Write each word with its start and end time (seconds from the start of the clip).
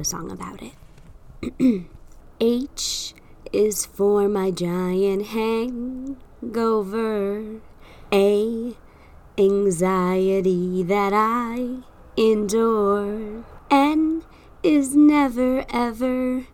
a 0.00 0.04
song 0.04 0.30
about 0.30 0.60
it. 0.62 0.72
H 2.40 3.14
is 3.52 3.84
for 3.84 4.28
my 4.28 4.50
giant 4.50 5.26
hangover. 5.26 6.80
A, 8.12 8.76
anxiety 9.36 10.82
that 10.82 11.12
I 11.12 11.80
endure. 12.16 13.44
N 13.70 14.24
is 14.62 14.96
never 14.96 15.64
ever 15.70 16.46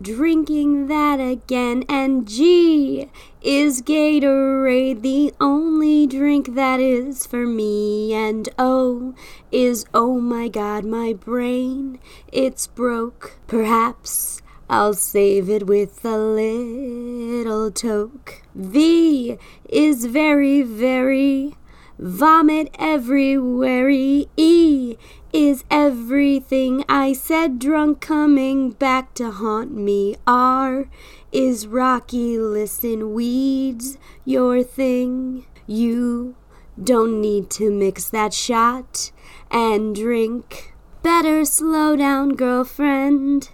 drinking 0.00 0.86
that 0.88 1.20
again. 1.20 1.84
And 1.88 2.26
G 2.26 3.08
is 3.42 3.82
Gatorade, 3.82 5.02
the 5.02 5.32
only 5.40 6.06
drink 6.06 6.54
that 6.54 6.80
is 6.80 7.26
for 7.26 7.46
me. 7.46 8.14
And 8.14 8.48
O 8.58 9.14
is 9.50 9.84
oh 9.94 10.20
my 10.20 10.48
god, 10.48 10.84
my 10.84 11.12
brain, 11.12 11.98
it's 12.32 12.66
broke. 12.66 13.38
Perhaps 13.46 14.42
I'll 14.70 14.94
save 14.94 15.48
it 15.48 15.66
with 15.66 16.04
a 16.04 16.18
little 16.18 17.70
toke. 17.70 18.42
V 18.54 19.38
is 19.68 20.04
very, 20.04 20.62
very 20.62 21.56
vomit 21.98 22.68
everywhere. 22.78 23.88
E 23.90 24.98
is 25.32 25.64
everything 25.70 26.84
I 26.88 27.12
said 27.12 27.58
drunk 27.58 28.00
coming 28.00 28.70
back 28.70 29.14
to 29.14 29.30
haunt 29.30 29.72
me. 29.72 30.16
R 30.26 30.88
is 31.32 31.66
Rocky, 31.66 32.38
listen, 32.38 33.12
weeds 33.12 33.98
your 34.24 34.62
thing. 34.62 35.46
You 35.66 36.34
don't 36.82 37.20
need 37.20 37.50
to 37.50 37.70
mix 37.70 38.08
that 38.10 38.32
shot 38.32 39.10
and 39.50 39.94
drink. 39.94 40.74
Better 41.02 41.44
slow 41.44 41.96
down, 41.96 42.34
girlfriend. 42.34 43.50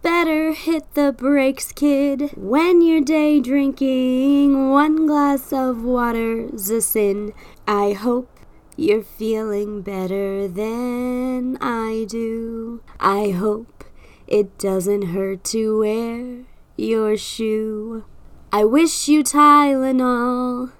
Better 0.00 0.52
hit 0.52 0.94
the 0.94 1.12
brakes, 1.12 1.72
kid. 1.72 2.32
When 2.36 2.80
you're 2.80 3.00
day 3.00 3.40
drinking, 3.40 4.70
one 4.70 5.06
glass 5.06 5.52
of 5.52 5.82
water's 5.82 6.70
a 6.70 6.80
sin. 6.80 7.32
I 7.66 7.92
hope 7.92 8.37
you're 8.78 9.02
feeling 9.02 9.82
better 9.82 10.46
than 10.46 11.58
I 11.60 12.06
do. 12.08 12.80
I 13.00 13.30
hope 13.30 13.82
it 14.28 14.56
doesn't 14.56 15.08
hurt 15.08 15.42
to 15.46 15.80
wear 15.80 16.44
your 16.76 17.16
shoe. 17.16 18.04
I 18.52 18.64
wish 18.64 19.08
you 19.08 19.24
Tylenol 19.24 20.70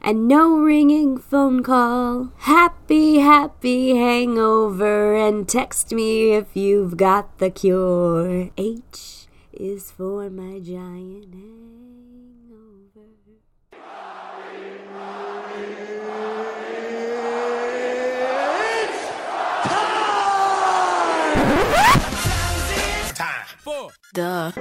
and 0.00 0.28
no 0.28 0.56
ringing 0.56 1.18
phone 1.18 1.64
call. 1.64 2.32
Happy, 2.38 3.18
happy 3.18 3.96
hangover 3.96 5.16
and 5.16 5.48
text 5.48 5.92
me 5.92 6.34
if 6.34 6.56
you've 6.56 6.96
got 6.96 7.38
the 7.38 7.50
cure. 7.50 8.50
H 8.56 9.26
is 9.52 9.90
for 9.90 10.30
my 10.30 10.60
giant 10.60 11.34
hangover. 11.34 11.87
Time 23.68 23.90
for 23.90 23.92
Duh. 24.14 24.52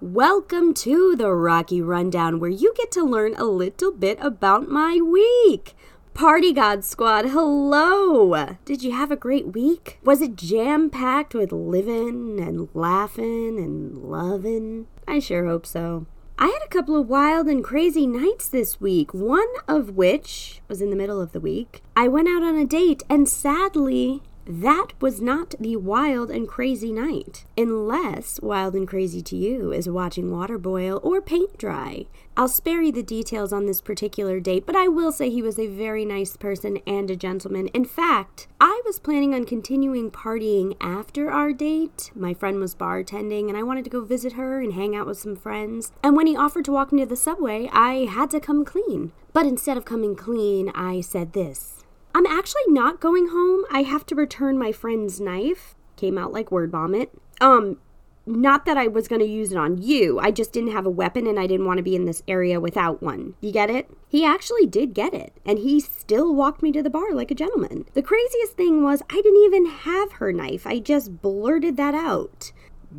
Welcome 0.00 0.72
to 0.74 1.14
the 1.14 1.30
Rocky 1.32 1.82
Rundown, 1.82 2.40
where 2.40 2.48
you 2.48 2.72
get 2.74 2.90
to 2.92 3.02
learn 3.02 3.34
a 3.36 3.44
little 3.44 3.92
bit 3.92 4.18
about 4.22 4.70
my 4.70 4.98
week. 5.02 5.76
Party 6.14 6.54
God 6.54 6.84
Squad, 6.84 7.26
hello! 7.26 8.56
Did 8.64 8.82
you 8.82 8.92
have 8.92 9.10
a 9.10 9.16
great 9.16 9.48
week? 9.52 9.98
Was 10.02 10.22
it 10.22 10.36
jam 10.36 10.88
packed 10.88 11.34
with 11.34 11.52
living 11.52 12.40
and 12.40 12.68
laughing 12.72 13.58
and 13.58 13.98
loving? 13.98 14.86
I 15.06 15.18
sure 15.18 15.44
hope 15.44 15.66
so. 15.66 16.06
I 16.36 16.46
had 16.46 16.62
a 16.64 16.68
couple 16.68 16.96
of 16.96 17.08
wild 17.08 17.46
and 17.46 17.62
crazy 17.62 18.08
nights 18.08 18.48
this 18.48 18.80
week, 18.80 19.14
one 19.14 19.46
of 19.68 19.90
which 19.90 20.60
was 20.66 20.82
in 20.82 20.90
the 20.90 20.96
middle 20.96 21.20
of 21.20 21.30
the 21.30 21.38
week. 21.38 21.80
I 21.94 22.08
went 22.08 22.28
out 22.28 22.42
on 22.42 22.56
a 22.56 22.66
date, 22.66 23.04
and 23.08 23.28
sadly, 23.28 24.20
that 24.46 24.88
was 25.00 25.20
not 25.20 25.54
the 25.58 25.76
wild 25.76 26.30
and 26.30 26.46
crazy 26.46 26.92
night. 26.92 27.46
Unless 27.56 28.40
wild 28.42 28.74
and 28.74 28.86
crazy 28.86 29.22
to 29.22 29.36
you 29.36 29.72
is 29.72 29.88
watching 29.88 30.30
water 30.30 30.58
boil 30.58 31.00
or 31.02 31.22
paint 31.22 31.56
dry. 31.56 32.06
I'll 32.36 32.48
spare 32.48 32.82
you 32.82 32.92
the 32.92 33.02
details 33.02 33.52
on 33.52 33.66
this 33.66 33.80
particular 33.80 34.40
date, 34.40 34.66
but 34.66 34.76
I 34.76 34.88
will 34.88 35.12
say 35.12 35.30
he 35.30 35.40
was 35.40 35.58
a 35.58 35.68
very 35.68 36.04
nice 36.04 36.36
person 36.36 36.78
and 36.86 37.10
a 37.10 37.16
gentleman. 37.16 37.68
In 37.68 37.84
fact, 37.84 38.48
I 38.60 38.82
was 38.84 38.98
planning 38.98 39.34
on 39.34 39.44
continuing 39.44 40.10
partying 40.10 40.76
after 40.80 41.30
our 41.30 41.52
date. 41.52 42.10
My 42.14 42.34
friend 42.34 42.60
was 42.60 42.74
bartending 42.74 43.48
and 43.48 43.56
I 43.56 43.62
wanted 43.62 43.84
to 43.84 43.90
go 43.90 44.04
visit 44.04 44.34
her 44.34 44.60
and 44.60 44.74
hang 44.74 44.96
out 44.96 45.06
with 45.06 45.18
some 45.18 45.36
friends. 45.36 45.92
And 46.02 46.16
when 46.16 46.26
he 46.26 46.36
offered 46.36 46.64
to 46.66 46.72
walk 46.72 46.92
me 46.92 47.02
to 47.02 47.06
the 47.06 47.16
subway, 47.16 47.70
I 47.72 48.06
had 48.10 48.30
to 48.30 48.40
come 48.40 48.64
clean. 48.64 49.12
But 49.32 49.46
instead 49.46 49.76
of 49.76 49.84
coming 49.84 50.16
clean, 50.16 50.70
I 50.74 51.00
said 51.00 51.32
this. 51.32 51.83
I'm 52.14 52.26
actually 52.26 52.62
not 52.68 53.00
going 53.00 53.28
home. 53.28 53.64
I 53.70 53.82
have 53.82 54.06
to 54.06 54.14
return 54.14 54.58
my 54.58 54.70
friend's 54.70 55.20
knife. 55.20 55.74
Came 55.96 56.16
out 56.16 56.32
like 56.32 56.52
word 56.52 56.70
vomit. 56.70 57.10
Um, 57.40 57.78
not 58.26 58.64
that 58.64 58.76
I 58.76 58.86
was 58.86 59.08
going 59.08 59.20
to 59.20 59.26
use 59.26 59.52
it 59.52 59.58
on 59.58 59.82
you. 59.82 60.18
I 60.18 60.30
just 60.30 60.52
didn't 60.52 60.72
have 60.72 60.86
a 60.86 60.90
weapon 60.90 61.26
and 61.26 61.38
I 61.38 61.46
didn't 61.46 61.66
want 61.66 61.78
to 61.78 61.82
be 61.82 61.96
in 61.96 62.04
this 62.04 62.22
area 62.26 62.60
without 62.60 63.02
one. 63.02 63.34
You 63.40 63.52
get 63.52 63.68
it? 63.68 63.90
He 64.08 64.24
actually 64.24 64.66
did 64.66 64.94
get 64.94 65.12
it, 65.12 65.32
and 65.44 65.58
he 65.58 65.80
still 65.80 66.34
walked 66.34 66.62
me 66.62 66.72
to 66.72 66.82
the 66.82 66.90
bar 66.90 67.12
like 67.12 67.30
a 67.30 67.34
gentleman. 67.34 67.84
The 67.94 68.02
craziest 68.02 68.56
thing 68.56 68.82
was, 68.82 69.02
I 69.10 69.16
didn't 69.16 69.44
even 69.44 69.66
have 69.66 70.12
her 70.12 70.32
knife. 70.32 70.66
I 70.66 70.78
just 70.78 71.20
blurted 71.20 71.76
that 71.76 71.94
out. 71.94 72.52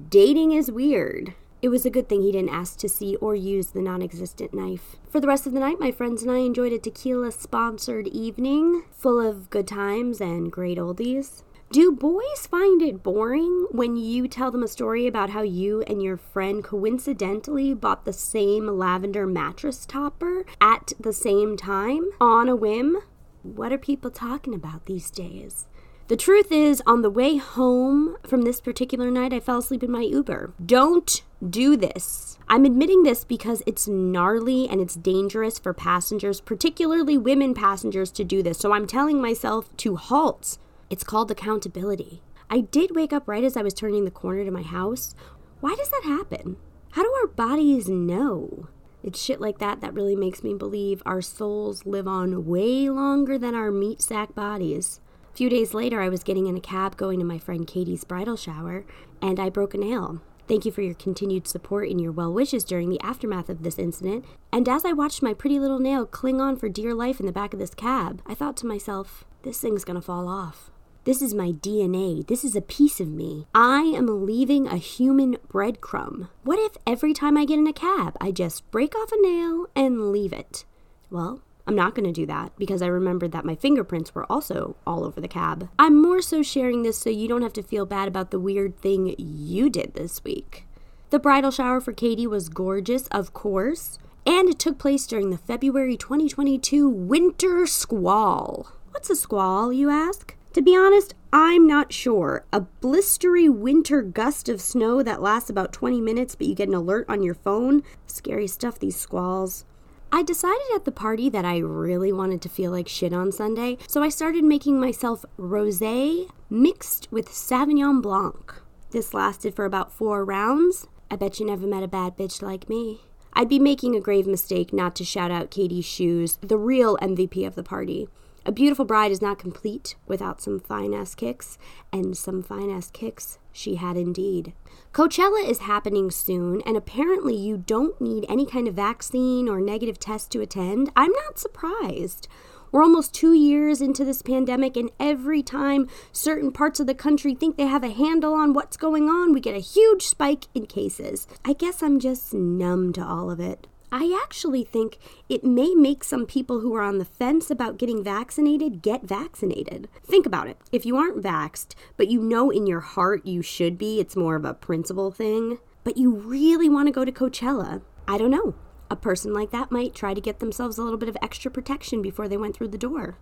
Dating 0.10 0.52
is 0.52 0.70
weird. 0.70 1.34
It 1.66 1.70
was 1.70 1.84
a 1.84 1.90
good 1.90 2.08
thing 2.08 2.22
he 2.22 2.32
didn't 2.32 2.54
ask 2.54 2.78
to 2.78 2.88
see 2.88 3.16
or 3.16 3.34
use 3.34 3.72
the 3.72 3.82
non 3.82 4.04
existent 4.04 4.54
knife. 4.54 4.98
For 5.10 5.20
the 5.20 5.26
rest 5.26 5.48
of 5.48 5.54
the 5.54 5.60
night, 5.60 5.80
my 5.80 5.90
friends 5.90 6.22
and 6.22 6.30
I 6.30 6.38
enjoyed 6.38 6.72
a 6.72 6.78
tequila 6.78 7.32
sponsored 7.32 8.06
evening 8.06 8.84
full 8.92 9.20
of 9.20 9.50
good 9.50 9.68
times 9.68 10.22
and 10.22 10.52
great 10.52 10.78
oldies. 10.78 11.42
Do 11.72 11.92
boys 11.92 12.46
find 12.46 12.84
it 12.84 13.02
boring 13.02 13.66
when 13.72 13.96
you 13.96 14.28
tell 14.28 14.52
them 14.52 14.62
a 14.62 14.68
story 14.68 15.08
about 15.08 15.32
how 15.32 15.42
you 15.42 15.82
and 15.88 16.04
your 16.04 16.18
friend 16.18 16.64
coincidentally 16.64 17.74
bought 17.74 18.06
the 18.06 18.14
same 18.14 18.68
lavender 18.68 19.26
mattress 19.26 19.88
topper 19.88 20.46
at 20.62 20.94
the 21.00 21.14
same 21.14 21.58
time 21.58 22.12
on 22.22 22.48
a 22.48 22.56
whim? 22.56 22.98
What 23.42 23.74
are 23.74 23.80
people 23.80 24.12
talking 24.12 24.54
about 24.54 24.86
these 24.86 25.10
days? 25.10 25.66
The 26.08 26.16
truth 26.16 26.52
is, 26.52 26.84
on 26.86 27.02
the 27.02 27.10
way 27.10 27.38
home 27.38 28.18
from 28.28 28.44
this 28.44 28.62
particular 28.62 29.10
night, 29.10 29.34
I 29.34 29.40
fell 29.40 29.58
asleep 29.58 29.82
in 29.82 29.90
my 29.90 30.02
Uber. 30.02 30.54
Don't 30.64 31.24
do 31.50 31.76
this. 31.76 32.38
I'm 32.48 32.64
admitting 32.64 33.02
this 33.02 33.24
because 33.24 33.64
it's 33.66 33.88
gnarly 33.88 34.70
and 34.70 34.80
it's 34.80 34.94
dangerous 34.94 35.58
for 35.58 35.74
passengers, 35.74 36.42
particularly 36.42 37.18
women 37.18 37.56
passengers, 37.56 38.12
to 38.12 38.24
do 38.24 38.44
this. 38.44 38.60
So 38.60 38.72
I'm 38.72 38.86
telling 38.86 39.20
myself 39.20 39.76
to 39.78 39.96
halt. 39.96 40.60
It's 40.92 41.04
called 41.04 41.32
accountability. 41.32 42.22
I 42.52 42.60
did 42.60 42.96
wake 42.96 43.12
up 43.12 43.28
right 43.28 43.44
as 43.44 43.58
I 43.58 43.64
was 43.64 43.74
turning 43.74 44.06
the 44.06 44.12
corner 44.12 44.46
to 44.46 44.52
my 44.52 44.62
house. 44.62 45.16
Why 45.60 45.74
does 45.74 45.90
that 45.90 46.04
happen? 46.04 46.58
How 46.92 47.02
do 47.02 47.12
our 47.20 47.28
bodies 47.28 47.90
know? 47.90 48.68
It's 49.02 49.20
shit 49.20 49.42
like 49.42 49.58
that 49.58 49.82
that 49.82 49.96
really 49.96 50.16
makes 50.16 50.44
me 50.44 50.54
believe 50.54 51.02
our 51.04 51.24
souls 51.24 51.84
live 51.84 52.08
on 52.08 52.46
way 52.46 52.92
longer 52.92 53.40
than 53.40 53.56
our 53.56 53.72
meat 53.72 54.04
sack 54.04 54.36
bodies. 54.36 55.00
A 55.36 55.38
few 55.38 55.50
days 55.50 55.74
later, 55.74 56.00
I 56.00 56.08
was 56.08 56.24
getting 56.24 56.48
in 56.48 56.56
a 56.56 56.62
cab 56.62 56.96
going 56.96 57.20
to 57.20 57.26
my 57.26 57.38
friend 57.38 57.68
Katie's 57.68 58.06
bridal 58.06 58.38
shower, 58.38 58.86
and 59.22 59.38
I 59.38 59.50
broke 59.50 59.74
a 59.74 59.78
nail. 59.78 60.22
Thank 60.48 60.64
you 60.64 60.72
for 60.72 60.82
your 60.82 60.94
continued 60.94 61.46
support 61.46 61.90
and 61.90 62.00
your 62.00 62.14
well 62.14 62.32
wishes 62.32 62.64
during 62.64 62.90
the 62.90 63.02
aftermath 63.02 63.50
of 63.50 63.62
this 63.62 63.78
incident. 63.78 64.24
And 64.54 64.70
as 64.70 64.86
I 64.86 64.94
watched 64.94 65.22
my 65.22 65.34
pretty 65.34 65.60
little 65.60 65.80
nail 65.80 66.06
cling 66.06 66.40
on 66.40 66.56
for 66.56 66.70
dear 66.70 66.94
life 66.94 67.20
in 67.20 67.26
the 67.26 67.34
back 67.34 67.52
of 67.52 67.60
this 67.60 67.74
cab, 67.74 68.22
I 68.26 68.34
thought 68.34 68.56
to 68.58 68.66
myself, 68.66 69.26
this 69.42 69.60
thing's 69.60 69.84
gonna 69.84 70.02
fall 70.02 70.30
off. 70.30 70.72
This 71.04 71.22
is 71.22 71.34
my 71.34 71.52
DNA. 71.52 72.26
This 72.26 72.46
is 72.46 72.56
a 72.56 72.62
piece 72.62 73.02
of 73.02 73.10
me. 73.10 73.46
I 73.54 73.82
am 73.82 74.26
leaving 74.26 74.68
a 74.68 74.78
human 74.78 75.36
breadcrumb. 75.50 76.30
What 76.44 76.60
if 76.60 76.78
every 76.88 77.12
time 77.12 77.36
I 77.36 77.44
get 77.44 77.60
in 77.60 77.68
a 77.68 77.74
cab, 77.74 78.16
I 78.22 78.32
just 78.32 78.72
break 78.72 78.96
off 78.96 79.12
a 79.12 79.22
nail 79.22 79.68
and 79.76 80.14
leave 80.14 80.32
it? 80.32 80.64
Well, 81.12 81.42
I'm 81.68 81.76
not 81.76 81.96
going 81.96 82.06
to 82.06 82.12
do 82.12 82.26
that 82.28 82.52
because 82.58 82.82
I 82.82 82.88
remembered 82.88 83.32
that 83.32 83.46
my 83.46 83.56
fingerprints 83.56 84.14
were 84.14 84.32
also 84.32 84.76
all 84.86 85.04
over 85.04 85.20
the 85.20 85.28
cab. 85.28 85.70
I'm 85.80 86.02
more 86.02 86.22
so 86.22 86.44
sharing 86.44 86.84
this 86.84 86.98
so 86.98 87.10
you 87.10 87.28
don't 87.28 87.42
have 87.42 87.54
to 87.54 87.64
feel 87.64 87.86
bad 87.86 88.08
about 88.08 88.32
the 88.32 88.40
weird 88.40 88.78
thing 88.78 89.16
you 89.18 89.70
did 89.70 89.94
this 89.96 90.24
week. 90.24 90.66
The 91.10 91.20
bridal 91.20 91.52
shower 91.52 91.82
for 91.82 91.94
Katie 91.94 92.28
was 92.28 92.50
gorgeous, 92.50 93.08
of 93.08 93.34
course, 93.34 93.98
and 94.26 94.50
it 94.50 94.60
took 94.60 94.78
place 94.78 95.08
during 95.08 95.30
the 95.30 95.38
February 95.38 95.98
2022 95.98 96.88
winter 96.88 97.66
squall. 97.66 98.72
What's 98.92 99.10
a 99.10 99.16
squall, 99.16 99.74
you 99.74 99.90
ask? 99.90 100.36
To 100.54 100.62
be 100.62 100.76
honest, 100.76 101.16
I'm 101.34 101.68
not 101.68 101.92
sure. 101.92 102.46
A 102.54 102.62
blistery 102.82 103.54
winter 103.54 104.02
gust 104.02 104.48
of 104.48 104.62
snow 104.62 105.04
that 105.04 105.22
lasts 105.22 105.50
about 105.50 105.74
20 105.74 106.00
minutes, 106.00 106.34
but 106.34 106.48
you 106.48 106.56
get 106.56 106.70
an 106.70 106.74
alert 106.74 107.06
on 107.10 107.22
your 107.22 107.34
phone. 107.34 107.84
Scary 108.08 108.48
stuff, 108.48 108.80
these 108.80 108.96
squalls. 108.96 109.66
I 110.12 110.24
decided 110.24 110.66
at 110.74 110.86
the 110.86 110.92
party 110.92 111.30
that 111.30 111.46
I 111.46 111.58
really 111.58 112.12
wanted 112.12 112.42
to 112.44 112.50
feel 112.50 112.72
like 112.72 112.88
shit 112.88 113.14
on 113.14 113.32
Sunday, 113.32 113.78
so 113.88 114.02
I 114.02 114.10
started 114.10 114.44
making 114.44 114.80
myself 114.80 115.26
rosé 115.38 116.30
mixed 116.50 117.08
with 117.12 117.30
Sauvignon 117.30 118.02
Blanc. 118.02 118.54
This 118.92 119.14
lasted 119.14 119.56
for 119.56 119.66
about 119.66 119.92
four 119.92 120.24
rounds. 120.24 120.88
I 121.12 121.18
bet 121.18 121.40
you 121.40 121.46
never 121.46 121.68
met 121.68 121.84
a 121.84 121.88
bad 121.88 122.18
bitch 122.18 122.42
like 122.42 122.70
me. 122.70 123.02
I'd 123.34 123.50
be 123.50 123.60
making 123.60 123.96
a 123.96 124.02
grave 124.02 124.26
mistake 124.26 124.72
not 124.72 124.96
to 124.96 125.04
shout 125.04 125.32
out 125.32 125.52
Katie's 125.52 125.86
shoes, 125.86 126.38
the 126.42 126.58
real 126.58 126.96
MVP 126.98 127.46
of 127.46 127.56
the 127.56 127.64
party. 127.64 128.08
A 128.48 128.52
beautiful 128.52 128.86
bride 128.86 129.12
is 129.12 129.24
not 129.24 129.40
complete 129.40 129.96
without 130.06 130.40
some 130.40 130.60
fine 130.60 130.94
ass 130.94 131.16
kicks, 131.16 131.58
and 131.92 132.16
some 132.16 132.44
fine 132.44 132.70
ass 132.70 132.92
kicks 132.92 133.40
she 133.52 133.76
had 133.76 133.98
indeed. 133.98 134.54
Coachella 134.94 135.44
is 135.50 135.60
happening 135.60 136.12
soon, 136.12 136.62
and 136.62 136.78
apparently 136.78 137.36
you 137.36 137.58
don't 137.58 138.00
need 138.00 138.24
any 138.30 138.46
kind 138.46 138.68
of 138.68 138.76
vaccine 138.76 139.50
or 139.50 139.60
negative 139.60 139.98
test 139.98 140.32
to 140.32 140.42
attend. 140.42 140.92
I'm 140.96 141.12
not 141.12 141.40
surprised. 141.40 142.28
We're 142.72 142.84
almost 142.84 143.16
two 143.16 143.34
years 143.34 143.82
into 143.82 144.06
this 144.06 144.22
pandemic, 144.22 144.78
and 144.78 144.92
every 145.00 145.42
time 145.42 145.88
certain 146.12 146.52
parts 146.52 146.80
of 146.80 146.86
the 146.86 146.94
country 146.94 147.34
think 147.34 147.58
they 147.58 147.66
have 147.66 147.84
a 147.84 147.90
handle 147.90 148.36
on 148.36 148.54
what's 148.54 148.78
going 148.78 149.10
on, 149.10 149.34
we 149.34 149.40
get 149.40 149.56
a 149.56 149.60
huge 149.60 150.04
spike 150.04 150.46
in 150.54 150.68
cases. 150.68 151.26
I 151.44 151.54
guess 151.54 151.82
I'm 151.82 152.00
just 152.00 152.32
numb 152.32 152.94
to 152.94 153.04
all 153.04 153.32
of 153.32 153.40
it. 153.40 153.66
I 153.98 154.20
actually 154.22 154.66
think 154.66 154.98
it 155.30 155.46
may 155.46 155.74
make 155.74 156.04
some 156.04 156.26
people 156.26 156.60
who 156.60 156.76
are 156.76 156.82
on 156.82 156.98
the 156.98 157.06
fence 157.06 157.50
about 157.50 157.78
getting 157.78 158.04
vaccinated 158.04 158.82
get 158.82 159.04
vaccinated. 159.04 159.88
Think 160.04 160.26
about 160.26 160.50
it. 160.50 160.58
If 160.70 160.86
you 160.86 160.98
aren't 160.98 161.24
vaxxed, 161.24 161.76
but 161.96 162.10
you 162.10 162.22
know 162.22 162.50
in 162.50 162.68
your 162.68 162.82
heart 162.82 163.26
you 163.26 163.42
should 163.42 163.78
be, 163.78 164.02
it's 164.02 164.18
more 164.18 164.36
of 164.36 164.44
a 164.44 164.54
principle 164.54 165.12
thing, 165.12 165.60
but 165.86 165.96
you 165.96 166.14
really 166.14 166.68
want 166.68 166.90
to 166.90 166.92
go 166.92 167.06
to 167.06 167.12
Coachella, 167.14 167.84
I 168.06 168.18
don't 168.18 168.32
know 168.32 168.56
a 168.90 168.98
person 168.98 169.34
like 169.34 169.52
that 169.52 169.72
might 169.72 169.96
try 169.96 170.14
to 170.14 170.22
get 170.22 170.40
themselves 170.40 170.78
a 170.78 170.84
little 170.84 171.00
bit 171.00 171.10
of 171.10 171.18
extra 171.22 171.50
protection 171.50 172.02
before 172.02 172.28
they 172.28 172.38
went 172.38 172.54
through 172.54 172.68
the 172.68 172.78
door. 172.78 173.18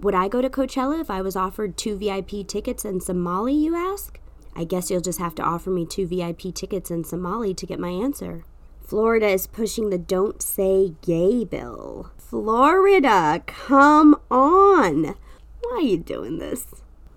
Would 0.00 0.14
I 0.14 0.28
go 0.28 0.40
to 0.40 0.48
Coachella 0.48 1.00
if 1.00 1.10
I 1.10 1.20
was 1.20 1.34
offered 1.34 1.76
two 1.76 1.96
VIP 1.96 2.46
tickets 2.46 2.84
and 2.84 3.02
some 3.02 3.20
Molly, 3.20 3.54
you 3.54 3.74
ask? 3.74 4.20
I 4.54 4.62
guess 4.62 4.88
you'll 4.88 5.00
just 5.00 5.18
have 5.18 5.34
to 5.36 5.42
offer 5.42 5.70
me 5.70 5.84
two 5.84 6.06
VIP 6.06 6.54
tickets 6.54 6.90
and 6.90 7.04
some 7.04 7.20
Molly 7.20 7.54
to 7.54 7.66
get 7.66 7.80
my 7.80 7.90
answer. 7.90 8.44
Florida 8.84 9.28
is 9.28 9.46
pushing 9.46 9.90
the 9.90 9.98
Don't 9.98 10.42
Say 10.42 10.94
Gay 11.02 11.44
bill. 11.44 12.10
Florida, 12.18 13.42
come 13.46 14.16
on! 14.30 15.14
Why 15.60 15.76
are 15.76 15.80
you 15.80 15.96
doing 15.96 16.38
this? 16.38 16.66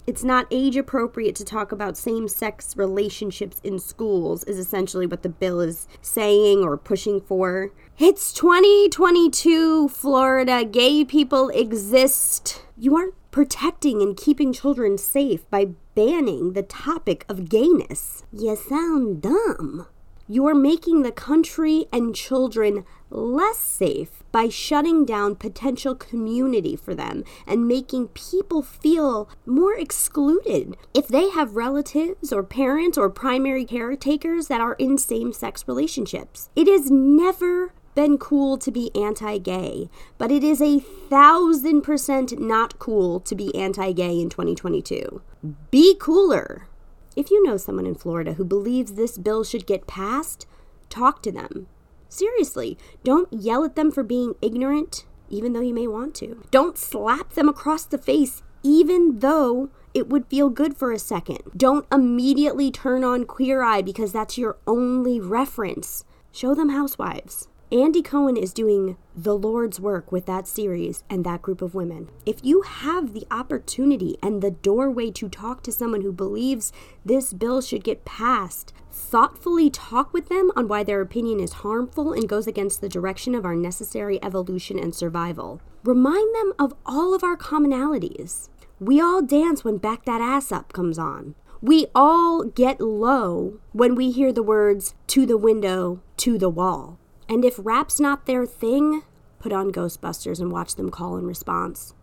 it's 0.07 0.23
not 0.23 0.47
age 0.51 0.77
appropriate 0.77 1.35
to 1.35 1.44
talk 1.44 1.71
about 1.71 1.97
same 1.97 2.27
sex 2.27 2.77
relationships 2.77 3.59
in 3.63 3.79
schools, 3.79 4.44
is 4.44 4.59
essentially 4.59 5.07
what 5.07 5.23
the 5.23 5.29
bill 5.29 5.59
is 5.59 5.88
saying 6.01 6.59
or 6.63 6.77
pushing 6.77 7.19
for. 7.19 7.71
It's 7.97 8.31
2022, 8.33 9.89
Florida. 9.89 10.63
Gay 10.63 11.03
people 11.06 11.50
exist. 11.50 12.62
You 12.77 12.95
aren't 12.95 13.15
protecting 13.31 14.01
and 14.01 14.15
keeping 14.15 14.53
children 14.53 14.97
safe 14.97 15.50
by 15.50 15.69
banning 15.95 16.53
the 16.53 16.63
topic 16.63 17.25
of 17.27 17.50
gayness. 17.50 18.23
You 18.31 18.56
sound 18.56 19.21
dumb. 19.21 19.88
You're 20.27 20.56
making 20.56 21.04
the 21.04 21.12
country 21.12 21.86
and 21.94 22.16
children 22.16 22.83
less 23.12 23.60
safe 23.60 24.24
by 24.31 24.50
shutting 24.50 25.06
down 25.06 25.36
potential 25.36 25.94
community 25.94 26.75
for 26.75 26.95
them 26.95 27.24
and 27.45 27.68
making 27.68 28.07
people 28.07 28.63
feel 28.63 29.30
more 29.45 29.77
excluded 29.77 30.77
if 30.95 31.07
they 31.07 31.30
have 31.30 31.56
relatives 31.56 32.33
or 32.33 32.42
parents 32.42 32.98
or 32.98 33.10
primary 33.12 33.66
caretakers 33.66 34.48
that 34.48 34.62
are 34.62 34.74
in 34.74 34.98
same 34.98 35.31
sex 35.31 35.63
relationships. 35.68 36.50
It 36.56 36.68
has 36.68 36.89
never 36.89 37.74
been 37.94 38.18
cool 38.18 38.57
to 38.57 38.72
be 38.72 38.89
anti 38.95 39.38
gay, 39.38 39.92
but 40.18 40.31
it 40.31 40.44
is 40.44 40.60
a 40.60 40.80
thousand 40.80 41.83
percent 41.83 42.39
not 42.39 42.80
cool 42.80 43.19
to 43.19 43.36
be 43.36 43.54
anti 43.56 43.92
gay 43.92 44.19
in 44.19 44.30
2022. 44.30 45.22
Be 45.69 45.95
cooler. 46.00 46.68
If 47.15 47.31
you 47.31 47.44
know 47.44 47.57
someone 47.57 47.85
in 47.85 47.95
Florida 47.95 48.33
who 48.33 48.44
believes 48.44 48.94
this 48.94 49.17
bill 49.17 49.44
should 49.44 49.65
get 49.65 49.88
passed, 49.88 50.45
talk 50.89 51.21
to 51.23 51.31
them. 51.31 51.67
Seriously, 52.09 52.77
don't 53.03 53.31
yell 53.31 53.63
at 53.63 53.75
them 53.75 53.91
for 53.91 54.03
being 54.03 54.35
ignorant, 54.41 55.06
even 55.29 55.53
though 55.53 55.62
you 55.62 55.73
may 55.73 55.88
want 55.88 56.13
to. 56.15 56.44
Don't 56.51 56.77
slap 56.77 57.33
them 57.33 57.50
across 57.50 57.85
the 57.85 57.97
face, 57.97 58.44
even 58.63 59.19
though 59.19 59.69
it 59.94 60.09
would 60.09 60.27
feel 60.27 60.50
good 60.50 60.75
for 60.75 60.91
a 60.91 61.00
second. 61.00 61.39
Don't 61.56 61.88
immediately 61.91 62.69
turn 62.69 63.03
on 63.03 63.25
Queer 63.25 63.63
Eye 63.63 63.81
because 63.81 64.12
that's 64.12 64.38
your 64.38 64.57
only 64.67 65.19
reference. 65.19 66.03
Show 66.31 66.53
them 66.53 66.69
Housewives. 66.69 67.47
Andy 67.71 68.03
Cohen 68.03 68.38
is 68.38 68.53
doing 68.53 68.95
the 69.15 69.35
Lord's 69.35 69.79
work 69.79 70.12
with 70.12 70.27
that 70.27 70.47
series 70.47 71.03
and 71.09 71.25
that 71.25 71.41
group 71.41 71.63
of 71.63 71.73
women. 71.73 72.09
If 72.23 72.38
you 72.44 72.62
have 72.62 73.13
the 73.13 73.25
opportunity 73.31 74.17
and 74.21 74.39
the 74.39 74.51
doorway 74.51 75.09
to 75.12 75.27
talk 75.27 75.63
to 75.63 75.71
someone 75.71 76.01
who 76.01 76.12
believes 76.12 76.71
this 77.03 77.33
bill 77.33 77.62
should 77.62 77.83
get 77.83 78.06
passed, 78.06 78.71
thoughtfully 78.91 79.71
talk 79.71 80.13
with 80.13 80.29
them 80.29 80.51
on 80.56 80.67
why 80.67 80.83
their 80.83 81.01
opinion 81.01 81.39
is 81.39 81.53
harmful 81.53 82.13
and 82.13 82.29
goes 82.29 82.45
against 82.45 82.81
the 82.81 82.89
direction 82.89 83.33
of 83.33 83.45
our 83.45 83.56
necessary 83.56 84.23
evolution 84.23 84.77
and 84.77 84.94
survival. 84.94 85.59
Remind 85.83 86.35
them 86.35 86.53
of 86.59 86.75
all 86.85 87.15
of 87.15 87.23
our 87.23 87.35
commonalities. 87.35 88.50
We 88.79 89.01
all 89.01 89.23
dance 89.23 89.63
when 89.63 89.77
Back 89.77 90.06
That 90.06 90.21
Ass 90.21 90.51
Up 90.51 90.71
comes 90.71 91.00
on. 91.00 91.33
We 91.62 91.88
all 91.95 92.44
get 92.44 92.79
low 92.79 93.59
when 93.71 93.95
we 93.95 94.12
hear 94.12 94.31
the 94.31 94.44
words 94.44 94.94
to 95.07 95.25
the 95.25 95.38
window, 95.38 96.03
to 96.17 96.38
the 96.38 96.50
wall. 96.50 97.00
And 97.27 97.44
if 97.44 97.56
rap's 97.57 98.00
not 98.00 98.25
their 98.25 98.45
thing, 98.45 99.04
put 99.39 99.51
on 99.51 99.72
Ghostbusters 99.72 100.39
and 100.39 100.51
watch 100.51 100.75
them 100.75 100.89
call 100.89 101.18
in 101.18 101.25
response. 101.25 101.94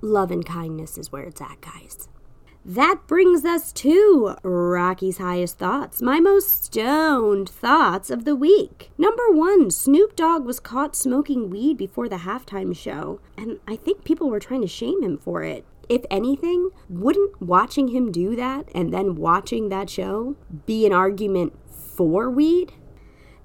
Love 0.00 0.30
and 0.30 0.44
kindness 0.44 0.98
is 0.98 1.10
where 1.10 1.24
it's 1.24 1.40
at, 1.40 1.60
guys. 1.60 2.08
That 2.68 3.06
brings 3.06 3.44
us 3.44 3.72
to 3.74 4.34
Rocky's 4.42 5.18
highest 5.18 5.56
thoughts, 5.56 6.02
my 6.02 6.18
most 6.18 6.64
stoned 6.64 7.48
thoughts 7.48 8.10
of 8.10 8.24
the 8.24 8.34
week. 8.34 8.90
Number 8.98 9.30
one, 9.30 9.70
Snoop 9.70 10.16
Dogg 10.16 10.44
was 10.44 10.58
caught 10.58 10.96
smoking 10.96 11.48
weed 11.48 11.76
before 11.76 12.08
the 12.08 12.16
halftime 12.16 12.76
show, 12.76 13.20
and 13.38 13.60
I 13.68 13.76
think 13.76 14.02
people 14.02 14.28
were 14.28 14.40
trying 14.40 14.62
to 14.62 14.66
shame 14.66 15.00
him 15.00 15.16
for 15.16 15.44
it. 15.44 15.64
If 15.88 16.04
anything, 16.10 16.70
wouldn't 16.88 17.40
watching 17.40 17.88
him 17.88 18.10
do 18.10 18.34
that 18.34 18.68
and 18.74 18.92
then 18.92 19.14
watching 19.14 19.68
that 19.68 19.88
show 19.88 20.34
be 20.66 20.84
an 20.86 20.92
argument 20.92 21.52
for 21.70 22.28
weed? 22.28 22.72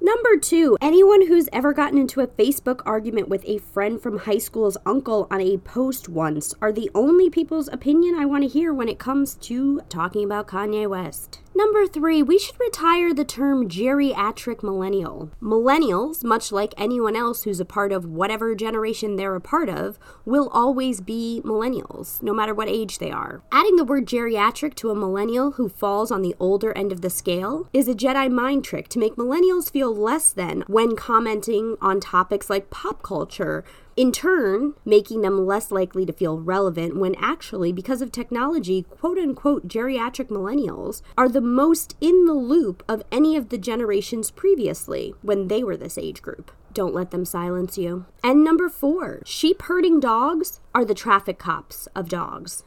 Number 0.03 0.35
two, 0.35 0.79
anyone 0.81 1.27
who's 1.27 1.47
ever 1.53 1.73
gotten 1.73 1.99
into 1.99 2.21
a 2.21 2.27
Facebook 2.27 2.81
argument 2.87 3.29
with 3.29 3.45
a 3.45 3.59
friend 3.59 4.01
from 4.01 4.17
high 4.17 4.39
school's 4.39 4.75
uncle 4.83 5.27
on 5.29 5.39
a 5.41 5.59
post 5.59 6.09
once 6.09 6.55
are 6.59 6.71
the 6.71 6.89
only 6.95 7.29
people's 7.29 7.67
opinion 7.67 8.15
I 8.15 8.25
want 8.25 8.41
to 8.41 8.49
hear 8.49 8.73
when 8.73 8.89
it 8.89 8.97
comes 8.97 9.35
to 9.35 9.79
talking 9.89 10.23
about 10.23 10.47
Kanye 10.47 10.89
West. 10.89 11.41
Number 11.53 11.85
three, 11.85 12.23
we 12.23 12.39
should 12.39 12.59
retire 12.59 13.13
the 13.13 13.25
term 13.25 13.67
geriatric 13.67 14.63
millennial. 14.63 15.31
Millennials, 15.41 16.23
much 16.23 16.51
like 16.51 16.73
anyone 16.77 17.15
else 17.15 17.43
who's 17.43 17.59
a 17.59 17.65
part 17.65 17.91
of 17.91 18.05
whatever 18.05 18.55
generation 18.55 19.15
they're 19.17 19.35
a 19.35 19.41
part 19.41 19.67
of, 19.67 19.99
will 20.23 20.47
always 20.53 21.01
be 21.01 21.41
millennials, 21.43 22.21
no 22.23 22.33
matter 22.33 22.53
what 22.53 22.69
age 22.69 22.99
they 22.99 23.11
are. 23.11 23.41
Adding 23.51 23.75
the 23.75 23.83
word 23.83 24.05
geriatric 24.05 24.75
to 24.75 24.91
a 24.91 24.95
millennial 24.95 25.51
who 25.51 25.67
falls 25.67 26.09
on 26.09 26.21
the 26.21 26.35
older 26.39 26.75
end 26.75 26.93
of 26.93 27.01
the 27.01 27.09
scale 27.09 27.67
is 27.73 27.89
a 27.89 27.93
Jedi 27.93 28.31
mind 28.31 28.63
trick 28.63 28.87
to 28.87 28.99
make 28.99 29.15
millennials 29.17 29.69
feel 29.69 29.93
less 29.93 30.31
than 30.31 30.63
when 30.67 30.95
commenting 30.95 31.75
on 31.81 31.99
topics 31.99 32.49
like 32.49 32.69
pop 32.69 33.03
culture, 33.03 33.65
in 34.01 34.11
turn, 34.11 34.73
making 34.83 35.21
them 35.21 35.45
less 35.45 35.69
likely 35.69 36.07
to 36.07 36.11
feel 36.11 36.39
relevant 36.39 36.97
when 36.97 37.13
actually, 37.19 37.71
because 37.71 38.01
of 38.01 38.11
technology, 38.11 38.81
quote 38.81 39.19
unquote 39.19 39.67
geriatric 39.67 40.29
millennials 40.29 41.03
are 41.15 41.29
the 41.29 41.39
most 41.39 41.95
in 42.01 42.25
the 42.25 42.33
loop 42.33 42.81
of 42.87 43.03
any 43.11 43.35
of 43.35 43.49
the 43.49 43.59
generations 43.59 44.31
previously 44.31 45.13
when 45.21 45.49
they 45.49 45.63
were 45.63 45.77
this 45.77 45.99
age 45.99 46.23
group. 46.23 46.51
Don't 46.73 46.95
let 46.95 47.11
them 47.11 47.25
silence 47.25 47.77
you. 47.77 48.05
And 48.23 48.43
number 48.43 48.69
four, 48.69 49.21
sheep 49.23 49.61
herding 49.61 49.99
dogs 49.99 50.61
are 50.73 50.83
the 50.83 50.95
traffic 50.95 51.37
cops 51.37 51.87
of 51.95 52.09
dogs. 52.09 52.63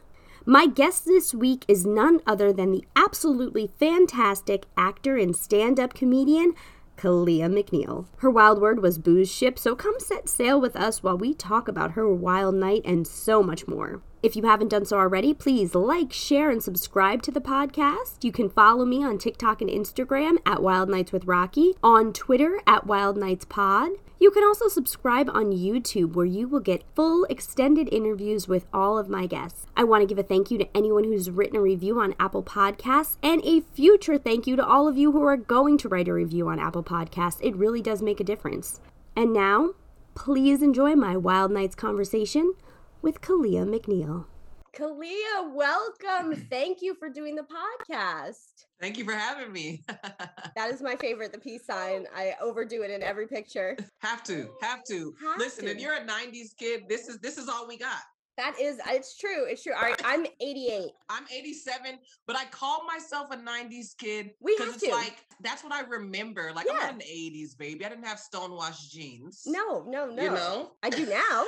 My 0.47 0.67
guest 0.67 1.05
this 1.05 1.35
week 1.35 1.64
is 1.67 1.85
none 1.85 2.21
other 2.29 2.53
than 2.53 2.71
the 2.71 2.85
absolutely 2.95 3.73
fantastic 3.81 4.67
actor 4.76 5.17
and 5.17 5.35
stand 5.35 5.81
up 5.81 5.95
comedian 5.95 6.53
Kalia 6.96 7.48
McNeil. 7.48 8.06
Her 8.18 8.30
wild 8.30 8.60
word 8.60 8.82
was 8.82 8.98
booze 8.98 9.30
ship, 9.30 9.58
so 9.58 9.74
come 9.74 9.98
set 9.98 10.28
sail 10.28 10.60
with 10.60 10.76
us 10.76 11.02
while 11.02 11.18
we 11.18 11.34
talk 11.34 11.68
about 11.68 11.92
her 11.92 12.12
wild 12.12 12.54
night 12.54 12.82
and 12.84 13.06
so 13.06 13.42
much 13.42 13.66
more. 13.66 14.02
If 14.22 14.36
you 14.36 14.44
haven't 14.44 14.68
done 14.68 14.86
so 14.86 14.96
already, 14.96 15.34
please 15.34 15.74
like, 15.74 16.12
share, 16.12 16.50
and 16.50 16.62
subscribe 16.62 17.20
to 17.22 17.30
the 17.30 17.42
podcast. 17.42 18.24
You 18.24 18.32
can 18.32 18.48
follow 18.48 18.86
me 18.86 19.04
on 19.04 19.18
TikTok 19.18 19.60
and 19.60 19.68
Instagram 19.68 20.38
at 20.46 20.62
Wild 20.62 20.88
Nights 20.88 21.12
with 21.12 21.26
Rocky, 21.26 21.74
on 21.82 22.12
Twitter 22.14 22.60
at 22.66 22.86
Wild 22.86 23.18
Nights 23.18 23.44
Pod. 23.44 23.90
You 24.25 24.31
can 24.31 24.43
also 24.43 24.69
subscribe 24.69 25.28
on 25.28 25.52
YouTube 25.52 26.14
where 26.14 26.25
you 26.25 26.49
will 26.49 26.61
get 26.61 26.83
full 26.97 27.26
extended 27.28 27.93
interviews 27.93 28.49
with 28.49 28.64
all 28.73 28.97
of 28.97 29.11
my 29.11 29.26
guests. 29.26 29.66
I 29.76 29.85
want 29.85 30.00
to 30.00 30.07
give 30.07 30.19
a 30.19 30.23
thank 30.23 30.50
you 30.50 30.57
to 30.57 30.75
anyone 30.75 31.04
who's 31.04 31.28
written 31.28 31.57
a 31.57 31.61
review 31.61 32.00
on 32.00 32.14
Apple 32.19 32.43
Podcasts 32.43 33.19
and 33.23 33.45
a 33.45 33.61
future 33.61 34.16
thank 34.16 34.47
you 34.47 34.57
to 34.57 34.64
all 34.66 34.88
of 34.88 34.97
you 34.97 35.12
who 35.12 35.23
are 35.25 35.37
going 35.37 35.76
to 35.76 35.90
write 35.90 36.09
a 36.09 36.14
review 36.14 36.49
on 36.49 36.59
Apple 36.59 36.83
Podcasts. 36.83 37.38
It 37.43 37.54
really 37.54 37.83
does 37.83 38.00
make 38.00 38.19
a 38.19 38.25
difference. 38.25 38.81
And 39.14 39.35
now, 39.35 39.75
Please 40.14 40.62
enjoy 40.62 40.95
my 40.95 41.16
Wild 41.16 41.50
Nights 41.50 41.75
conversation 41.75 42.54
with 43.02 43.21
Kalia 43.21 43.66
McNeil. 43.66 44.26
Kalia, 44.73 45.52
welcome. 45.52 46.47
Thank 46.49 46.83
you 46.83 46.95
for 46.95 47.09
doing 47.09 47.35
the 47.35 47.43
podcast. 47.43 48.53
Thank 48.81 48.99
you 48.99 49.04
for 49.04 49.12
having 49.12 49.52
me. 49.52 49.83
that 50.57 50.71
is 50.71 50.83
my 50.83 50.97
favorite, 50.97 51.33
the 51.33 51.38
peace 51.38 51.64
sign. 51.64 52.07
I 52.14 52.35
overdo 52.40 52.83
it 52.83 52.90
in 52.90 53.02
every 53.02 53.26
picture. 53.26 53.76
Have 54.00 54.23
to, 54.25 54.50
have 54.61 54.85
to. 54.85 55.14
Have 55.21 55.38
Listen, 55.38 55.64
to. 55.64 55.71
if 55.71 55.81
you're 55.81 55.95
a 55.95 56.04
90s 56.04 56.54
kid, 56.59 56.83
this 56.88 57.09
is 57.09 57.19
this 57.21 57.38
is 57.38 57.49
all 57.49 57.66
we 57.66 57.78
got. 57.78 58.02
That 58.37 58.57
is, 58.61 58.78
it's 58.88 59.16
true. 59.16 59.47
It's 59.47 59.62
true. 59.62 59.73
All 59.75 59.83
right, 59.83 60.00
I'm 60.04 60.26
88. 60.40 60.90
I'm 61.09 61.25
87, 61.33 61.99
but 62.26 62.37
I 62.37 62.45
call 62.47 62.85
myself 62.85 63.31
a 63.31 63.37
90s 63.37 63.97
kid. 63.97 64.33
We 64.40 64.57
have 64.59 64.69
it's 64.69 64.83
to. 64.83 64.90
like 64.90 65.25
that's 65.40 65.64
what 65.64 65.73
I 65.73 65.81
remember. 65.83 66.52
Like 66.54 66.66
yeah. 66.66 66.73
I'm 66.73 66.81
not 66.81 66.95
an 66.95 67.00
80s 67.00 67.57
baby. 67.57 67.85
I 67.85 67.88
didn't 67.88 68.04
have 68.04 68.19
stonewashed 68.19 68.93
jeans. 68.93 69.45
No, 69.47 69.85
no, 69.88 70.11
no. 70.11 70.23
You 70.23 70.31
know, 70.31 70.73
I 70.83 70.90
do 70.90 71.07
now. 71.07 71.45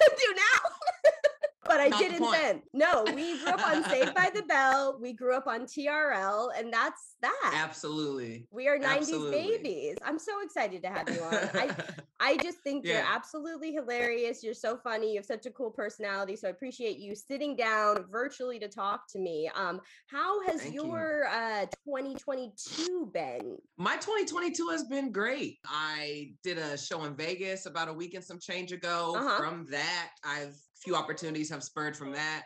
Do 0.00 0.34
now 0.34 0.70
but 1.66 1.80
I 1.80 1.88
Not 1.88 1.98
didn't 1.98 2.20
the 2.20 2.30
then. 2.30 2.62
No, 2.72 3.04
we 3.14 3.38
grew 3.38 3.48
up 3.48 3.66
on 3.66 3.84
Saved 3.84 4.14
by 4.14 4.30
the 4.34 4.42
Bell. 4.48 4.98
We 5.00 5.12
grew 5.12 5.34
up 5.34 5.46
on 5.46 5.62
TRL, 5.62 6.48
and 6.58 6.72
that's 6.72 7.16
that. 7.22 7.52
Absolutely. 7.54 8.46
We 8.50 8.68
are 8.68 8.78
90s 8.78 8.98
absolutely. 8.98 9.58
babies. 9.58 9.96
I'm 10.04 10.18
so 10.18 10.32
excited 10.42 10.82
to 10.82 10.88
have 10.88 11.08
you 11.08 11.22
on. 11.22 11.34
I 11.54 11.74
I 12.20 12.36
just 12.38 12.58
think 12.60 12.86
yeah. 12.86 12.92
you're 12.92 13.06
absolutely 13.06 13.72
hilarious. 13.72 14.42
You're 14.42 14.54
so 14.54 14.76
funny. 14.76 15.10
You 15.10 15.16
have 15.16 15.26
such 15.26 15.46
a 15.46 15.50
cool 15.50 15.70
personality. 15.70 16.36
So 16.36 16.48
I 16.48 16.52
appreciate 16.52 16.98
you 16.98 17.14
sitting 17.14 17.54
down 17.54 18.06
virtually 18.10 18.58
to 18.60 18.68
talk 18.68 19.02
to 19.12 19.18
me. 19.18 19.50
Um, 19.54 19.80
how 20.06 20.42
has 20.46 20.62
Thank 20.62 20.74
your 20.74 21.26
you. 21.30 21.38
uh 21.38 21.66
2022 21.84 23.10
been? 23.12 23.56
My 23.76 23.96
2022 23.96 24.68
has 24.68 24.84
been 24.84 25.12
great. 25.12 25.58
I 25.66 26.32
did 26.42 26.58
a 26.58 26.78
show 26.78 27.04
in 27.04 27.14
Vegas 27.14 27.66
about 27.66 27.88
a 27.88 27.92
week 27.92 28.14
and 28.14 28.24
some 28.24 28.38
change 28.38 28.72
ago. 28.72 29.14
Uh-huh. 29.16 29.36
From 29.38 29.66
that, 29.70 30.10
I've 30.24 30.56
few 30.84 30.94
opportunities 30.94 31.50
have 31.50 31.62
spurred 31.62 31.96
from 31.96 32.12
that 32.12 32.44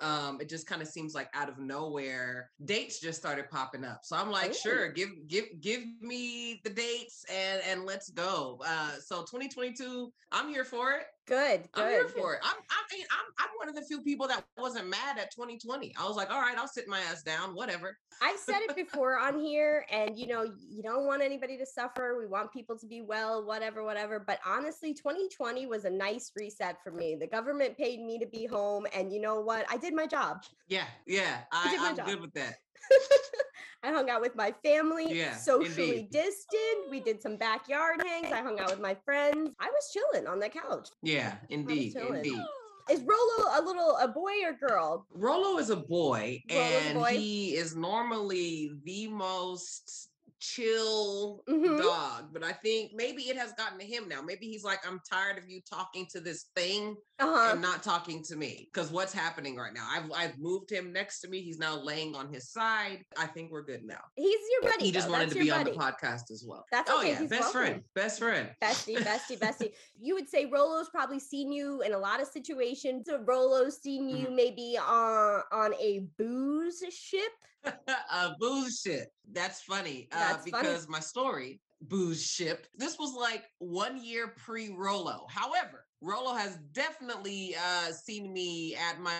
um, 0.00 0.38
it 0.40 0.48
just 0.48 0.66
kind 0.66 0.80
of 0.80 0.88
seems 0.88 1.14
like 1.14 1.28
out 1.34 1.48
of 1.48 1.58
nowhere 1.58 2.50
dates 2.64 3.00
just 3.00 3.18
started 3.18 3.50
popping 3.50 3.84
up. 3.84 4.00
So 4.02 4.16
i'm 4.16 4.30
like 4.30 4.50
Ooh. 4.50 4.54
sure 4.54 4.92
give 4.92 5.10
give 5.28 5.44
give 5.60 5.82
me 6.00 6.60
the 6.64 6.70
dates 6.70 7.24
and 7.30 7.60
and 7.68 7.84
let's 7.84 8.10
go. 8.10 8.60
Uh 8.66 8.92
so 9.04 9.20
2022 9.20 10.12
i'm 10.32 10.48
here 10.48 10.64
for 10.64 10.92
it 10.92 11.04
Good, 11.30 11.68
good. 11.70 11.84
I'm 11.84 11.90
here 11.90 12.08
for 12.08 12.34
it. 12.34 12.40
I'm, 12.42 12.56
I 12.70 12.96
mean, 12.96 13.06
I'm, 13.08 13.32
I'm 13.38 13.50
one 13.56 13.68
of 13.68 13.76
the 13.76 13.82
few 13.82 14.02
people 14.02 14.26
that 14.26 14.44
wasn't 14.58 14.88
mad 14.88 15.16
at 15.16 15.30
2020. 15.30 15.94
I 15.96 16.04
was 16.04 16.16
like, 16.16 16.28
all 16.28 16.40
right, 16.40 16.58
I'll 16.58 16.66
sit 16.66 16.88
my 16.88 16.98
ass 16.98 17.22
down, 17.22 17.54
whatever. 17.54 17.96
I've 18.20 18.40
said 18.40 18.62
it 18.62 18.74
before 18.90 19.16
on 19.16 19.38
here, 19.38 19.86
and 19.92 20.18
you 20.18 20.26
know, 20.26 20.52
you 20.68 20.82
don't 20.82 21.06
want 21.06 21.22
anybody 21.22 21.56
to 21.58 21.64
suffer. 21.64 22.16
We 22.18 22.26
want 22.26 22.52
people 22.52 22.76
to 22.76 22.86
be 22.88 23.00
well, 23.00 23.46
whatever, 23.46 23.84
whatever. 23.84 24.18
But 24.18 24.40
honestly, 24.44 24.92
2020 24.92 25.66
was 25.66 25.84
a 25.84 25.90
nice 25.90 26.32
reset 26.34 26.82
for 26.82 26.90
me. 26.90 27.14
The 27.14 27.28
government 27.28 27.78
paid 27.78 28.00
me 28.00 28.18
to 28.18 28.26
be 28.26 28.46
home, 28.46 28.88
and 28.92 29.12
you 29.12 29.20
know 29.20 29.40
what? 29.40 29.66
I 29.70 29.76
did 29.76 29.94
my 29.94 30.08
job. 30.08 30.42
Yeah, 30.66 30.86
yeah, 31.06 31.42
I, 31.52 31.76
I 31.80 31.90
am 31.90 32.06
good 32.06 32.20
with 32.20 32.34
that. 32.34 32.54
I 33.82 33.92
hung 33.92 34.10
out 34.10 34.20
with 34.20 34.36
my 34.36 34.54
family, 34.62 35.06
yeah, 35.10 35.36
socially 35.36 35.90
indeed. 35.90 36.10
distant. 36.10 36.90
We 36.90 37.00
did 37.00 37.22
some 37.22 37.36
backyard 37.36 38.02
hangs. 38.06 38.32
I 38.32 38.42
hung 38.42 38.60
out 38.60 38.70
with 38.70 38.80
my 38.80 38.94
friends. 39.04 39.50
I 39.58 39.68
was 39.68 39.92
chilling 39.92 40.26
on 40.26 40.38
the 40.38 40.48
couch. 40.48 40.90
Yeah, 41.02 41.34
indeed, 41.48 41.96
indeed. 41.96 42.38
Is 42.90 43.02
Rolo 43.02 43.48
a 43.56 43.62
little 43.62 43.96
a 43.98 44.08
boy 44.08 44.32
or 44.44 44.52
girl? 44.52 45.06
Rolo 45.12 45.58
is 45.58 45.70
a 45.70 45.76
boy, 45.76 46.42
Rolo's 46.50 46.72
and 46.86 46.96
a 46.96 47.00
boy. 47.00 47.10
he 47.10 47.54
is 47.54 47.76
normally 47.76 48.72
the 48.84 49.06
most 49.06 50.10
chill 50.40 51.44
mm-hmm. 51.48 51.76
dog. 51.76 52.30
But 52.32 52.42
I 52.42 52.52
think 52.52 52.92
maybe 52.94 53.24
it 53.24 53.36
has 53.36 53.52
gotten 53.52 53.78
to 53.78 53.84
him 53.84 54.08
now. 54.08 54.22
Maybe 54.22 54.46
he's 54.46 54.64
like, 54.64 54.80
I'm 54.86 55.00
tired 55.08 55.38
of 55.38 55.48
you 55.48 55.60
talking 55.68 56.06
to 56.10 56.20
this 56.20 56.46
thing 56.56 56.96
uh-huh. 57.20 57.52
and 57.52 57.62
not 57.62 57.82
talking 57.82 58.22
to 58.24 58.36
me. 58.36 58.68
Because 58.72 58.90
what's 58.90 59.12
happening 59.12 59.56
right 59.56 59.72
now? 59.72 59.86
I've 59.90 60.10
I've 60.12 60.38
moved 60.38 60.70
him 60.70 60.92
next 60.92 61.20
to 61.20 61.28
me. 61.28 61.40
He's 61.40 61.58
now 61.58 61.76
laying 61.76 62.14
on 62.14 62.32
his 62.32 62.50
side. 62.50 63.04
I 63.16 63.26
think 63.26 63.50
we're 63.50 63.62
good 63.62 63.84
now. 63.84 64.00
He's 64.16 64.40
your 64.52 64.70
buddy. 64.70 64.86
He 64.86 64.92
just 64.92 65.06
though. 65.06 65.12
wanted 65.12 65.26
That's 65.26 65.34
to 65.34 65.44
be 65.44 65.50
buddy. 65.50 65.70
on 65.70 65.76
the 65.76 65.82
podcast 65.82 66.30
as 66.30 66.44
well. 66.46 66.64
That's 66.70 66.90
oh 66.90 66.98
okay. 67.00 67.10
yeah, 67.10 67.20
he's 67.20 67.30
best 67.30 67.54
welcome. 67.54 67.60
friend, 67.60 67.82
best 67.94 68.18
friend, 68.18 68.50
bestie, 68.62 68.96
bestie, 68.98 69.38
bestie. 69.38 69.72
You 70.02 70.14
would 70.14 70.28
say 70.28 70.46
Rolo's 70.46 70.88
probably 70.88 71.20
seen 71.20 71.52
you 71.52 71.82
in 71.82 71.92
a 71.92 71.98
lot 71.98 72.22
of 72.22 72.28
situations. 72.28 73.06
So 73.06 73.20
Rolo's 73.22 73.82
seen 73.82 74.08
you 74.08 74.26
mm-hmm. 74.26 74.36
maybe 74.36 74.78
on 74.78 75.42
on 75.52 75.74
a 75.74 76.06
booze 76.18 76.82
ship. 76.90 77.32
a 77.64 78.34
booze 78.38 78.80
ship. 78.80 79.08
That's 79.32 79.60
funny. 79.62 80.08
Uh, 80.12 80.18
That's 80.18 80.42
uh, 80.42 80.44
because 80.44 80.84
funny. 80.84 80.92
my 80.92 81.00
story 81.00 81.60
booze 81.82 82.24
ship. 82.24 82.66
This 82.74 82.98
was 82.98 83.14
like 83.14 83.44
one 83.58 84.02
year 84.02 84.34
pre 84.36 84.74
Rolo. 84.74 85.26
However, 85.28 85.86
Rolo 86.00 86.34
has 86.34 86.58
definitely 86.72 87.54
uh, 87.56 87.92
seen 87.92 88.32
me 88.32 88.76
at 88.76 89.00
my 89.00 89.14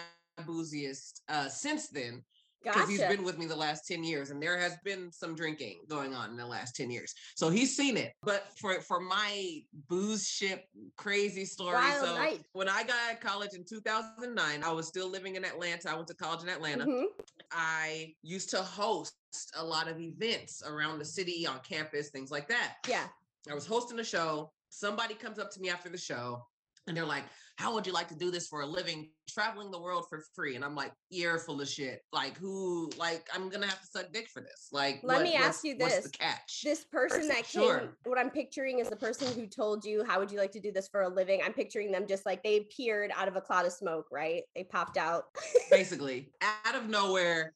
booziest 0.46 1.22
uh, 1.28 1.48
since 1.48 1.88
then 1.88 2.22
because 2.62 2.82
gotcha. 2.82 2.90
he's 2.90 3.00
been 3.00 3.24
with 3.24 3.38
me 3.38 3.46
the 3.46 3.56
last 3.56 3.86
10 3.86 4.04
years 4.04 4.30
and 4.30 4.42
there 4.42 4.58
has 4.58 4.76
been 4.84 5.10
some 5.12 5.34
drinking 5.34 5.80
going 5.88 6.14
on 6.14 6.30
in 6.30 6.36
the 6.36 6.46
last 6.46 6.76
10 6.76 6.90
years. 6.90 7.14
So 7.34 7.48
he's 7.48 7.74
seen 7.74 7.96
it. 7.96 8.12
But 8.22 8.46
for 8.56 8.80
for 8.82 9.00
my 9.00 9.60
booze 9.88 10.26
ship 10.26 10.64
crazy 10.96 11.44
story 11.44 11.74
Wild 11.74 12.04
so 12.04 12.14
night. 12.14 12.40
when 12.52 12.68
i 12.68 12.82
got 12.82 12.96
out 13.08 13.14
of 13.14 13.20
college 13.20 13.54
in 13.54 13.64
2009 13.64 14.62
i 14.62 14.72
was 14.72 14.86
still 14.86 15.08
living 15.08 15.36
in 15.36 15.44
atlanta. 15.44 15.90
I 15.90 15.94
went 15.94 16.08
to 16.08 16.14
college 16.14 16.42
in 16.42 16.48
atlanta. 16.48 16.84
Mm-hmm. 16.84 17.04
i 17.50 18.14
used 18.22 18.50
to 18.50 18.58
host 18.58 19.14
a 19.56 19.64
lot 19.64 19.88
of 19.88 19.98
events 19.98 20.62
around 20.66 20.98
the 20.98 21.04
city 21.04 21.46
on 21.46 21.60
campus 21.60 22.10
things 22.10 22.30
like 22.30 22.48
that. 22.48 22.76
Yeah. 22.88 23.06
I 23.50 23.54
was 23.54 23.66
hosting 23.66 23.98
a 24.00 24.04
show. 24.04 24.52
Somebody 24.68 25.14
comes 25.14 25.38
up 25.38 25.50
to 25.52 25.60
me 25.60 25.70
after 25.70 25.88
the 25.88 25.98
show 25.98 26.44
and 26.86 26.96
they're 26.96 27.06
like, 27.06 27.24
How 27.56 27.74
would 27.74 27.86
you 27.86 27.92
like 27.92 28.08
to 28.08 28.14
do 28.14 28.30
this 28.30 28.48
for 28.48 28.62
a 28.62 28.66
living? 28.66 29.10
Traveling 29.28 29.70
the 29.70 29.80
world 29.80 30.06
for 30.08 30.22
free. 30.34 30.56
And 30.56 30.64
I'm 30.64 30.74
like, 30.74 30.92
ear 31.12 31.38
full 31.38 31.60
of 31.60 31.68
shit. 31.68 32.00
Like, 32.12 32.36
who, 32.36 32.90
like, 32.98 33.26
I'm 33.34 33.48
going 33.48 33.62
to 33.62 33.68
have 33.68 33.80
to 33.80 33.86
suck 33.86 34.12
dick 34.12 34.28
for 34.28 34.40
this. 34.40 34.68
Like, 34.72 35.00
let 35.02 35.18
what, 35.18 35.22
me 35.22 35.34
ask 35.34 35.64
you 35.64 35.76
this. 35.76 35.92
What's 35.92 36.10
the 36.10 36.18
catch? 36.18 36.62
This 36.64 36.84
person 36.84 37.28
that 37.28 37.44
came, 37.44 37.62
sure. 37.62 37.96
what 38.04 38.18
I'm 38.18 38.30
picturing 38.30 38.80
is 38.80 38.88
the 38.88 38.96
person 38.96 39.32
who 39.38 39.46
told 39.46 39.84
you, 39.84 40.04
How 40.04 40.18
would 40.18 40.30
you 40.30 40.38
like 40.38 40.52
to 40.52 40.60
do 40.60 40.72
this 40.72 40.88
for 40.88 41.02
a 41.02 41.08
living? 41.08 41.40
I'm 41.44 41.52
picturing 41.52 41.92
them 41.92 42.06
just 42.06 42.26
like 42.26 42.42
they 42.42 42.58
appeared 42.58 43.12
out 43.16 43.28
of 43.28 43.36
a 43.36 43.40
cloud 43.40 43.66
of 43.66 43.72
smoke, 43.72 44.06
right? 44.10 44.42
They 44.54 44.64
popped 44.64 44.96
out. 44.96 45.24
Basically, 45.70 46.32
out 46.42 46.74
of 46.74 46.88
nowhere. 46.88 47.54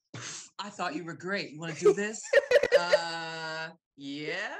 I 0.58 0.70
thought 0.70 0.94
you 0.94 1.04
were 1.04 1.14
great. 1.14 1.50
You 1.50 1.60
want 1.60 1.76
to 1.76 1.80
do 1.80 1.92
this? 1.92 2.22
uh, 2.78 3.68
yeah. 3.96 4.54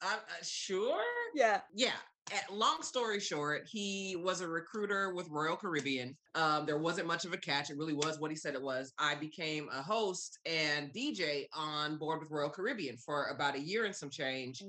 I'm 0.00 0.18
uh, 0.18 0.42
sure. 0.42 1.02
Yeah. 1.34 1.60
Yeah 1.74 1.92
long 2.50 2.82
story 2.82 3.20
short, 3.20 3.66
he 3.66 4.16
was 4.16 4.40
a 4.40 4.48
recruiter 4.48 5.14
with 5.14 5.28
Royal 5.28 5.56
Caribbean. 5.56 6.16
Um, 6.34 6.66
there 6.66 6.78
wasn't 6.78 7.06
much 7.06 7.24
of 7.24 7.32
a 7.32 7.36
catch. 7.36 7.70
It 7.70 7.76
really 7.76 7.94
was 7.94 8.18
what 8.18 8.30
he 8.30 8.36
said 8.36 8.54
it 8.54 8.62
was. 8.62 8.92
I 8.98 9.14
became 9.14 9.68
a 9.72 9.82
host 9.82 10.38
and 10.46 10.92
DJ 10.92 11.46
on 11.54 11.98
board 11.98 12.20
with 12.20 12.30
Royal 12.30 12.50
Caribbean 12.50 12.96
for 12.96 13.26
about 13.26 13.54
a 13.54 13.60
year 13.60 13.84
and 13.84 13.94
some 13.94 14.10
change 14.10 14.62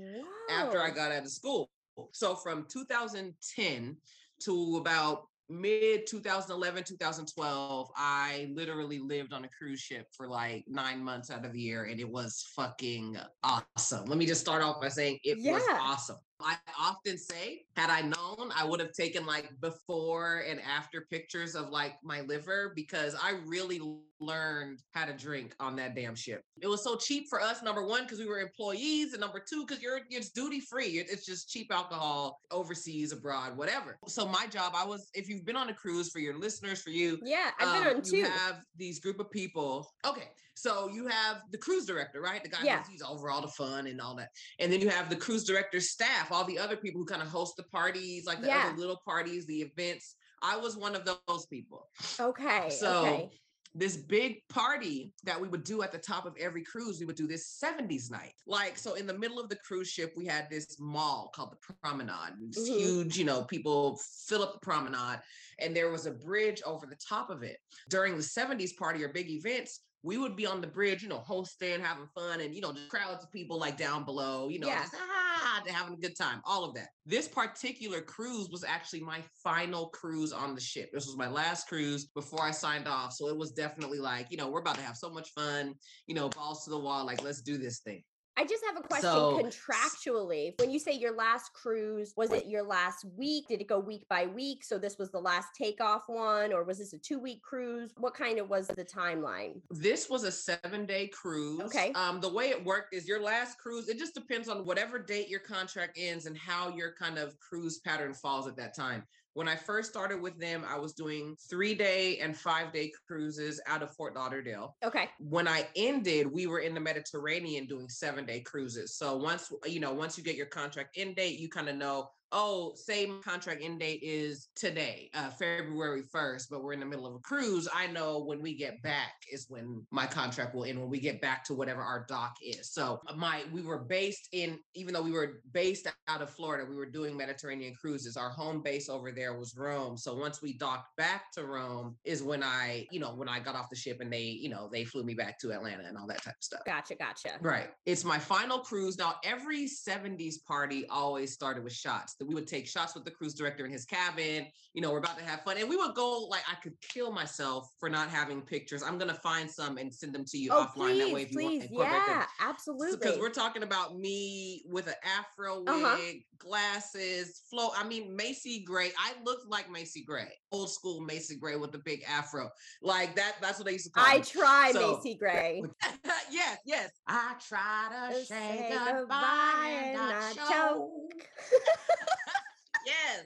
after 0.50 0.82
I 0.82 0.90
got 0.90 1.12
out 1.12 1.24
of 1.24 1.32
school. 1.32 1.70
So 2.12 2.36
from 2.36 2.66
2010 2.70 3.98
to 4.42 4.78
about 4.78 5.28
mid 5.48 6.08
2011 6.08 6.84
2012 6.84 7.92
i 7.96 8.50
literally 8.56 8.98
lived 8.98 9.32
on 9.32 9.46
a 9.46 9.50
cruise 9.50 9.80
ship 9.80 10.08
for 10.12 10.28
like 10.28 10.66
nine 10.68 11.04
months 11.04 11.30
out 11.30 11.46
of 11.46 11.54
the 11.54 11.60
year 11.60 11.84
and 11.84 12.00
it 12.00 12.10
was 12.10 12.48
fucking 12.56 13.16
awesome 13.44 14.06
let 14.06 14.18
me 14.18 14.26
just 14.26 14.42
start 14.42 14.64
off 14.64 14.82
by 14.82 14.88
saying 14.88 15.20
it 15.24 15.38
yeah. 15.38 15.52
was 15.52 15.62
awesome 15.80 16.18
I 16.42 16.58
often 16.80 17.18
say, 17.18 17.62
had 17.76 17.90
I 17.90 18.02
known, 18.02 18.52
I 18.56 18.66
would 18.66 18.80
have 18.80 18.92
taken 18.92 19.26
like 19.26 19.50
before 19.62 20.44
and 20.48 20.60
after 20.62 21.08
pictures 21.10 21.56
of 21.56 21.70
like 21.70 21.96
my 22.04 22.22
liver 22.22 22.74
because 22.76 23.16
I 23.16 23.36
really 23.46 23.80
learned 24.20 24.80
how 24.94 25.06
to 25.06 25.14
drink 25.14 25.56
on 25.60 25.76
that 25.76 25.96
damn 25.96 26.16
ship. 26.16 26.42
It 26.62 26.68
was 26.68 26.84
so 26.84 26.96
cheap 26.96 27.28
for 27.30 27.42
us, 27.42 27.62
number 27.62 27.86
one, 27.86 28.04
because 28.04 28.20
we 28.20 28.26
were 28.26 28.40
employees, 28.40 29.14
and 29.14 29.22
number 29.22 29.40
two, 29.48 29.66
because 29.66 29.82
you're 29.82 30.00
it's 30.10 30.30
duty 30.30 30.60
free. 30.60 30.98
It's 30.98 31.26
just 31.26 31.50
cheap 31.50 31.68
alcohol 31.72 32.40
overseas, 32.52 33.12
abroad, 33.12 33.58
whatever. 33.58 33.98
So 34.08 34.28
my 34.28 34.48
job, 34.48 34.74
I 34.76 34.86
was, 34.86 35.10
if 35.14 35.30
you've 35.30 35.46
been 35.46 35.56
on 35.56 35.70
a 35.70 35.74
cruise 35.74 36.10
for 36.10 36.20
your 36.20 36.38
listeners, 36.38 36.82
for 36.82 36.90
you, 36.90 37.20
yeah, 37.24 37.52
I've 37.60 37.68
um, 37.68 37.84
been 37.84 37.96
on 37.98 38.02
two. 38.02 38.18
You 38.18 38.26
have 38.26 38.62
these 38.76 39.00
group 39.00 39.20
of 39.20 39.30
people. 39.32 39.90
Okay, 40.06 40.30
so 40.54 40.90
you 40.90 41.08
have 41.08 41.42
the 41.52 41.58
cruise 41.58 41.86
director, 41.86 42.22
right? 42.22 42.44
The 42.44 42.50
guy 42.50 42.60
yeah. 42.64 42.84
who's 42.90 43.02
over 43.02 43.30
all 43.30 43.42
the 43.42 43.48
fun 43.50 43.88
and 43.88 44.00
all 44.00 44.16
that, 44.16 44.30
and 44.60 44.72
then 44.72 44.80
you 44.80 44.90
have 44.90 45.10
the 45.10 45.16
cruise 45.16 45.44
director 45.44 45.80
staff, 45.80 46.25
all 46.32 46.44
the 46.46 46.60
other 46.60 46.76
people 46.76 47.02
who 47.02 47.06
kind 47.06 47.22
of 47.22 47.28
host 47.28 47.56
the 47.58 47.64
parties, 47.64 48.26
like 48.26 48.42
the 48.42 48.48
yeah. 48.48 48.68
other 48.68 48.78
little 48.78 49.02
parties, 49.06 49.46
the 49.46 49.62
events. 49.62 50.16
I 50.42 50.58
was 50.58 50.78
one 50.78 50.96
of 50.96 51.06
those 51.06 51.46
people. 51.48 51.90
Okay. 52.20 52.70
So. 52.70 53.06
Okay 53.06 53.30
this 53.76 53.98
big 53.98 54.38
party 54.48 55.14
that 55.26 55.40
we 55.40 55.50
would 55.50 55.66
do 55.66 55.84
at 55.84 55.92
the 55.92 55.98
top 55.98 56.26
of 56.26 56.34
every 56.40 56.64
cruise. 56.64 57.00
We 57.00 57.06
would 57.06 57.18
do 57.18 57.28
this 57.28 57.60
70s 57.62 58.10
night. 58.10 58.34
Like, 58.48 58.78
so 58.78 58.94
in 58.94 59.06
the 59.06 59.18
middle 59.18 59.38
of 59.38 59.50
the 59.50 59.58
cruise 59.58 59.90
ship, 59.90 60.14
we 60.16 60.26
had 60.26 60.50
this 60.50 60.78
mall 60.80 61.30
called 61.36 61.52
the 61.52 61.74
Promenade. 61.84 62.36
This 62.40 62.70
mm-hmm. 62.70 62.80
huge, 62.80 63.18
you 63.18 63.26
know, 63.26 63.44
people 63.44 64.00
fill 64.28 64.44
up 64.44 64.54
the 64.54 64.60
promenade, 64.60 65.20
and 65.60 65.76
there 65.76 65.92
was 65.92 66.06
a 66.06 66.12
bridge 66.12 66.62
over 66.66 66.86
the 66.86 66.96
top 66.96 67.30
of 67.30 67.44
it. 67.44 67.58
During 67.90 68.16
the 68.16 68.24
70s 68.24 68.78
party 68.78 69.04
or 69.04 69.10
big 69.10 69.30
events, 69.30 69.82
we 70.06 70.20
would 70.20 70.36
be 70.36 70.46
on 70.46 70.62
the 70.62 70.68
bridge, 70.68 71.02
you 71.02 71.10
know, 71.10 71.18
hosting, 71.18 71.82
having 71.82 72.06
fun, 72.14 72.40
and 72.40 72.54
you 72.54 72.62
know, 72.62 72.72
just 72.72 72.90
crowds 72.90 73.24
of 73.24 73.32
people 73.32 73.58
like 73.58 73.76
down 73.76 74.06
below, 74.06 74.50
you 74.50 74.60
know, 74.60 74.68
yeah. 74.68 74.82
just, 74.82 74.94
ah, 74.96 75.64
having 75.68 75.96
a 75.96 75.98
good 75.98 76.16
time, 76.16 76.42
all 76.46 76.64
of 76.64 76.76
that. 76.76 76.90
This 77.08 77.28
particular 77.28 78.02
cruise 78.02 78.50
was 78.50 78.64
actually 78.64 79.02
my 79.02 79.22
final 79.44 79.88
cruise 79.88 80.32
on 80.32 80.54
the 80.54 80.62
ship. 80.62 80.92
This 80.94 81.08
was 81.08 81.18
my 81.18 81.28
last 81.28 81.68
cruise 81.68 82.06
before 82.06 82.44
I 82.44 82.52
signed 82.52 82.88
off. 82.88 83.14
So 83.14 83.30
it 83.30 83.38
was 83.38 83.52
definitely 83.52 84.00
like, 84.00 84.28
you 84.30 84.38
know, 84.38 84.48
we're 84.48 84.60
about 84.60 84.76
to 84.76 84.84
have 84.84 84.96
so 84.96 85.10
much 85.10 85.30
fun, 85.32 85.74
you 86.06 86.14
know, 86.14 86.30
balls 86.30 86.64
to 86.66 86.70
the 86.70 86.80
wall, 86.80 87.04
like, 87.04 87.24
let's 87.24 87.42
do 87.42 87.58
this 87.58 87.80
thing. 87.80 88.04
I 88.38 88.44
just 88.44 88.66
have 88.66 88.78
a 88.78 88.82
question 88.82 89.10
So- 89.12 89.40
contractually. 89.40 90.60
When 90.60 90.70
you 90.70 90.80
say 90.80 90.92
your 90.92 91.16
last 91.16 91.54
cruise, 91.54 92.14
was 92.18 92.32
it 92.32 92.48
your 92.48 92.64
last 92.64 93.06
week? 93.16 93.48
Did 93.48 93.62
it 93.62 93.68
go 93.68 93.80
week 93.80 94.08
by 94.10 94.28
week? 94.28 94.64
So 94.64 94.78
this 94.78 94.98
was 94.98 95.10
the 95.10 95.20
last 95.20 95.56
takeoff 95.56 96.10
one, 96.10 96.52
or 96.52 96.64
was 96.64 96.80
this 96.80 96.92
a 96.94 96.98
two 96.98 97.20
week 97.20 97.42
cruise? 97.42 97.92
What 97.98 98.14
kind 98.14 98.40
of 98.40 98.50
was 98.50 98.68
the 98.68 98.84
timeline? 98.84 99.62
This 99.70 100.10
was 100.10 100.24
a 100.24 100.32
seven 100.32 100.86
day 100.86 101.08
cruise. 101.08 101.62
Okay. 101.62 101.94
Um, 101.94 102.20
the 102.20 102.32
way 102.32 102.50
it 102.50 102.64
worked 102.64 102.94
is 102.94 103.08
your 103.08 103.22
last 103.22 103.58
cruise, 103.58 103.88
it 103.88 103.98
just 103.98 104.14
depends 104.14 104.50
on 104.50 104.66
whatever 104.66 105.00
date 105.00 105.30
your 105.30 105.40
contract 105.40 105.98
ends 105.98 106.26
and 106.26 106.38
how 106.38 106.70
your 106.76 106.92
kind 106.92 107.18
of 107.18 107.40
cruise 107.40 107.80
pattern 107.80 108.14
falls 108.14 108.48
at 108.48 108.58
that 108.58 108.76
time. 108.76 109.04
When 109.36 109.50
I 109.50 109.58
first 109.58 109.90
started 109.90 110.22
with 110.22 110.40
them, 110.40 110.64
I 110.66 110.80
was 110.80 110.94
doing 110.94 111.36
three 111.50 111.76
day 111.76 112.20
and 112.20 112.36
five 112.36 112.72
day 112.72 112.90
cruises 113.06 113.62
out 113.68 113.84
of 113.84 113.94
Fort 113.94 114.16
Lauderdale. 114.16 114.78
Okay. 114.82 115.10
When 115.20 115.46
I 115.46 115.68
ended, 115.76 116.32
we 116.32 116.48
were 116.48 116.60
in 116.60 116.74
the 116.74 116.80
Mediterranean 116.80 117.68
doing 117.68 117.90
seven 117.90 118.26
day 118.26 118.40
cruises. 118.40 118.98
So 118.98 119.18
once, 119.18 119.52
you 119.66 119.82
know, 119.82 119.94
once 119.94 120.18
you 120.18 120.24
get 120.24 120.38
your 120.38 120.46
contract 120.46 120.98
end 120.98 121.18
date, 121.18 121.38
you 121.38 121.50
kind 121.50 121.68
of 121.68 121.76
know, 121.76 122.08
oh, 122.32 122.74
same 122.76 123.22
contract 123.24 123.62
end 123.64 123.80
date 123.80 124.00
is 124.04 124.50
today, 124.56 125.10
uh, 125.14 125.30
February 125.30 126.04
1st, 126.04 126.48
but 126.50 126.64
we're 126.64 126.74
in 126.74 126.80
the 126.80 126.86
middle 126.86 127.06
of 127.06 127.16
a 127.16 127.20
cruise. 127.20 127.68
I 127.74 127.88
know 127.88 128.24
when 128.24 128.42
we 128.42 128.56
get 128.56 128.82
back 128.82 129.14
is 129.32 129.46
when 129.50 129.86
my 129.92 130.06
contract 130.06 130.56
will 130.56 130.66
end, 130.66 130.80
when 130.80 130.90
we 130.90 131.00
get 131.00 131.22
back 131.22 131.44
to 131.46 131.54
whatever 131.54 131.82
our 131.82 132.06
dock 132.08 132.36
is. 132.42 132.72
So 132.72 133.00
uh, 133.08 133.16
my 133.16 133.44
we 133.52 133.62
were 133.62 133.80
based 133.80 134.30
in, 134.32 134.60
even 134.74 134.94
though 134.94 135.02
we 135.02 135.12
were 135.12 135.42
based 135.54 135.88
out 136.08 136.22
of 136.22 136.30
Florida, 136.30 136.66
we 136.70 136.76
were 136.76 136.86
doing 136.86 137.16
Mediterranean 137.16 137.74
cruises. 137.80 138.18
Our 138.18 138.30
home 138.30 138.62
base 138.62 138.90
over 138.90 139.12
there 139.12 139.38
was 139.38 139.56
Rome. 139.56 139.98
So 139.98 140.16
once 140.16 140.42
we 140.42 140.58
docked 140.58 140.96
back 140.98 141.32
to 141.34 141.46
Rome 141.46 141.96
is 142.04 142.22
when 142.24 142.44
I, 142.44 142.88
you 142.92 143.00
know, 143.00 143.16
when 143.16 143.30
I 143.30 143.40
got 143.40 143.56
off 143.56 143.70
the 143.70 143.76
ship 143.76 144.02
and 144.02 144.12
they, 144.12 144.24
you 144.24 144.50
know, 144.50 144.70
they 144.72 144.84
flew 144.84 145.04
me 145.04 145.14
back 145.14 145.40
to 145.40 145.52
Atlanta 145.52 145.84
and 145.88 145.98
all 145.98 146.08
that 146.08 146.24
type 146.24 146.36
of 146.38 146.44
stuff. 146.44 146.62
Gotcha. 146.66 146.96
Gotcha. 146.96 147.38
Right. 147.42 147.70
It's 147.86 148.04
my 148.04 148.20
final 148.20 148.60
cruise. 148.60 148.98
Now, 148.98 149.16
every 149.24 149.66
70s 149.66 150.44
party 150.46 150.88
always 150.90 151.34
started 151.34 151.64
with 151.64 151.74
shots. 151.74 152.16
We 152.28 152.34
would 152.36 152.48
take 152.48 152.68
shots 152.68 152.96
with 152.96 153.06
the 153.06 153.12
cruise 153.12 153.34
director 153.34 153.66
in 153.66 153.72
his 153.72 153.86
cabin. 153.86 154.48
You 154.74 154.82
know, 154.82 154.92
we're 154.92 154.98
about 155.00 155.18
to 155.20 155.24
have 155.26 155.42
fun. 155.44 155.58
And 155.58 155.70
we 155.70 155.76
would 155.78 155.94
go 155.96 156.26
like 156.30 156.44
I 156.52 156.56
could 156.56 156.74
kill 156.82 157.12
myself 157.12 157.70
for 157.80 157.90
not 157.90 158.10
having 158.10 158.42
pictures. 158.42 158.84
I'm 158.84 158.98
gonna 158.98 159.14
find 159.14 159.50
some 159.50 159.78
and 159.78 159.94
send 159.94 160.14
them 160.14 160.26
to 160.26 160.38
you 160.38 160.50
Oh, 160.52 160.66
offline. 160.66 160.98
that 161.00 161.14
way 161.14 161.26
please, 161.26 161.28
if 161.28 161.32
you 161.32 161.40
want 161.44 161.52
please. 161.54 161.60
to 161.60 161.68
incorporate 161.74 162.06
them. 162.08 162.18
Yeah, 162.18 162.26
absolutely. 162.50 162.98
Because 162.98 163.20
we're 163.20 163.30
talking 163.30 163.64
about 163.64 163.98
me 163.98 164.64
with 164.68 164.88
an 164.88 164.96
afro 165.04 165.60
wig, 165.60 165.68
Uh-huh. 165.68 165.98
Glasses, 166.40 167.42
flow. 167.50 167.70
I 167.78 167.84
mean, 167.88 168.16
Macy 168.16 168.64
Gray. 168.66 168.92
I 168.98 169.14
looked 169.24 169.48
like 169.48 169.70
Macy 169.70 170.04
Gray, 170.04 170.32
old 170.52 170.70
school 170.72 171.02
Macy 171.02 171.36
Gray 171.38 171.56
with 171.56 171.72
the 171.72 171.80
big 171.80 172.04
afro. 172.08 172.50
Like 172.82 173.16
that. 173.16 173.36
That's 173.42 173.58
what 173.60 173.66
they 173.68 173.74
used 173.74 173.86
to 173.86 173.92
call 173.92 174.06
I 174.06 174.18
me. 174.18 174.24
try 174.24 174.72
So- 174.74 174.96
Macy 174.98 175.16
Gray. 175.16 175.62
yes, 176.32 176.58
yes. 176.66 176.92
I 177.08 177.36
try 177.48 178.10
to 178.12 178.20
To 178.20 178.26
say 178.26 178.70
goodbye 178.86 179.82
and 179.84 179.96
not 179.98 180.36
choke. 180.50 181.26
yes. 182.86 183.26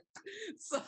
So 0.59 0.81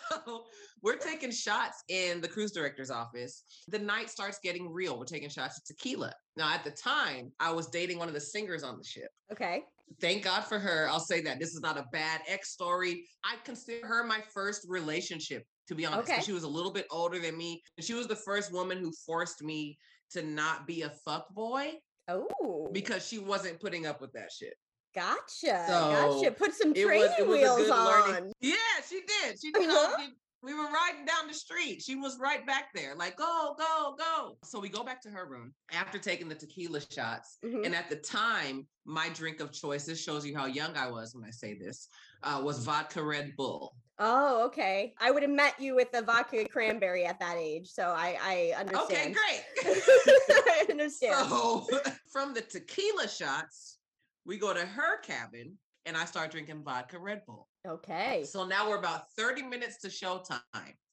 we're 0.84 0.98
taking 0.98 1.32
shots 1.32 1.84
in 1.90 2.22
the 2.22 2.28
cruise 2.28 2.52
director's 2.52 2.92
office. 2.92 3.44
The 3.68 3.80
night 3.80 4.10
starts 4.10 4.40
getting 4.44 4.72
real. 4.72 4.98
We're 5.00 5.06
taking 5.06 5.30
shots 5.30 5.58
of 5.58 5.64
tequila. 5.66 6.14
Now, 6.38 6.54
at 6.54 6.64
the 6.64 6.72
time, 6.72 7.32
I 7.40 7.52
was 7.52 7.68
dating 7.68 7.98
one 7.98 8.08
of 8.08 8.14
the 8.14 8.20
singers 8.22 8.64
on 8.64 8.78
the 8.78 8.84
ship. 8.84 9.10
Okay. 9.32 9.64
Thank 10.00 10.24
God 10.24 10.42
for 10.42 10.60
her. 10.60 10.88
I'll 10.90 11.00
say 11.00 11.22
that 11.22 11.40
this 11.40 11.50
is 11.50 11.62
not 11.62 11.78
a 11.78 11.86
bad 11.92 12.22
ex 12.28 12.52
story. 12.52 13.06
I 13.26 13.36
consider 13.44 13.86
her 13.88 14.04
my 14.04 14.20
first 14.34 14.66
relationship, 14.70 15.44
to 15.68 15.76
be 15.76 15.86
honest. 15.86 16.10
Okay. 16.10 16.22
She 16.22 16.32
was 16.34 16.44
a 16.44 16.48
little 16.48 16.72
bit 16.72 16.86
older 16.92 17.20
than 17.20 17.38
me. 17.38 17.62
And 17.78 17.86
she 17.86 17.94
was 17.94 18.08
the 18.08 18.16
first 18.16 18.52
woman 18.52 18.78
who 18.80 18.92
forced 19.06 19.44
me 19.44 19.78
to 20.12 20.22
not 20.22 20.68
be 20.68 20.82
a 20.84 20.92
fuck 21.06 21.28
boy 21.34 21.74
Oh, 22.08 22.70
because 22.74 23.08
she 23.08 23.20
wasn't 23.20 23.60
putting 23.60 23.86
up 23.86 24.02
with 24.02 24.12
that 24.14 24.30
shit. 24.32 24.54
gotcha. 24.94 25.18
So, 25.40 26.20
gotcha. 26.22 26.32
Put 26.32 26.54
some 26.54 26.74
training 26.74 27.00
was 27.00 27.12
it 27.20 27.28
was 27.28 27.40
wheels 27.40 27.70
on. 27.70 27.86
learning. 28.12 28.34
Yeah, 28.42 28.56
she 28.90 29.02
did. 29.02 29.38
She 29.42 29.52
did. 29.52 29.70
Uh-huh. 29.70 30.08
We- 30.42 30.52
We 30.54 30.58
were 30.60 30.70
riding 30.72 31.06
down 31.06 31.28
the 31.28 31.34
street. 31.34 31.82
She 31.82 31.96
was 31.96 32.18
right 32.20 32.46
back 32.46 32.74
there, 32.74 32.96
like, 32.96 33.16
go, 33.16 33.56
go, 33.58 33.96
go. 33.98 34.38
So 34.44 34.60
we 34.60 34.70
go 34.70 34.84
back 34.84 35.00
to 35.04 35.10
her 35.10 35.26
room 35.28 35.54
after 35.72 36.00
taking 36.00 36.28
the 36.30 36.36
tequila 36.36 36.82
shots. 36.92 37.38
Mhm. 37.44 37.66
And 37.66 37.76
at 37.76 37.90
the 37.90 37.96
time, 37.98 38.68
my 38.86 39.10
drink 39.10 39.40
of 39.40 39.52
choice, 39.52 39.86
this 39.86 40.02
shows 40.02 40.26
you 40.26 40.36
how 40.36 40.46
young 40.48 40.76
I 40.76 40.90
was 40.90 41.14
when 41.16 41.24
I 41.24 41.30
say 41.30 41.54
this, 41.54 41.88
uh, 42.24 42.42
was 42.44 42.64
vodka 42.64 43.04
Red 43.04 43.36
Bull. 43.36 43.76
Oh, 44.00 44.46
okay. 44.46 44.96
I 45.00 45.12
would 45.12 45.22
have 45.22 45.32
met 45.32 45.60
you 45.60 45.76
with 45.76 45.92
the 45.92 46.02
vodka 46.02 46.48
cranberry 46.50 47.06
at 47.06 47.20
that 47.20 47.38
age, 47.38 47.68
so 47.70 47.90
I 47.90 48.18
I 48.20 48.60
understand. 48.60 49.16
Okay, 49.16 49.44
great. 49.64 49.84
I 50.48 50.66
understand. 50.72 51.30
so 51.30 51.68
from 52.12 52.34
the 52.34 52.42
tequila 52.42 53.08
shots, 53.08 53.78
we 54.26 54.38
go 54.40 54.54
to 54.56 54.66
her 54.66 55.00
cabin 55.02 55.58
and 55.86 55.98
I 55.98 56.06
start 56.06 56.32
drinking 56.32 56.64
vodka 56.64 57.00
Red 57.00 57.24
Bull. 57.26 57.48
okay. 57.68 58.24
So 58.24 58.44
now 58.46 58.70
we're 58.70 58.78
about 58.80 59.04
30 59.18 59.44
minutes 59.44 59.78
to 59.82 59.88
showtime. 59.88 60.40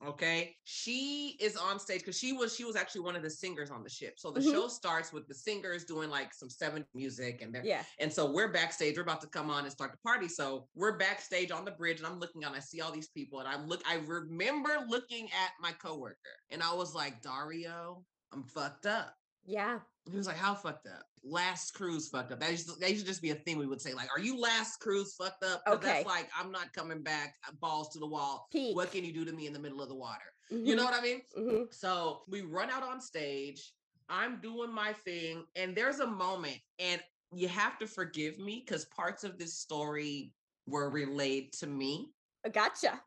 Okay. 0.07 0.55
She 0.64 1.37
is 1.40 1.57
on 1.57 1.79
stage 1.79 2.01
because 2.01 2.18
she 2.18 2.33
was 2.33 2.55
she 2.55 2.64
was 2.64 2.77
actually 2.77 3.01
one 3.03 3.16
of 3.16 3.22
the 3.22 3.31
singers 3.31 3.70
on 3.70 3.83
the 3.83 3.88
ship. 3.90 4.14
So 4.18 4.31
the 4.31 4.40
Mhm. 4.40 4.53
show 4.53 4.68
starts 4.68 5.12
with 5.12 5.27
the 5.29 5.35
singers 5.35 5.85
doing 5.85 6.09
like 6.11 6.33
some 6.35 6.48
seven 6.51 6.85
music 6.94 7.42
and 7.42 7.57
Yeah. 7.64 7.85
and 7.98 8.12
so 8.12 8.31
we're 8.31 8.48
backstage, 8.53 8.96
we're 8.96 9.03
about 9.03 9.20
to 9.22 9.27
come 9.29 9.51
on 9.51 9.64
and 9.64 9.72
start 9.72 9.92
the 9.92 9.98
party. 9.98 10.29
So 10.29 10.68
we're 10.74 10.96
backstage 10.98 11.51
on 11.51 11.64
the 11.64 11.72
bridge 11.72 11.98
and 11.98 12.07
I'm 12.07 12.18
looking 12.18 12.44
out, 12.44 12.55
I 12.55 12.61
see 12.61 12.81
all 12.81 12.92
these 12.92 13.09
people 13.09 13.40
and 13.40 13.48
I 13.48 13.57
look, 13.64 13.83
I 13.87 13.96
remember 14.07 14.85
looking 14.88 15.27
at 15.33 15.53
my 15.61 15.72
coworker 15.72 16.16
and 16.51 16.62
I 16.62 16.72
was 16.74 16.94
like, 16.94 17.22
Dario, 17.22 18.05
I'm 18.33 18.44
fucked 18.44 18.87
up. 18.87 19.14
Yeah. 19.44 19.81
He 20.11 20.16
was 20.16 20.27
like, 20.27 20.37
"How 20.37 20.55
fucked 20.55 20.87
up? 20.87 21.05
Last 21.23 21.73
cruise 21.73 22.09
fucked 22.09 22.33
up." 22.33 22.40
That 22.40 22.51
used, 22.51 22.68
to, 22.68 22.79
that 22.81 22.90
used 22.90 23.03
to 23.03 23.07
just 23.11 23.23
be 23.23 23.31
a 23.31 23.35
thing 23.35 23.59
we 23.59 23.66
would 23.66 23.81
say, 23.81 23.94
like, 23.94 24.09
"Are 24.16 24.21
you 24.21 24.38
last 24.40 24.79
cruise 24.79 25.14
fucked 25.14 25.44
up?" 25.44 25.62
Okay. 25.66 25.87
That's 25.87 26.07
like, 26.07 26.29
I'm 26.38 26.51
not 26.51 26.73
coming 26.73 27.03
back, 27.03 27.37
uh, 27.47 27.53
balls 27.61 27.90
to 27.90 27.99
the 27.99 28.07
wall. 28.07 28.47
Peak. 28.53 28.77
What 28.77 28.92
can 28.92 29.05
you 29.05 29.12
do 29.12 29.25
to 29.25 29.33
me 29.33 29.47
in 29.47 29.53
the 29.53 29.59
middle 29.59 29.83
of 29.83 29.88
the 29.88 29.94
water? 29.94 30.33
You 30.51 30.77
know 30.77 30.85
what 30.85 30.94
I 30.94 31.01
mean? 31.03 31.21
hmm 31.37 31.64
So 31.71 32.23
we 32.29 32.40
run 32.40 32.71
out 32.71 32.83
on 32.83 33.01
stage. 33.01 33.75
I'm 34.09 34.40
doing 34.40 34.73
my 34.73 34.94
thing, 34.94 35.44
and 35.57 35.77
there's 35.77 36.01
a 36.01 36.07
moment, 36.07 36.57
and 36.79 37.01
you 37.33 37.49
have 37.49 37.79
to 37.79 37.87
forgive 37.87 38.38
me 38.38 38.64
because 38.64 38.87
parts 38.87 39.23
of 39.25 39.38
this 39.38 39.59
story 39.59 40.33
were 40.66 40.88
relayed 40.88 41.53
to 41.55 41.66
me. 41.66 42.11
Gotcha. 42.53 43.01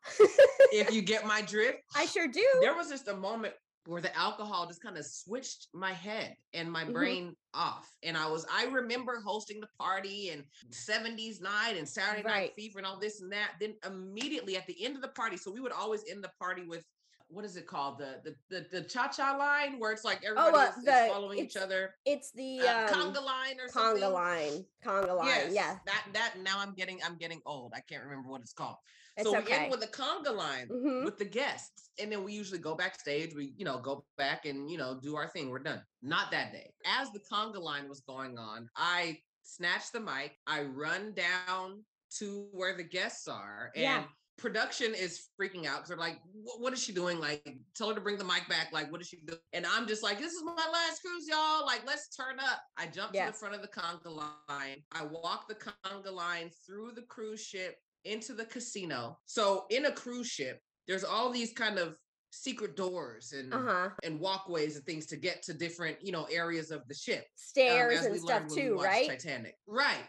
If 0.74 0.92
you 0.94 1.02
get 1.02 1.26
my 1.26 1.42
drift, 1.42 1.80
I 1.96 2.06
sure 2.06 2.28
do. 2.28 2.46
there 2.62 2.76
was 2.76 2.90
just 2.90 3.08
a 3.08 3.16
moment 3.16 3.54
where 3.86 4.02
the 4.02 4.16
alcohol 4.16 4.68
just 4.68 4.82
kind 4.82 4.98
of 4.98 5.06
switched 5.06 5.68
my 5.74 5.92
head 5.92 6.36
and 6.54 6.72
my 6.72 6.84
Mhm. 6.84 6.94
brain 6.94 7.36
off. 7.54 7.96
And 8.04 8.16
I 8.16 8.28
was, 8.28 8.46
I 8.52 8.66
remember 8.66 9.20
hosting 9.22 9.60
the 9.60 9.70
party 9.80 10.30
and 10.30 10.46
70s 10.70 11.42
night 11.42 11.78
and 11.78 11.88
Saturday 11.88 12.22
Right. 12.24 12.42
night 12.42 12.56
fever 12.56 12.78
and 12.80 12.86
all 12.86 13.00
this 13.00 13.22
and 13.22 13.32
that. 13.32 13.56
Then 13.60 13.76
immediately 13.86 14.56
at 14.56 14.68
the 14.68 14.84
end 14.86 14.96
of 14.96 15.02
the 15.02 15.08
party, 15.10 15.38
so 15.38 15.52
we 15.52 15.60
would 15.62 15.72
always 15.72 16.04
end 16.08 16.24
the 16.24 16.32
party 16.40 16.64
with 16.64 16.86
what 17.28 17.46
is 17.46 17.56
it 17.56 17.66
called? 17.66 17.98
The 17.98 18.22
the 18.26 18.36
the, 18.50 18.68
the 18.72 18.82
cha-cha 18.84 19.38
line 19.38 19.80
where 19.80 19.94
it's 19.94 20.04
like 20.04 20.22
everybody 20.22 20.58
uh, 20.58 20.70
is, 20.72 20.78
is 20.80 21.10
following 21.10 21.40
each 21.40 21.56
other. 21.56 21.96
It's 22.04 22.30
the 22.34 22.60
Uh, 22.68 22.94
um, 22.94 23.14
conga 23.14 23.24
line 23.24 23.58
or 23.58 23.70
something. 23.70 24.04
conga 24.04 24.12
line. 24.12 24.66
Conga 24.84 25.16
line. 25.16 25.28
Yes, 25.28 25.54
Yeah. 25.54 25.80
that 25.86 26.08
that 26.12 26.40
now 26.40 26.60
I'm 26.60 26.74
getting 26.74 27.02
I'm 27.02 27.16
getting 27.16 27.42
old. 27.46 27.72
I 27.74 27.80
can't 27.80 28.04
remember 28.04 28.28
what 28.30 28.42
it's 28.42 28.52
called. 28.52 28.76
It's 29.18 29.28
so 29.28 29.34
we 29.34 29.40
okay. 29.40 29.64
end 29.64 29.72
with 29.72 29.84
a 29.84 29.88
conga 29.88 30.34
line 30.36 30.68
Mhm. 30.70 31.06
with 31.06 31.18
the 31.18 31.26
guests. 31.26 31.90
And 32.00 32.12
then 32.12 32.24
we 32.24 32.34
usually 32.34 32.60
go 32.60 32.76
backstage. 32.76 33.36
We, 33.36 33.54
you 33.58 33.66
know, 33.66 33.80
go 33.80 34.06
back 34.18 34.46
and, 34.46 34.70
you 34.70 34.78
know, 34.78 35.00
do 35.00 35.16
our 35.16 35.28
thing. 35.28 35.50
We're 35.50 35.60
done. 35.60 35.86
Not 36.02 36.32
that 36.32 36.52
day. 36.54 36.74
As 36.86 37.12
the 37.12 37.20
conga 37.20 37.60
line 37.62 37.90
was 37.90 38.02
going 38.02 38.38
on, 38.38 38.70
I 38.76 39.22
snatch 39.44 39.92
the 39.92 40.00
mic. 40.00 40.40
I 40.48 40.64
run 40.64 41.14
down 41.14 41.86
to 42.18 42.48
where 42.52 42.76
the 42.76 42.84
guests 42.84 43.28
are. 43.28 43.72
And 43.76 43.84
Yeah. 43.84 44.08
production 44.38 44.96
is 44.96 45.30
freaking 45.40 45.66
out 45.66 45.78
because 45.78 45.90
they're 45.90 45.98
like, 45.98 46.20
what 46.34 46.74
is 46.74 46.82
she 46.82 46.92
doing? 46.94 47.20
Like, 47.20 47.58
tell 47.76 47.90
her 47.90 47.96
to 47.96 48.02
bring 48.02 48.18
the 48.18 48.24
mic 48.24 48.48
back. 48.48 48.72
Like, 48.72 48.92
what 48.92 49.02
is 49.02 49.08
she 49.08 49.18
doing? 49.18 49.40
And 49.54 49.66
I'm 49.66 49.88
just 49.88 50.02
like, 50.02 50.18
this 50.18 50.34
is 50.34 50.44
my 50.44 50.54
last 50.72 51.02
cruise, 51.02 51.28
y'all. 51.28 51.66
Like, 51.66 51.86
let's 51.86 52.16
turn 52.16 52.40
up. 52.40 52.64
I 52.78 52.88
jump 52.88 53.14
to 53.14 53.20
the 53.28 53.34
front 53.34 53.54
of 53.56 53.62
the 53.62 53.68
conga 53.68 54.06
line. 54.50 54.84
I 54.94 55.04
walk 55.04 55.48
the 55.48 55.56
conga 55.56 56.12
line 56.12 56.50
through 56.66 56.94
the 56.94 57.04
cruise 57.04 57.44
ship 57.44 57.78
into 58.06 58.34
the 58.34 58.46
casino. 58.46 59.18
So 59.26 59.66
in 59.70 59.86
a 59.86 59.92
cruise 59.92 60.28
ship, 60.28 60.60
there's 60.88 61.04
all 61.04 61.30
these 61.32 61.54
kind 61.54 61.78
of 61.80 61.98
secret 62.32 62.76
doors 62.78 63.34
and 63.34 63.54
Uh-huh. 63.54 63.90
and 64.04 64.20
walkways 64.20 64.76
and 64.78 64.86
things 64.86 65.06
to 65.08 65.18
get 65.18 65.44
to 65.44 65.54
different, 65.54 65.98
you 66.02 66.12
know, 66.12 66.26
areas 66.26 66.72
of 66.72 66.88
the 66.88 66.94
ship. 66.94 67.20
um, 67.22 67.26
Stairs 67.36 68.00
as 68.00 68.06
and 68.06 68.20
stuff 68.20 68.48
too, 68.48 68.78
right? 68.78 69.08
Titanic. 69.10 69.56
Right. 69.68 70.06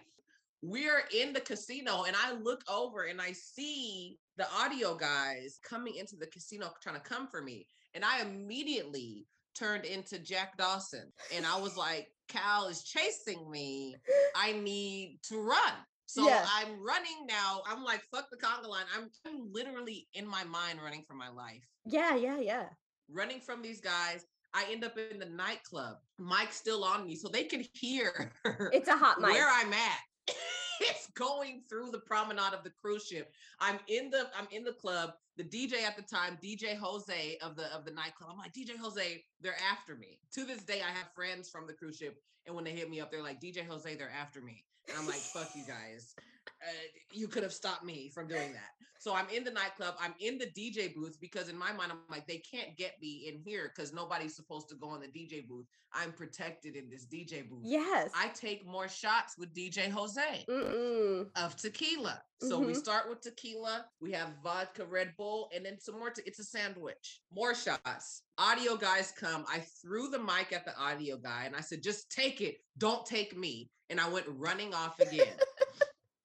We're 0.62 1.02
in 1.12 1.32
the 1.32 1.40
casino 1.40 2.04
and 2.04 2.14
I 2.16 2.34
look 2.34 2.62
over 2.68 3.04
and 3.04 3.20
I 3.20 3.32
see 3.32 4.18
the 4.36 4.46
audio 4.52 4.94
guys 4.94 5.58
coming 5.64 5.96
into 5.96 6.14
the 6.16 6.28
casino 6.28 6.72
trying 6.80 6.94
to 6.94 7.00
come 7.02 7.26
for 7.26 7.42
me. 7.42 7.66
And 7.94 8.04
I 8.04 8.20
immediately 8.22 9.26
turned 9.54 9.84
into 9.84 10.18
Jack 10.20 10.56
Dawson. 10.56 11.12
And 11.34 11.44
I 11.44 11.58
was 11.58 11.76
like, 11.76 12.08
Cal 12.28 12.68
is 12.68 12.84
chasing 12.84 13.50
me. 13.50 13.96
I 14.36 14.52
need 14.52 15.18
to 15.24 15.40
run. 15.40 15.72
So 16.12 16.26
Yeah. 16.26 16.44
I'm 16.56 16.78
running 16.84 17.26
now. 17.26 17.62
I'm 17.66 17.82
like, 17.82 18.02
fuck 18.14 18.28
the 18.30 18.36
conga 18.36 18.68
line. 18.68 18.84
I'm, 18.94 19.08
I'm 19.26 19.50
literally 19.50 20.08
in 20.12 20.26
my 20.26 20.44
mind 20.44 20.78
running 20.84 21.04
for 21.08 21.14
my 21.14 21.30
life, 21.30 21.66
Yeah, 21.86 22.14
yeah, 22.16 22.38
yeah. 22.38 22.66
running 23.10 23.40
from 23.40 23.62
these 23.62 23.80
guys. 23.80 24.26
I 24.52 24.66
end 24.70 24.84
up 24.84 24.98
in 24.98 25.18
the 25.18 25.24
nightclub. 25.24 25.96
Mike's 26.18 26.56
still 26.56 26.84
on 26.84 27.06
me, 27.06 27.16
so 27.16 27.28
they 27.28 27.44
can 27.44 27.64
hear 27.72 28.30
It's 28.74 28.88
a 28.88 28.96
hot 28.96 29.22
mic. 29.22 29.30
where 29.30 29.48
I'm 29.50 29.72
at. 29.72 29.98
it's 30.82 31.06
going 31.14 31.62
through 31.66 31.92
the 31.92 32.00
promenade 32.00 32.52
of 32.52 32.62
the 32.62 32.72
cruise 32.82 33.06
ship. 33.06 33.32
I'm 33.58 33.78
in 33.88 34.10
the 34.10 34.26
I'm 34.38 34.48
in 34.50 34.64
the 34.64 34.74
club. 34.74 35.12
The 35.38 35.44
DJ 35.44 35.82
at 35.84 35.96
the 35.96 36.02
time, 36.02 36.36
DJ 36.44 36.76
Jose 36.76 37.38
of 37.40 37.56
the 37.56 37.74
of 37.74 37.86
the 37.86 37.90
nightclub. 37.92 38.28
I'm 38.32 38.36
like, 38.36 38.52
DJ 38.52 38.76
Jose, 38.78 39.24
they're 39.40 39.56
after 39.72 39.96
me. 39.96 40.18
To 40.34 40.44
this 40.44 40.62
day, 40.62 40.82
I 40.86 40.90
have 40.90 41.08
friends 41.14 41.48
from 41.48 41.66
the 41.66 41.72
cruise 41.72 41.96
ship, 41.96 42.18
and 42.46 42.54
when 42.54 42.64
they 42.64 42.72
hit 42.72 42.90
me 42.90 43.00
up, 43.00 43.10
they're 43.10 43.22
like, 43.22 43.40
DJ 43.40 43.66
Jose, 43.66 43.94
they're 43.94 44.10
after 44.12 44.42
me. 44.42 44.62
And 44.88 44.98
I'm 44.98 45.06
like, 45.06 45.16
fuck 45.16 45.50
you 45.54 45.62
guys. 45.66 46.14
Uh, 46.66 46.72
you 47.12 47.28
could 47.28 47.42
have 47.42 47.52
stopped 47.52 47.84
me 47.84 48.08
from 48.14 48.28
doing 48.28 48.52
that. 48.52 48.70
So 48.98 49.14
I'm 49.16 49.26
in 49.34 49.42
the 49.42 49.50
nightclub. 49.50 49.96
I'm 50.00 50.14
in 50.20 50.38
the 50.38 50.46
DJ 50.46 50.94
booth 50.94 51.18
because 51.20 51.48
in 51.48 51.58
my 51.58 51.72
mind, 51.72 51.90
I'm 51.90 51.98
like, 52.08 52.28
they 52.28 52.38
can't 52.38 52.76
get 52.76 52.92
me 53.02 53.26
in 53.28 53.40
here 53.44 53.72
because 53.74 53.92
nobody's 53.92 54.36
supposed 54.36 54.68
to 54.68 54.76
go 54.76 54.94
in 54.94 55.00
the 55.00 55.08
DJ 55.08 55.44
booth. 55.48 55.66
I'm 55.92 56.12
protected 56.12 56.76
in 56.76 56.88
this 56.88 57.04
DJ 57.06 57.48
booth. 57.50 57.64
yes. 57.64 58.12
I 58.16 58.28
take 58.28 58.64
more 58.64 58.86
shots 58.88 59.34
with 59.36 59.52
DJ 59.52 59.90
Jose 59.90 60.44
Mm-mm. 60.48 61.26
of 61.34 61.56
tequila. 61.56 62.22
So 62.40 62.58
we 62.60 62.72
Mhm. 62.72 62.76
start 62.76 63.08
with 63.08 63.20
tequila. 63.20 63.86
We 64.00 64.12
have 64.12 64.30
vodka, 64.42 64.84
Red 64.86 65.14
Bull, 65.16 65.50
and 65.54 65.66
then 65.66 65.78
some 65.80 65.98
more. 65.98 66.10
Te- 66.10 66.22
it's 66.24 66.38
a 66.38 66.44
sandwich. 66.44 67.20
More 67.32 67.54
shots. 67.56 68.22
Audio 68.38 68.76
guys 68.76 69.12
come. 69.12 69.44
I 69.48 69.60
threw 69.82 70.08
the 70.10 70.18
mic 70.18 70.52
at 70.52 70.64
the 70.64 70.76
audio 70.78 71.16
guy 71.18 71.44
and 71.44 71.54
I 71.56 71.60
said, 71.60 71.82
"Just 71.82 72.10
take 72.10 72.40
it. 72.40 72.56
Don't 72.78 73.04
take 73.04 73.36
me." 73.36 73.70
And 73.90 74.00
I 74.00 74.08
went 74.08 74.26
running 74.28 74.72
off 74.74 74.98
again. 75.00 75.36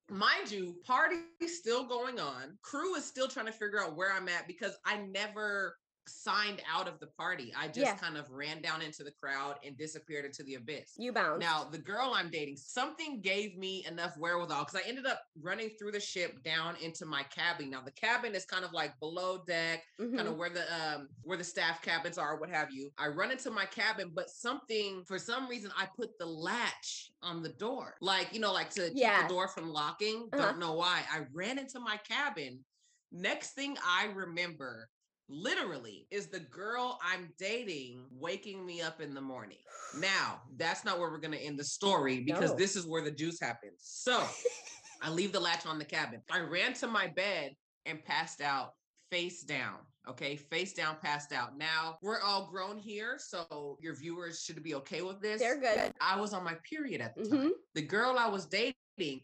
Mind 0.10 0.50
you, 0.52 0.76
party 0.86 1.16
still 1.48 1.84
going 1.86 2.20
on. 2.20 2.58
Crew 2.62 2.96
is 2.96 3.04
still 3.04 3.28
trying 3.28 3.48
to 3.48 3.52
figure 3.52 3.84
out 3.84 3.98
where 3.98 4.14
I'm 4.14 4.30
at 4.30 4.48
because 4.48 4.78
I 4.86 4.98
never 4.98 5.76
signed 6.10 6.62
out 6.72 6.88
of 6.88 7.00
the 7.00 7.08
party. 7.08 7.54
I 7.58 7.68
just 7.68 7.80
Yeah. 7.80 7.98
kind 7.98 8.18
of 8.18 8.30
ran 8.30 8.62
down 8.62 8.82
into 8.82 9.04
the 9.04 9.12
crowd 9.12 9.58
and 9.64 9.78
disappeared 9.78 10.26
into 10.26 10.44
the 10.44 10.56
abyss. 10.56 10.94
You 10.98 11.12
bounce. 11.12 11.40
Now, 11.42 11.66
the 11.66 11.78
girl 11.78 12.14
I'm 12.14 12.30
dating, 12.30 12.58
something 12.58 13.22
gave 13.22 13.58
me 13.58 13.86
enough 13.86 14.16
wherewithal 14.18 14.66
because 14.66 14.82
I 14.82 14.88
ended 14.88 15.06
up 15.06 15.22
running 15.42 15.72
through 15.78 15.92
the 15.92 16.00
ship 16.00 16.42
down 16.44 16.76
into 16.78 17.06
my 17.06 17.24
cabin. 17.24 17.70
Now, 17.70 17.82
the 17.82 17.92
cabin 17.92 18.36
is 18.36 18.46
kind 18.46 18.64
of 18.66 18.74
like 18.74 18.98
below 19.00 19.44
deck, 19.46 19.84
Mhm. 20.00 20.16
kind 20.16 20.28
of 20.28 20.36
where 20.38 20.50
the 20.50 20.66
um 20.74 21.10
where 21.24 21.38
the 21.38 21.44
staff 21.44 21.82
cabins 21.82 22.18
are, 22.18 22.38
what 22.38 22.50
have 22.50 22.72
you. 22.72 22.92
I 22.98 23.08
run 23.08 23.32
into 23.32 23.52
my 23.52 23.66
cabin, 23.66 24.12
but 24.14 24.30
something 24.30 25.04
for 25.06 25.20
some 25.20 25.48
reason 25.48 25.72
I 25.78 25.88
put 25.96 26.18
the 26.18 26.26
latch 26.26 27.12
on 27.22 27.42
the 27.44 27.50
door, 27.50 27.98
like 28.02 28.34
you 28.34 28.40
know, 28.40 28.54
like 28.54 28.70
to 28.72 28.90
keep 28.92 29.04
the 29.22 29.28
door 29.28 29.48
from 29.48 29.70
locking. 29.70 30.30
Uh-huh. 30.34 30.38
Don't 30.48 30.60
know 30.60 30.74
why. 30.74 31.06
I 31.12 31.26
ran 31.34 31.58
into 31.60 31.80
my 31.80 31.98
cabin. 31.98 32.64
Next 33.12 33.52
thing 33.54 33.78
I 33.84 34.06
remember. 34.08 34.90
Literally, 35.30 36.08
is 36.10 36.28
the 36.28 36.40
girl 36.40 37.00
I'm 37.04 37.30
dating 37.38 38.06
waking 38.12 38.66
me 38.66 38.82
up 38.82 39.02
in 39.02 39.14
the 39.14 39.22
morning. 39.22 39.58
Now, 39.98 40.42
that's 40.58 40.86
not 40.86 41.00
where 41.00 41.10
we're 41.12 41.20
going 41.20 41.34
to 41.38 41.42
end 41.44 41.60
the 41.60 41.64
story 41.66 42.22
because 42.22 42.52
No. 42.52 42.58
this 42.58 42.76
is 42.76 42.86
where 42.88 43.04
the 43.04 43.12
juice 43.12 43.40
happens. 43.42 43.80
So, 43.82 44.24
I 45.02 45.10
leave 45.10 45.32
the 45.32 45.40
latch 45.40 45.66
on 45.66 45.80
the 45.80 45.86
cabin. 45.86 46.22
I 46.32 46.40
ran 46.40 46.74
to 46.76 46.88
my 46.88 47.08
bed 47.08 47.52
and 47.86 48.04
passed 48.04 48.42
out 48.42 48.72
face 49.12 49.44
down. 49.44 49.78
Okay, 50.08 50.38
face 50.38 50.74
down, 50.74 50.96
passed 51.02 51.34
out. 51.34 51.58
Now, 51.58 51.98
we're 52.02 52.22
all 52.22 52.48
grown 52.50 52.78
here, 52.78 53.18
so 53.20 53.78
your 53.82 53.96
viewers 53.96 54.42
should 54.42 54.62
be 54.64 54.76
okay 54.76 55.02
with 55.02 55.22
this. 55.22 55.40
They're 55.42 55.60
good. 55.60 55.94
I 56.02 56.20
was 56.20 56.34
on 56.34 56.44
my 56.46 56.56
period 56.70 57.02
at 57.02 57.16
the 57.16 57.26
time. 57.28 57.40
hmm 57.42 57.48
The 57.76 57.82
girl 57.82 58.16
I 58.18 58.28
was 58.30 58.46
dating 58.46 58.76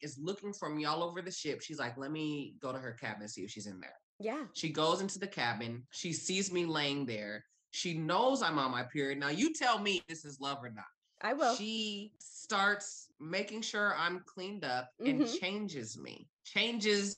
is 0.01 0.17
looking 0.21 0.53
for 0.53 0.69
me 0.69 0.83
all 0.85 1.01
over 1.03 1.21
the 1.21 1.31
ship. 1.31 1.61
She's 1.61 1.79
like, 1.79 1.97
let 1.97 2.11
me 2.11 2.55
go 2.61 2.71
to 2.73 2.77
her 2.77 2.91
cabin 2.93 3.21
and 3.21 3.31
see 3.31 3.43
if 3.43 3.49
she's 3.51 3.65
in 3.67 3.79
there. 3.79 3.95
Yeah. 4.23 4.45
She 4.53 4.69
goes 4.69 5.01
into 5.01 5.19
the 5.19 5.27
cabin. 5.27 5.83
She 5.91 6.13
sees 6.13 6.51
me 6.51 6.65
laying 6.65 7.05
there. 7.05 7.43
She 7.71 7.97
knows 7.97 8.41
I'm 8.41 8.57
on 8.57 8.71
my 8.71 8.83
period. 8.83 9.19
Now, 9.19 9.29
you 9.29 9.53
tell 9.53 9.79
me 9.79 10.01
this 10.07 10.23
is 10.23 10.39
love 10.39 10.59
or 10.63 10.69
not. 10.69 10.85
I 11.21 11.33
will. 11.33 11.55
She 11.55 12.13
starts 12.19 13.09
making 13.19 13.61
sure 13.63 13.95
I'm 13.97 14.21
cleaned 14.25 14.63
up 14.63 14.89
and 14.99 15.21
Mhm. 15.21 15.39
changes 15.39 15.97
me, 15.97 16.29
changes 16.45 17.17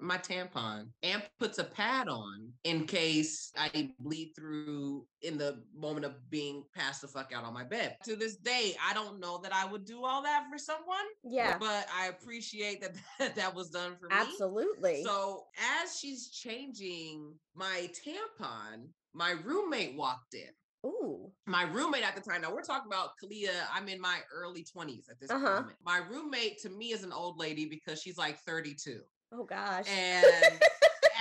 my 0.00 0.18
tampon, 0.18 0.88
and 1.02 1.22
puts 1.38 1.58
a 1.58 1.64
pad 1.64 2.08
on 2.08 2.52
in 2.64 2.86
case 2.86 3.50
I 3.56 3.92
bleed 3.98 4.32
through 4.36 5.06
in 5.22 5.38
the 5.38 5.62
moment 5.74 6.04
of 6.04 6.14
being 6.30 6.64
passed 6.74 7.02
the 7.02 7.08
fuck 7.08 7.32
out 7.34 7.44
on 7.44 7.54
my 7.54 7.64
bed. 7.64 7.96
To 8.04 8.16
this 8.16 8.36
day, 8.36 8.76
I 8.84 8.92
don't 8.92 9.20
know 9.20 9.38
that 9.42 9.52
I 9.54 9.64
would 9.64 9.84
do 9.84 10.04
all 10.04 10.22
that 10.22 10.46
for 10.50 10.58
someone, 10.58 11.06
yeah. 11.22 11.56
but 11.58 11.86
I 11.96 12.08
appreciate 12.08 12.82
that 12.82 13.34
that 13.36 13.54
was 13.54 13.70
done 13.70 13.96
for 14.00 14.08
me. 14.08 14.14
Absolutely. 14.16 15.04
So 15.04 15.44
as 15.82 15.98
she's 15.98 16.30
changing 16.30 17.32
my 17.54 17.88
tampon, 18.04 18.88
my 19.12 19.32
roommate 19.44 19.96
walked 19.96 20.34
in. 20.34 20.50
Ooh. 20.86 21.30
My 21.46 21.62
roommate 21.62 22.02
at 22.06 22.14
the 22.14 22.20
time, 22.20 22.42
now 22.42 22.52
we're 22.52 22.60
talking 22.62 22.90
about 22.92 23.10
Kalia, 23.22 23.52
I'm 23.72 23.88
in 23.88 23.98
my 24.00 24.18
early 24.34 24.64
20s 24.64 25.08
at 25.10 25.18
this 25.18 25.30
Uh-huh. 25.30 25.60
moment. 25.60 25.76
My 25.82 25.98
roommate 25.98 26.58
to 26.60 26.68
me 26.68 26.92
is 26.92 27.04
an 27.04 27.12
old 27.12 27.38
lady 27.38 27.64
because 27.64 28.02
she's 28.02 28.18
like 28.18 28.38
32. 28.40 29.00
Oh 29.32 29.44
gosh. 29.44 29.86
And 29.88 30.62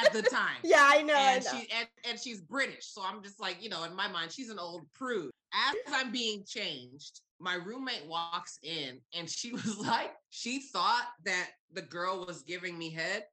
at 0.03 0.11
the 0.13 0.21
time. 0.23 0.57
yeah, 0.63 0.83
I 0.91 1.01
know. 1.01 1.15
I 1.15 1.35
And 1.35 1.43
know. 1.43 1.51
she 1.51 1.67
and, 1.71 1.87
and 2.09 2.19
she's 2.19 2.41
British. 2.41 2.85
So 2.85 3.01
I'm 3.03 3.23
just 3.23 3.39
like, 3.39 3.61
you 3.61 3.69
know, 3.69 3.83
in 3.83 3.95
my 3.95 4.07
mind, 4.07 4.31
she's 4.31 4.49
an 4.49 4.59
old 4.59 4.91
prude. 4.93 5.31
As 5.53 5.75
I'm 5.93 6.11
being 6.11 6.43
changed, 6.47 7.21
my 7.39 7.55
roommate 7.55 8.07
walks 8.07 8.57
in 8.63 8.99
and 9.13 9.29
she 9.29 9.51
was 9.53 9.77
like, 9.77 10.13
she 10.29 10.61
thought 10.71 11.07
that 11.25 11.49
the 11.71 11.81
girl 11.81 12.25
was 12.25 12.41
giving 12.43 12.77
me 12.77 12.89
head 12.91 13.25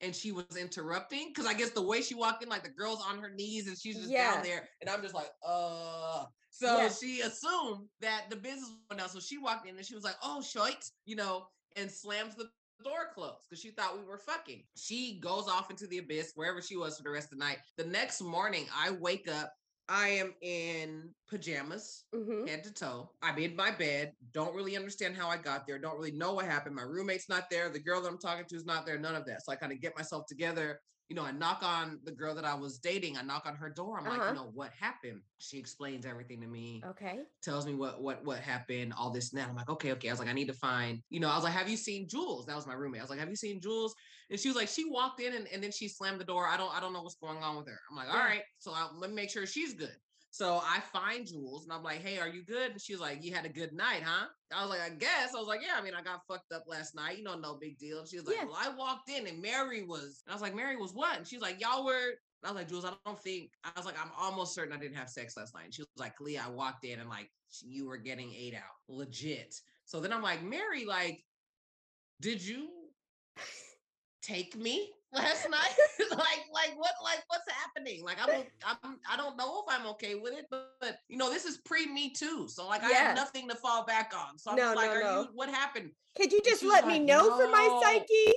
and 0.00 0.14
she 0.14 0.30
was 0.32 0.56
interrupting. 0.56 1.32
Cause 1.34 1.46
I 1.46 1.54
guess 1.54 1.70
the 1.70 1.82
way 1.82 2.02
she 2.02 2.14
walked 2.14 2.42
in, 2.42 2.48
like 2.48 2.62
the 2.62 2.70
girl's 2.70 3.02
on 3.08 3.18
her 3.18 3.30
knees 3.30 3.66
and 3.66 3.76
she's 3.78 3.96
just 3.96 4.10
Yeah. 4.10 4.34
down 4.34 4.44
there. 4.44 4.68
And 4.80 4.90
I'm 4.90 5.02
just 5.02 5.14
like, 5.14 5.30
uh. 5.46 6.26
So 6.50 6.76
Yeah. 6.78 6.88
she 6.88 7.20
assumed 7.20 7.88
that 8.00 8.26
the 8.30 8.36
business 8.36 8.70
went 8.90 9.02
out. 9.02 9.10
So 9.10 9.20
she 9.20 9.38
walked 9.38 9.68
in 9.68 9.76
and 9.76 9.84
she 9.84 9.94
was 9.94 10.04
like, 10.04 10.16
oh, 10.22 10.40
shite, 10.40 10.84
you 11.04 11.16
know, 11.16 11.48
and 11.76 11.90
slams 11.90 12.34
the 12.34 12.48
door 12.84 13.10
closed 13.14 13.46
because 13.48 13.60
she 13.60 13.70
thought 13.70 13.98
we 13.98 14.04
were 14.04 14.18
fucking. 14.18 14.62
She 14.76 15.18
goes 15.20 15.48
off 15.48 15.70
into 15.70 15.86
the 15.86 15.98
abyss 15.98 16.32
wherever 16.34 16.60
she 16.60 16.76
was 16.76 16.96
for 16.96 17.02
the 17.02 17.10
rest 17.10 17.32
of 17.32 17.38
the 17.38 17.44
night. 17.44 17.58
The 17.76 17.84
next 17.84 18.20
morning, 18.20 18.66
I 18.74 18.90
wake 18.90 19.28
up. 19.28 19.52
I 19.88 20.08
am 20.08 20.34
in 20.42 21.14
pajamas, 21.28 22.06
Mhm. 22.12 22.48
head 22.48 22.64
to 22.64 22.72
toe. 22.72 23.08
I'm 23.22 23.38
in 23.38 23.54
my 23.54 23.70
bed. 23.70 24.16
Don't 24.32 24.54
really 24.54 24.76
understand 24.76 25.16
how 25.16 25.28
I 25.28 25.36
got 25.36 25.64
there. 25.64 25.78
Don't 25.78 25.96
really 25.96 26.10
know 26.10 26.34
what 26.34 26.44
happened. 26.44 26.74
My 26.74 26.82
roommate's 26.82 27.28
not 27.28 27.48
there. 27.50 27.68
The 27.68 27.78
girl 27.78 28.00
that 28.02 28.08
I'm 28.08 28.18
talking 28.18 28.46
to 28.46 28.56
is 28.56 28.64
not 28.64 28.84
there. 28.84 28.98
None 28.98 29.14
of 29.14 29.24
that. 29.26 29.44
So 29.44 29.52
I 29.52 29.56
kind 29.56 29.72
of 29.72 29.80
get 29.80 29.96
myself 29.96 30.26
together. 30.26 30.80
You 31.08 31.16
know, 31.16 31.24
I 31.24 31.30
knock 31.32 31.62
on 31.62 32.00
the 32.02 32.12
girl 32.12 32.34
that 32.34 32.44
I 32.44 32.54
was 32.54 32.78
dating. 32.78 33.16
I 33.16 33.22
knock 33.22 33.46
on 33.46 33.56
her 33.56 33.70
door. 33.70 33.98
I'm 33.98 34.08
like, 34.08 34.20
Uh-huh. 34.20 34.28
you 34.28 34.34
know, 34.34 34.50
what 34.50 34.72
happened? 34.72 35.22
She 35.38 35.58
explains 35.58 36.04
everything 36.06 36.40
to 36.40 36.46
me 36.48 36.82
Okay. 36.84 37.26
tells 37.42 37.66
me 37.66 37.74
what 37.74 38.02
what 38.02 38.24
what 38.24 38.40
happened, 38.40 38.92
all 38.92 39.10
this 39.12 39.32
now. 39.32 39.48
I'm 39.48 39.54
like, 39.54 39.68
okay, 39.68 39.92
okay. 39.92 40.08
I 40.08 40.12
was 40.12 40.18
like, 40.18 40.28
I 40.28 40.32
need 40.32 40.48
to 40.48 40.54
find, 40.54 41.02
you 41.10 41.20
know, 41.20 41.28
I 41.30 41.36
was 41.36 41.44
like, 41.44 41.52
have 41.52 41.68
you 41.68 41.76
seen 41.76 42.08
Jules? 42.08 42.46
That 42.46 42.56
was 42.56 42.66
my 42.66 42.74
roommate. 42.74 43.00
I 43.00 43.04
was 43.04 43.10
like, 43.10 43.20
have 43.20 43.28
you 43.30 43.36
seen 43.36 43.60
Jules? 43.60 43.94
And 44.30 44.40
she 44.40 44.48
was 44.48 44.56
like, 44.56 44.68
she 44.68 44.90
walked 44.90 45.20
in 45.20 45.34
and, 45.34 45.46
and 45.48 45.62
then 45.62 45.70
she 45.70 45.88
slammed 45.88 46.20
the 46.20 46.24
door. 46.24 46.46
I 46.48 46.56
don't 46.56 46.74
I 46.74 46.80
don't 46.80 46.92
know 46.92 47.02
what's 47.02 47.16
going 47.16 47.38
on 47.38 47.56
with 47.56 47.68
her. 47.68 47.78
I'm 47.90 47.96
like, 47.96 48.08
all 48.08 48.14
Yeah. 48.16 48.24
right. 48.24 48.44
So 48.58 48.72
I, 48.72 48.90
let 48.94 49.10
me 49.10 49.16
make 49.16 49.30
sure 49.30 49.46
she's 49.46 49.74
good. 49.74 49.96
So 50.36 50.60
I 50.62 50.80
find 50.92 51.26
Jules 51.26 51.64
and 51.64 51.72
I'm 51.72 51.82
like, 51.82 52.02
hey, 52.02 52.18
are 52.18 52.28
you 52.28 52.44
good? 52.44 52.72
And 52.72 52.80
she's 52.80 53.00
like, 53.00 53.24
you 53.24 53.32
had 53.34 53.46
a 53.46 53.48
good 53.48 53.72
night, 53.72 54.02
huh? 54.04 54.26
I 54.54 54.60
was 54.60 54.68
like, 54.68 54.82
I 54.82 54.90
guess. 54.90 55.34
I 55.34 55.38
was 55.38 55.48
like, 55.48 55.62
yeah, 55.62 55.76
I 55.78 55.82
mean, 55.82 55.94
I 55.94 56.02
got 56.02 56.26
fucked 56.28 56.52
up 56.52 56.64
last 56.66 56.94
night. 56.94 57.16
You 57.16 57.24
know, 57.24 57.38
no 57.38 57.56
big 57.58 57.78
deal. 57.78 58.00
And 58.00 58.06
she 58.06 58.18
was 58.18 58.26
like, 58.26 58.36
Yeah. 58.36 58.44
well, 58.44 58.58
I 58.60 58.68
walked 58.68 59.08
in 59.08 59.26
and 59.26 59.40
Mary 59.40 59.82
was, 59.82 60.22
and 60.26 60.32
I 60.32 60.34
was 60.34 60.42
like, 60.42 60.54
Mary 60.54 60.76
was 60.76 60.92
what? 60.92 61.16
And 61.16 61.26
she's 61.26 61.40
like, 61.40 61.58
y'all 61.58 61.86
were 61.86 62.12
I 62.44 62.50
was 62.50 62.56
like, 62.56 62.68
Jules, 62.68 62.84
I 62.84 62.92
don't 63.06 63.18
think. 63.22 63.50
I 63.64 63.70
was 63.74 63.86
like, 63.86 63.98
I'm 63.98 64.10
almost 64.20 64.54
certain 64.54 64.76
I 64.76 64.78
didn't 64.78 64.98
have 64.98 65.08
sex 65.08 65.38
last 65.38 65.54
night. 65.54 65.64
And 65.64 65.74
she 65.74 65.82
was 65.82 65.88
like, 65.96 66.20
Leah, 66.20 66.44
I 66.46 66.50
walked 66.50 66.84
in 66.84 67.00
and 67.00 67.08
like 67.08 67.30
you 67.62 67.86
were 67.86 67.96
getting 67.96 68.30
ate 68.32 68.54
out, 68.54 68.76
legit. 68.88 69.54
So 69.86 70.00
then 70.00 70.12
I'm 70.12 70.22
like, 70.22 70.42
Mary, 70.42 70.84
like, 70.84 71.24
did 72.20 72.44
you 72.44 72.68
take 74.20 74.54
me 74.54 74.90
last 75.16 75.48
night? 75.50 75.74
like, 76.10 76.44
like 76.52 76.72
what, 76.76 76.92
like 77.02 77.22
what's 77.28 77.50
happening? 77.50 78.04
Like, 78.04 78.18
I'm, 78.22 78.44
I'm, 78.64 78.98
I 79.10 79.16
don't 79.16 79.36
know 79.36 79.64
if 79.66 79.74
I'm 79.74 79.86
okay 79.88 80.14
with 80.14 80.34
it, 80.34 80.46
but, 80.50 80.72
but 80.80 80.98
you 81.08 81.16
know, 81.16 81.30
this 81.30 81.44
is 81.44 81.58
pre 81.58 81.86
me 81.86 82.12
too. 82.12 82.46
So 82.48 82.66
like, 82.66 82.82
I 82.84 82.90
Yeah. 82.90 82.96
have 83.08 83.16
nothing 83.16 83.48
to 83.48 83.54
fall 83.56 83.84
back 83.84 84.12
on. 84.16 84.38
So 84.38 84.50
I'm 84.52 84.56
No, 84.56 84.74
like, 84.74 84.90
no, 84.90 84.96
are 84.96 85.00
no. 85.00 85.20
you? 85.22 85.28
What 85.34 85.48
happened? 85.48 85.90
Could 86.16 86.32
you 86.32 86.40
just 86.44 86.62
let 86.64 86.86
me 86.86 86.94
like, 86.94 87.02
know 87.02 87.36
for 87.36 87.46
my 87.50 87.80
psyche? 87.82 88.34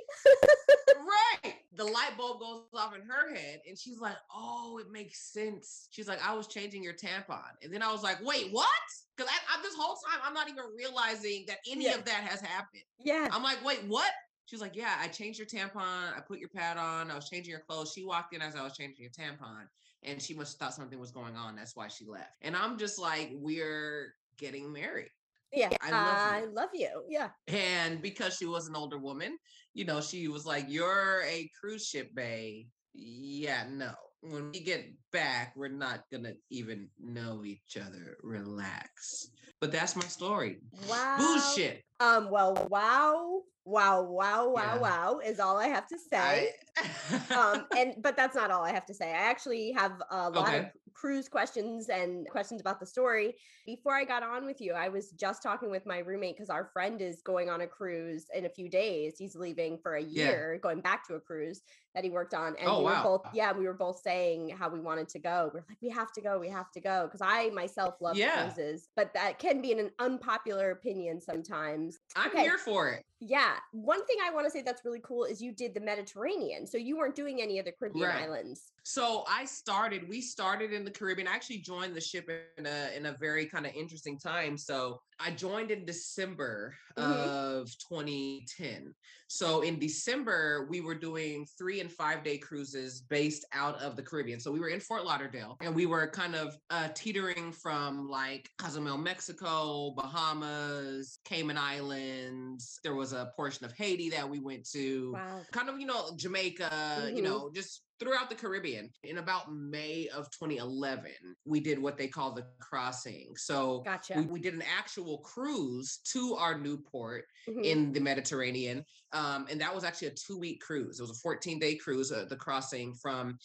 right. 1.44 1.56
The 1.74 1.86
light 1.86 2.18
bulb 2.18 2.40
goes 2.42 2.64
off 2.74 2.94
in 2.96 3.02
her 3.08 3.34
head, 3.34 3.62
and 3.68 3.78
she's 3.78 4.00
like, 4.00 4.18
"Oh, 4.34 4.80
it 4.82 4.92
makes 4.92 5.32
sense." 5.32 5.88
She's 5.92 6.08
like, 6.10 6.20
"I 6.28 6.34
was 6.34 6.48
changing 6.48 6.84
your 6.84 6.94
tampon," 6.94 7.40
and 7.64 7.74
then 7.74 7.82
I 7.82 7.92
was 7.92 8.04
like, 8.04 8.18
"Wait, 8.22 8.52
what?" 8.52 8.68
Because 9.16 9.32
I, 9.32 9.58
I, 9.58 9.62
this 9.62 9.76
whole 9.76 9.96
time 9.96 10.20
I'm 10.26 10.34
not 10.34 10.50
even 10.50 10.66
realizing 10.76 11.46
that 11.48 11.60
any 11.72 11.86
Yeah. 11.86 11.96
of 11.96 12.06
that 12.06 12.24
has 12.24 12.42
happened. 12.42 12.84
Yeah. 13.00 13.30
I'm 13.32 13.44
like, 13.44 13.64
"Wait, 13.64 13.80
what?" 13.88 14.12
She's 14.50 14.62
like, 14.62 14.76
"Yeah, 14.76 14.96
I 15.00 15.08
changed 15.08 15.38
your 15.38 15.48
tampon. 15.48 16.18
I 16.18 16.22
put 16.28 16.40
your 16.40 16.50
pad 16.50 16.78
on. 16.78 17.12
I 17.12 17.16
was 17.16 17.30
changing 17.30 17.52
your 17.52 17.60
clothes. 17.60 17.94
She 17.94 18.04
walked 18.04 18.34
in 18.34 18.42
as 18.42 18.56
I 18.56 18.64
was 18.64 18.76
changing 18.76 19.04
your 19.04 19.12
tampon, 19.12 19.68
and 20.02 20.20
she 20.20 20.34
must 20.34 20.54
have 20.54 20.60
thought 20.60 20.74
something 20.74 21.00
was 21.00 21.12
going 21.12 21.36
on. 21.36 21.56
That's 21.56 21.76
why 21.76 21.88
she 21.88 22.06
left." 22.06 22.34
And 22.42 22.56
I'm 22.56 22.78
just 22.80 22.98
like, 22.98 23.30
"We're 23.34 24.16
getting 24.38 24.72
married." 24.72 25.12
Yeah, 25.52 25.70
I 25.82 25.92
love 25.92 26.18
I 26.18 26.42
you. 26.42 26.52
love 26.52 26.70
you. 26.74 27.04
Yeah. 27.10 27.30
And 27.48 28.02
because 28.02 28.38
she 28.38 28.46
was 28.46 28.68
an 28.68 28.76
older 28.76 28.98
woman, 28.98 29.38
you 29.74 29.86
know, 29.86 30.02
she 30.02 30.28
was 30.28 30.46
like, 30.46 30.66
You're 30.68 31.24
a 31.24 31.50
cruise 31.60 31.88
ship 31.88 32.14
bay. 32.14 32.68
Yeah, 32.94 33.66
no. 33.70 33.94
When 34.22 34.52
we 34.52 34.60
get 34.60 34.86
back, 35.12 35.54
we're 35.56 35.70
not 35.70 36.04
gonna 36.12 36.34
even 36.50 36.90
know 37.00 37.44
each 37.46 37.78
other. 37.78 38.18
Relax. 38.22 39.30
But 39.62 39.72
that's 39.72 39.96
my 39.96 40.06
story. 40.06 40.58
Wow. 40.88 41.16
Bullshit. 41.18 41.84
Um. 42.00 42.30
Well. 42.30 42.68
Wow. 42.70 43.42
Wow. 43.66 44.04
Wow. 44.04 44.50
Wow. 44.50 44.54
Yeah. 44.56 44.78
Wow 44.78 45.20
is 45.24 45.40
all 45.40 45.58
I 45.58 45.68
have 45.68 45.88
to 45.88 45.98
say. 45.98 46.52
I- 46.78 47.34
um. 47.34 47.66
And 47.78 47.96
but 48.02 48.16
that's 48.16 48.36
not 48.36 48.52
all 48.52 48.64
I 48.64 48.72
have 48.72 48.86
to 48.88 48.94
say. 48.94 49.10
I 49.10 49.18
actually 49.18 49.72
have 49.78 49.94
a 50.12 50.30
lot 50.30 50.38
of 50.38 50.48
Okay. 50.48 50.72
Cruise 50.94 51.28
questions 51.30 51.90
and 51.90 52.28
questions 52.30 52.62
about 52.62 52.80
the 52.80 52.86
story. 52.86 53.36
Before 53.66 53.94
I 53.94 54.04
got 54.04 54.24
on 54.24 54.46
with 54.46 54.60
you, 54.62 54.74
I 54.74 54.90
was 54.90 55.12
just 55.12 55.44
talking 55.44 55.70
with 55.70 55.86
my 55.86 56.00
roommate 56.00 56.36
because 56.36 56.50
our 56.50 56.66
friend 56.66 57.02
is 57.02 57.22
going 57.22 57.50
on 57.50 57.62
a 57.62 57.68
cruise 57.68 58.26
in 58.36 58.46
a 58.46 58.50
few 58.50 58.70
days. 58.70 59.16
He's 59.18 59.36
leaving 59.36 59.78
for 59.78 59.96
a 59.96 60.02
Yeah. 60.02 60.30
year, 60.30 60.60
going 60.62 60.82
back 60.82 61.06
to 61.08 61.16
a 61.16 61.20
cruise 61.20 61.62
that 61.96 62.04
he 62.04 62.10
worked 62.10 62.34
on. 62.34 62.56
And 62.58 62.68
Oh, 62.70 62.80
we 62.80 62.86
were 62.86 62.92
wow. 62.92 63.04
both, 63.04 63.26
yeah, 63.34 63.52
we 63.52 63.66
were 63.66 63.74
both 63.74 64.00
saying 64.02 64.50
how 64.50 64.70
we 64.70 64.80
wanted 64.80 65.10
to 65.10 65.20
go. 65.20 65.52
We 65.54 65.60
are 65.60 65.66
like, 65.68 65.78
we 65.82 65.90
have 65.90 66.12
to 66.14 66.22
go, 66.22 66.40
we 66.40 66.50
have 66.50 66.72
to 66.72 66.80
go. 66.80 67.06
Because 67.06 67.22
I 67.22 67.50
myself 67.50 67.96
love 68.02 68.18
Yeah. 68.18 68.44
cruises, 68.44 68.90
but 68.96 69.14
that 69.14 69.40
can 69.40 69.62
be 69.62 69.72
an 69.74 69.92
unpopular 70.00 70.72
opinion 70.72 71.22
sometimes. 71.22 72.00
I'm 72.16 72.30
Okay. 72.30 72.42
here 72.44 72.58
for 72.58 72.90
it. 72.90 73.06
Yeah. 73.20 73.58
One 73.72 74.06
thing 74.06 74.18
I 74.24 74.32
want 74.32 74.46
to 74.46 74.52
say 74.52 74.62
that's 74.62 74.86
really 74.86 75.02
cool 75.04 75.26
is 75.26 75.42
you 75.42 75.52
did 75.52 75.74
the 75.74 75.82
Mediterranean. 75.82 76.66
So 76.66 76.78
you 76.78 76.98
weren't 76.98 77.16
doing 77.16 77.42
any 77.42 77.60
of 77.60 77.66
the 77.66 77.72
Caribbean 77.74 78.08
Right. 78.08 78.24
islands. 78.24 78.72
So 78.90 79.24
I 79.28 79.46
started, 79.46 80.10
we 80.10 80.20
started 80.20 80.74
in 80.74 80.84
the 80.84 80.90
Caribbean. 80.90 81.28
I 81.28 81.36
actually 81.36 81.60
joined 81.60 81.96
the 81.96 82.02
ship 82.02 82.28
in 82.58 82.66
a 82.66 82.92
in 82.98 83.06
a 83.06 83.16
very 83.20 83.46
kind 83.46 83.68
of 83.68 83.74
interesting 83.76 84.18
time. 84.18 84.58
So 84.58 85.00
I 85.20 85.30
joined 85.30 85.70
in 85.70 85.86
December 85.86 86.76
Mhm. 86.98 87.30
of 87.38 87.70
2010. 87.88 88.96
So 89.28 89.62
in 89.62 89.78
December, 89.78 90.66
we 90.72 90.82
were 90.82 90.96
doing 90.96 91.46
three 91.56 91.82
and 91.82 91.92
five 91.92 92.24
day 92.24 92.40
cruises 92.40 93.04
based 93.04 93.46
out 93.54 93.76
of 93.80 93.96
the 93.96 94.02
Caribbean. 94.02 94.40
So 94.40 94.52
we 94.52 94.60
were 94.60 94.70
in 94.70 94.80
Fort 94.80 95.06
Lauderdale 95.06 95.56
and 95.62 95.76
we 95.76 95.86
were 95.86 96.10
kind 96.10 96.34
of 96.34 96.58
uh, 96.72 96.90
teetering 96.96 97.52
from 97.52 98.08
like 98.08 98.50
Cozumel, 98.58 98.98
Mexico, 98.98 99.92
Bahamas, 99.94 101.20
Cayman 101.26 101.60
Islands. 101.60 102.80
There 102.84 102.96
was 102.96 103.14
a 103.14 103.32
portion 103.36 103.66
of 103.68 103.74
Haiti 103.74 104.10
that 104.10 104.28
we 104.28 104.40
went 104.40 104.68
to 104.72 105.22
Wow. 105.22 105.46
kind 105.52 105.70
of 105.70 105.80
you 105.80 105.86
know 105.88 106.16
jamaica 106.16 107.12
you 107.14 107.22
Mhm. 107.22 107.24
know 107.24 107.52
just 107.54 107.89
throughout 108.00 108.30
the 108.30 108.36
caribbean 108.36 108.90
in 109.04 109.18
about 109.18 109.54
may 109.54 110.08
of 110.14 110.30
2011 110.32 111.12
we 111.46 111.60
did 111.60 111.78
what 111.78 111.98
they 111.98 112.08
call 112.08 112.32
the 112.32 112.46
crossing 112.60 113.34
so 113.36 113.82
Gotcha. 113.86 114.14
we, 114.18 114.22
we 114.24 114.40
did 114.40 114.54
an 114.54 114.64
actual 114.78 115.20
cruise 115.20 116.00
to 116.14 116.36
our 116.36 116.58
new 116.58 116.78
port 116.78 117.26
Mhm. 117.48 117.64
in 117.64 117.92
the 117.94 118.00
mediterranean 118.00 118.84
um, 119.14 119.46
and 119.50 119.60
that 119.62 119.74
was 119.74 119.84
actually 119.84 120.10
a 120.10 120.12
two-week 120.16 120.62
cruise 120.62 121.00
it 121.00 121.04
was 121.04 121.12
a 121.24 121.28
14-day 121.28 121.76
cruise 121.76 122.12
uh, 122.12 122.26
the 122.30 122.36
crossing 122.36 122.94
from 122.94 123.38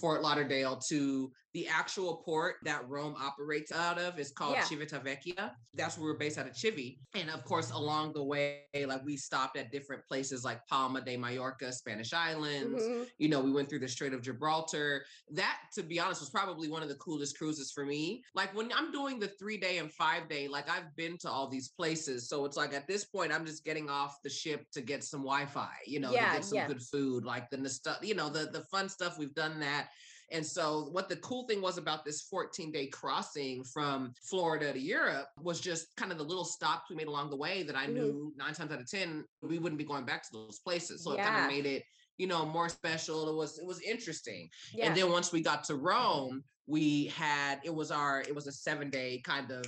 Fort 0.00 0.22
Lauderdale 0.22 0.76
to 0.88 1.30
the 1.52 1.66
actual 1.66 2.18
port 2.24 2.56
that 2.62 2.88
Rome 2.88 3.16
operates 3.18 3.72
out 3.72 3.98
of 3.98 4.18
is 4.18 4.30
called 4.30 4.54
Yeah. 4.54 4.62
Civitavecchia. 4.62 5.52
That's 5.74 5.98
where 5.98 6.12
we're 6.12 6.18
based 6.18 6.38
out 6.38 6.46
of 6.46 6.52
Chivi. 6.52 6.98
And 7.14 7.28
of 7.30 7.44
course, 7.44 7.70
along 7.72 8.12
the 8.12 8.22
way, 8.22 8.62
like 8.74 9.04
we 9.04 9.16
stopped 9.16 9.56
at 9.56 9.72
different 9.72 10.06
places 10.06 10.44
like 10.44 10.64
Palma 10.68 11.00
de 11.00 11.16
Mallorca, 11.16 11.72
Spanish 11.72 12.12
Islands. 12.12 12.82
Mhm. 12.82 13.08
You 13.18 13.28
know, 13.28 13.40
we 13.40 13.50
went 13.50 13.68
through 13.68 13.80
the 13.80 13.88
Strait 13.88 14.12
of 14.12 14.22
Gibraltar. 14.22 15.04
That, 15.30 15.58
to 15.74 15.82
be 15.82 15.98
honest, 15.98 16.20
was 16.20 16.30
probably 16.30 16.68
one 16.68 16.82
of 16.82 16.88
the 16.88 16.94
coolest 16.96 17.36
cruises 17.36 17.72
for 17.72 17.84
me. 17.84 18.22
Like 18.34 18.54
when 18.54 18.72
I'm 18.72 18.92
doing 18.92 19.18
the 19.18 19.28
three 19.28 19.56
day 19.56 19.78
and 19.78 19.92
five 19.92 20.28
day, 20.28 20.46
like 20.48 20.68
I've 20.70 20.94
been 20.96 21.18
to 21.18 21.30
all 21.30 21.48
these 21.48 21.68
places. 21.70 22.28
So 22.28 22.44
it's 22.44 22.56
like 22.56 22.74
at 22.74 22.86
this 22.86 23.04
point, 23.04 23.32
I'm 23.32 23.44
just 23.44 23.64
getting 23.64 23.90
off 23.90 24.22
the 24.22 24.30
ship 24.30 24.70
to 24.72 24.80
get 24.80 25.02
some 25.02 25.20
Wi-Fi, 25.20 25.70
you 25.86 25.98
know, 26.00 26.12
Yeah, 26.12 26.28
to 26.30 26.36
get 26.36 26.44
some 26.44 26.56
yeah. 26.58 26.68
good 26.68 26.82
food, 26.82 27.24
like 27.24 27.50
the 27.50 27.98
you 28.02 28.14
know, 28.14 28.28
the 28.28 28.46
the 28.46 28.62
fun 28.70 28.88
stuff. 28.88 29.18
We've 29.18 29.34
done 29.34 29.58
that. 29.60 29.88
And 30.32 30.46
so, 30.46 30.88
what 30.90 31.08
the 31.08 31.16
cool 31.16 31.46
thing 31.46 31.60
was 31.60 31.76
about 31.78 32.04
this 32.04 32.22
14 32.22 32.70
day 32.70 32.86
crossing 32.86 33.64
from 33.64 34.12
Florida 34.22 34.72
to 34.72 34.78
Europe 34.78 35.28
was 35.42 35.60
just 35.60 35.94
kind 35.96 36.12
of 36.12 36.18
the 36.18 36.24
little 36.24 36.44
stops 36.44 36.88
we 36.88 36.96
made 36.96 37.08
along 37.08 37.30
the 37.30 37.36
way 37.36 37.62
that 37.64 37.76
I 37.76 37.86
Mhm. 37.86 37.94
knew 37.94 38.32
nine 38.36 38.54
times 38.54 38.70
out 38.70 38.80
of 38.80 38.88
10, 38.88 39.24
we 39.42 39.58
wouldn't 39.58 39.78
be 39.78 39.84
going 39.84 40.04
back 40.04 40.22
to 40.24 40.32
those 40.32 40.60
places. 40.60 41.02
So, 41.02 41.12
it 41.12 41.22
kind 41.22 41.36
of 41.36 41.50
made 41.50 41.66
it, 41.66 41.84
you 42.16 42.26
know, 42.26 42.46
more 42.46 42.68
special. 42.68 43.28
It 43.28 43.34
was, 43.34 43.58
it 43.58 43.66
was 43.66 43.80
interesting. 43.80 44.48
Yeah. 44.72 44.86
And 44.86 44.96
then 44.96 45.10
once 45.10 45.32
we 45.32 45.40
got 45.42 45.64
to 45.64 45.74
Rome, 45.76 46.44
we 46.66 47.06
had, 47.06 47.60
it 47.64 47.74
was 47.74 47.90
our, 47.90 48.20
it 48.20 48.34
was 48.34 48.46
a 48.46 48.52
seven 48.52 48.90
day 48.90 49.20
kind 49.24 49.50
of 49.50 49.66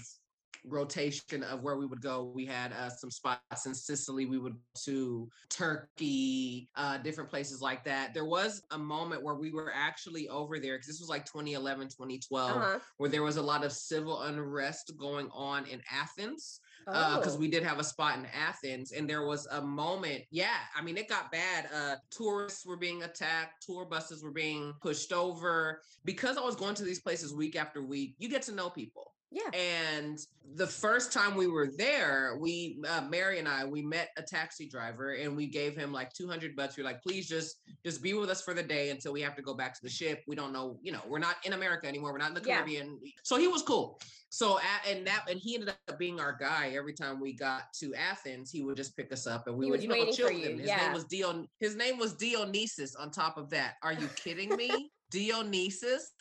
rotation 0.64 1.42
of 1.42 1.62
where 1.62 1.76
we 1.76 1.86
would 1.86 2.00
go. 2.00 2.30
We 2.34 2.46
had 2.46 2.72
uh, 2.72 2.88
some 2.88 3.10
spots 3.10 3.66
in 3.66 3.74
Sicily. 3.74 4.26
We 4.26 4.38
would 4.38 4.56
to 4.84 5.28
Turkey, 5.48 6.68
uh, 6.76 6.98
different 6.98 7.30
places 7.30 7.60
like 7.60 7.84
that. 7.84 8.14
There 8.14 8.24
was 8.24 8.62
a 8.70 8.78
moment 8.78 9.22
where 9.22 9.34
we 9.34 9.50
were 9.50 9.72
actually 9.74 10.28
over 10.28 10.58
there 10.58 10.74
because 10.74 10.86
this 10.86 11.00
was 11.00 11.08
like 11.08 11.24
2011, 11.24 11.88
2012, 11.88 12.50
uh-huh. 12.50 12.78
where 12.98 13.10
there 13.10 13.22
was 13.22 13.36
a 13.36 13.42
lot 13.42 13.64
of 13.64 13.72
civil 13.72 14.22
unrest 14.22 14.92
going 14.98 15.28
on 15.32 15.66
in 15.66 15.80
Athens 15.90 16.60
because 16.84 17.36
Oh. 17.36 17.38
we 17.38 17.48
did 17.48 17.62
have 17.62 17.78
a 17.78 17.84
spot 17.84 18.18
in 18.18 18.26
Athens, 18.26 18.92
and 18.92 19.08
there 19.08 19.24
was 19.24 19.46
a 19.46 19.60
moment. 19.60 20.24
Yeah, 20.30 20.58
I 20.76 20.82
mean, 20.82 20.96
it 20.96 21.08
got 21.08 21.30
bad. 21.30 21.68
Uh, 21.72 21.96
tourists 22.10 22.66
were 22.66 22.76
being 22.76 23.02
attacked, 23.02 23.64
tour 23.64 23.84
buses 23.84 24.22
were 24.22 24.32
being 24.32 24.74
pushed 24.80 25.12
over. 25.12 25.80
Because 26.04 26.36
I 26.36 26.40
was 26.40 26.56
going 26.56 26.74
to 26.76 26.84
these 26.84 27.00
places 27.00 27.32
week 27.34 27.56
after 27.56 27.82
week, 27.82 28.14
you 28.18 28.28
get 28.28 28.42
to 28.42 28.52
know 28.52 28.70
people. 28.70 29.11
Yeah. 29.32 29.58
And 29.58 30.18
the 30.54 30.66
first 30.66 31.12
time 31.12 31.34
we 31.34 31.46
were 31.46 31.68
there, 31.76 32.36
we, 32.38 32.82
uh, 32.88 33.02
Mary 33.08 33.38
and 33.38 33.48
I, 33.48 33.64
we 33.64 33.80
met 33.80 34.10
a 34.16 34.22
taxi 34.22 34.68
driver 34.68 35.12
and 35.14 35.34
we 35.34 35.46
gave 35.46 35.74
him 35.74 35.92
like 35.92 36.12
200 36.12 36.54
bucks. 36.54 36.76
We 36.76 36.82
are 36.82 36.86
like, 36.86 37.02
please 37.02 37.28
just, 37.28 37.56
just 37.84 38.02
be 38.02 38.12
with 38.14 38.28
us 38.28 38.42
for 38.42 38.52
the 38.52 38.62
day 38.62 38.90
until 38.90 39.12
we 39.12 39.22
have 39.22 39.34
to 39.36 39.42
go 39.42 39.54
back 39.54 39.74
to 39.74 39.80
the 39.82 39.88
ship. 39.88 40.22
We 40.26 40.36
don't 40.36 40.52
know, 40.52 40.78
you 40.82 40.92
know, 40.92 41.00
we're 41.08 41.18
not 41.18 41.36
in 41.44 41.54
America 41.54 41.86
anymore. 41.86 42.12
We're 42.12 42.18
not 42.18 42.28
in 42.28 42.34
the 42.34 42.42
Yeah. 42.46 42.58
Caribbean. 42.58 42.98
So 43.22 43.36
he 43.36 43.48
was 43.48 43.62
cool. 43.62 43.98
So, 44.28 44.58
and 44.88 45.06
that, 45.06 45.24
and 45.28 45.38
he 45.38 45.54
ended 45.54 45.74
up 45.88 45.98
being 45.98 46.20
our 46.20 46.36
guy 46.38 46.72
every 46.76 46.94
time 46.94 47.20
we 47.20 47.34
got 47.34 47.64
to 47.80 47.94
Athens. 47.94 48.50
He 48.50 48.62
would 48.62 48.76
just 48.76 48.96
pick 48.96 49.12
us 49.12 49.26
up 49.26 49.46
and 49.46 49.56
we 49.56 49.66
He 49.66 49.70
would, 49.70 49.82
you 49.82 49.88
know, 49.88 50.10
chill 50.12 50.28
with 50.28 50.42
him. 50.42 50.58
His 50.58 50.68
yeah. 50.68 50.84
name 50.84 50.92
was 50.92 51.04
Dion. 51.04 51.48
His 51.60 51.76
name 51.76 51.98
was 51.98 52.14
Dionysus. 52.14 52.94
On 52.96 53.10
top 53.10 53.36
of 53.36 53.50
that, 53.50 53.74
are 53.82 53.92
you 53.92 54.08
kidding 54.16 54.54
me? 54.56 54.90
Dionysus. 55.10 56.12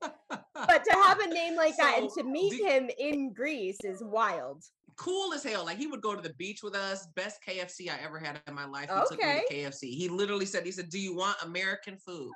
But 0.00 0.84
to 0.84 0.92
have 1.02 1.20
a 1.20 1.26
name 1.28 1.56
like 1.56 1.76
that 1.76 1.98
and 1.98 2.10
to 2.16 2.22
meet 2.22 2.50
the- 2.58 2.64
him 2.68 2.90
in 2.98 3.32
Greece 3.32 3.78
is 3.84 4.02
wild. 4.02 4.64
cool 4.96 5.34
as 5.34 5.42
hell. 5.42 5.64
Like 5.64 5.76
he 5.76 5.86
would 5.88 6.00
go 6.00 6.14
to 6.14 6.22
the 6.22 6.32
beach 6.34 6.62
with 6.62 6.74
us. 6.76 7.06
Best 7.16 7.40
KFC 7.46 7.90
I 7.90 7.98
ever 8.04 8.18
had 8.18 8.40
in 8.46 8.54
my 8.54 8.64
life. 8.64 8.88
He 8.88 9.16
took 9.16 9.18
me 9.22 9.42
to 9.48 9.54
KFC. 9.54 9.90
He 9.90 10.08
literally 10.08 10.46
said, 10.46 10.64
he 10.64 10.70
said, 10.72 10.88
Do 10.88 10.98
you 11.00 11.14
want 11.16 11.36
American 11.42 11.96
food? 11.98 12.30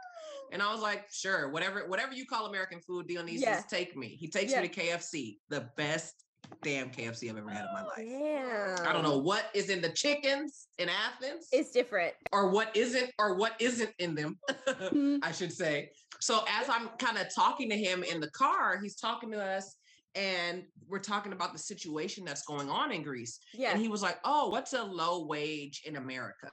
And 0.51 0.61
I 0.62 0.72
was 0.72 0.81
like, 0.83 1.07
sure, 1.11 1.51
whatever, 1.51 1.87
whatever 1.88 2.14
you 2.14 2.27
call 2.27 2.46
American 2.46 2.81
food, 2.81 3.07
Dionysus, 3.07 3.42
Yeah. 3.42 3.62
take 3.70 3.96
me. 3.96 4.09
He 4.09 4.29
takes 4.29 4.51
Yeah. 4.53 4.62
me 4.62 4.68
to 4.68 4.74
KFC, 4.81 5.38
the 5.51 5.70
best 5.77 6.24
damn 6.63 6.91
KFC 6.91 7.31
I've 7.31 7.37
ever 7.37 7.51
had 7.51 7.65
in 7.65 7.73
my 7.73 7.83
life. 7.83 7.99
Yeah. 7.99 8.77
I 8.89 8.93
don't 8.93 9.03
know 9.03 9.19
what 9.19 9.47
is 9.55 9.71
in 9.71 9.81
the 9.81 9.89
chickens 9.91 10.69
in 10.79 10.89
Athens 10.89 11.49
It's 11.53 11.71
different. 11.71 12.15
or 12.33 12.51
what 12.51 12.75
isn't 12.77 13.11
or 13.19 13.37
what 13.37 13.55
isn't 13.61 13.91
in 13.99 14.15
them 14.15 14.39
Mhm. 14.69 15.19
i 15.23 15.33
should 15.33 15.53
say 15.53 15.91
so 16.21 16.45
as 16.49 16.69
i'm 16.69 16.89
kind 16.99 17.17
of 17.19 17.33
talking 17.35 17.69
to 17.71 17.77
him 17.77 18.03
in 18.03 18.21
the 18.21 18.31
car 18.31 18.79
he's 18.81 18.97
talking 18.97 19.31
to 19.33 19.43
us 19.43 19.77
and 20.15 20.65
we're 20.89 20.99
talking 20.99 21.33
about 21.33 21.53
the 21.53 21.59
situation 21.59 22.25
that's 22.25 22.43
going 22.43 22.69
on 22.71 22.91
in 22.93 23.03
greece 23.03 23.39
Yeah. 23.55 23.71
and 23.73 23.81
he 23.81 23.89
was 23.89 24.03
like 24.03 24.19
oh 24.25 24.49
what's 24.49 24.73
a 24.73 24.83
low 24.83 25.27
wage 25.27 25.83
in 25.85 25.97
america 25.97 26.51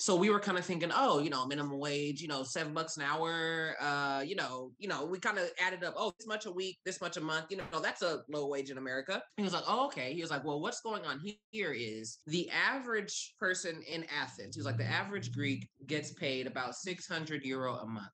so 0.00 0.16
we 0.16 0.30
were 0.30 0.40
kind 0.40 0.56
of 0.56 0.64
thinking 0.64 0.90
oh 0.94 1.20
you 1.20 1.28
know 1.28 1.46
minimum 1.46 1.78
wage 1.78 2.22
you 2.22 2.26
know 2.26 2.42
seven 2.42 2.72
bucks 2.72 2.96
an 2.96 3.02
hour 3.02 3.76
uh 3.80 4.22
you 4.26 4.34
know 4.34 4.72
you 4.78 4.88
know 4.88 5.04
we 5.04 5.18
kind 5.18 5.38
of 5.38 5.48
added 5.60 5.84
up 5.84 5.94
oh 5.96 6.10
this 6.18 6.26
much 6.26 6.46
a 6.46 6.50
week 6.50 6.78
this 6.86 7.00
much 7.02 7.18
a 7.18 7.20
month 7.20 7.46
you 7.50 7.56
know 7.58 7.64
that's 7.82 8.02
a 8.02 8.22
low 8.30 8.48
wage 8.48 8.70
in 8.70 8.78
america. 8.78 9.22
He 9.36 9.42
was 9.42 9.52
like 9.52 9.64
oh 9.68 9.86
okay. 9.86 10.14
He 10.14 10.22
was 10.22 10.30
like 10.30 10.44
well 10.44 10.60
what's 10.60 10.80
going 10.80 11.04
on 11.04 11.20
here 11.50 11.72
is 11.72 12.18
the 12.26 12.48
average 12.50 13.34
person 13.38 13.82
in 13.86 14.04
athens 14.04 14.56
he 14.56 14.58
was 14.58 14.66
like 14.66 14.78
the 14.78 14.84
average 14.84 15.32
greek 15.32 15.68
gets 15.86 16.12
paid 16.12 16.46
about 16.46 16.74
600 16.74 17.44
euro 17.44 17.74
a 17.76 17.86
month. 17.86 18.06